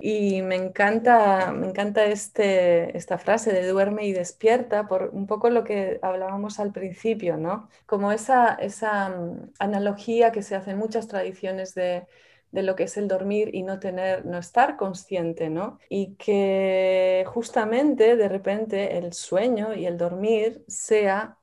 y 0.00 0.42
me 0.42 0.56
encanta 0.56 1.52
me 1.52 1.68
encanta 1.68 2.04
este, 2.06 2.96
esta 2.96 3.18
frase 3.18 3.52
de 3.52 3.66
duerme 3.66 4.06
y 4.06 4.12
despierta 4.12 4.86
por 4.86 5.10
un 5.12 5.26
poco 5.26 5.50
lo 5.50 5.64
que 5.64 5.98
hablábamos 6.02 6.60
al 6.60 6.72
principio 6.72 7.36
no 7.36 7.68
como 7.86 8.12
esa, 8.12 8.54
esa 8.54 9.08
mm, 9.10 9.52
analogía 9.58 10.32
que 10.32 10.42
se 10.42 10.54
hace 10.54 10.72
en 10.72 10.78
muchas 10.78 11.08
tradiciones 11.08 11.74
de 11.74 12.06
de 12.52 12.62
lo 12.62 12.76
que 12.76 12.84
es 12.84 12.96
el 12.96 13.08
dormir 13.08 13.50
y 13.54 13.62
no 13.62 13.80
tener, 13.80 14.26
no 14.26 14.38
estar 14.38 14.76
consciente, 14.76 15.50
¿no? 15.50 15.78
Y 15.88 16.14
que 16.16 17.24
justamente 17.28 18.16
de 18.16 18.28
repente 18.28 18.98
el 18.98 19.12
sueño 19.14 19.74
y 19.74 19.86
el 19.86 19.98
dormir 19.98 20.64
sea 20.68 21.38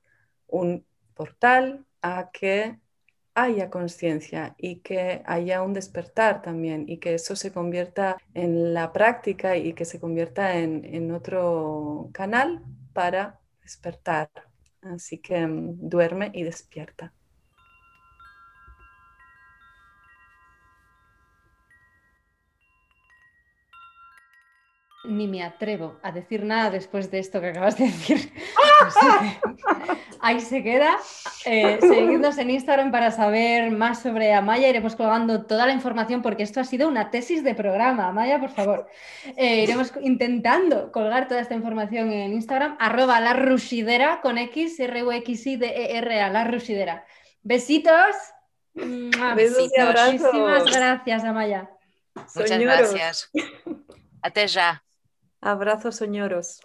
un 0.47 0.85
portal 1.15 1.85
a 2.01 2.29
que 2.31 2.79
haya 3.35 3.69
conciencia 3.69 4.55
y 4.57 4.77
que 4.77 5.23
haya 5.25 5.61
un 5.63 5.73
despertar 5.73 6.41
también 6.41 6.85
y 6.87 6.97
que 6.99 7.15
eso 7.15 7.35
se 7.35 7.51
convierta 7.51 8.17
en 8.33 8.73
la 8.73 8.91
práctica 8.93 9.57
y 9.57 9.73
que 9.73 9.85
se 9.85 9.99
convierta 9.99 10.57
en, 10.57 10.85
en 10.85 11.11
otro 11.11 12.09
canal 12.13 12.63
para 12.93 13.39
despertar. 13.61 14.29
Así 14.81 15.19
que 15.19 15.45
mm, 15.45 15.89
duerme 15.89 16.31
y 16.33 16.43
despierta. 16.43 17.13
Ni 25.03 25.27
me 25.27 25.43
atrevo 25.43 25.97
a 26.03 26.11
decir 26.11 26.43
nada 26.43 26.69
después 26.69 27.09
de 27.09 27.19
esto 27.19 27.39
que 27.39 27.47
acabas 27.47 27.77
de 27.77 27.85
decir. 27.85 28.33
ahí 30.19 30.41
se 30.41 30.61
queda. 30.61 30.97
Eh, 31.45 31.79
seguidnos 31.79 32.37
en 32.37 32.49
Instagram 32.49 32.91
para 32.91 33.11
saber 33.11 33.71
más 33.71 34.01
sobre 34.01 34.33
Amaya. 34.33 34.67
Iremos 34.67 34.95
colgando 34.95 35.45
toda 35.45 35.65
la 35.65 35.73
información 35.73 36.21
porque 36.21 36.43
esto 36.43 36.59
ha 36.59 36.65
sido 36.65 36.87
una 36.87 37.11
tesis 37.11 37.43
de 37.43 37.55
programa. 37.55 38.09
Amaya, 38.09 38.39
por 38.39 38.49
favor. 38.49 38.87
Eh, 39.37 39.63
iremos 39.63 39.93
intentando 40.01 40.91
colgar 40.91 41.27
toda 41.27 41.39
esta 41.39 41.55
información 41.55 42.11
en 42.11 42.33
Instagram. 42.33 42.75
Arroba 42.79 43.21
la 43.21 43.33
rusidera 43.33 44.19
con 44.21 44.37
X, 44.37 44.79
R 44.79 45.03
U 45.03 45.11
X 45.11 45.47
I 45.47 45.55
D 45.55 45.67
E 45.67 45.97
R 45.97 46.21
A, 46.21 46.29
la 46.29 46.43
rusidera. 46.43 47.05
Besitos. 47.41 48.15
Besos 48.73 49.69
y 49.75 49.79
abrazos. 49.79 50.21
Muchísimas 50.21 50.65
gracias, 50.65 51.23
Amaya. 51.23 51.69
Muchas 52.15 52.49
Soñoros. 52.49 52.93
gracias. 52.93 53.31
Até 54.21 54.47
já. 54.47 54.83
Abrazos 55.41 55.97
soñoros. 55.97 56.61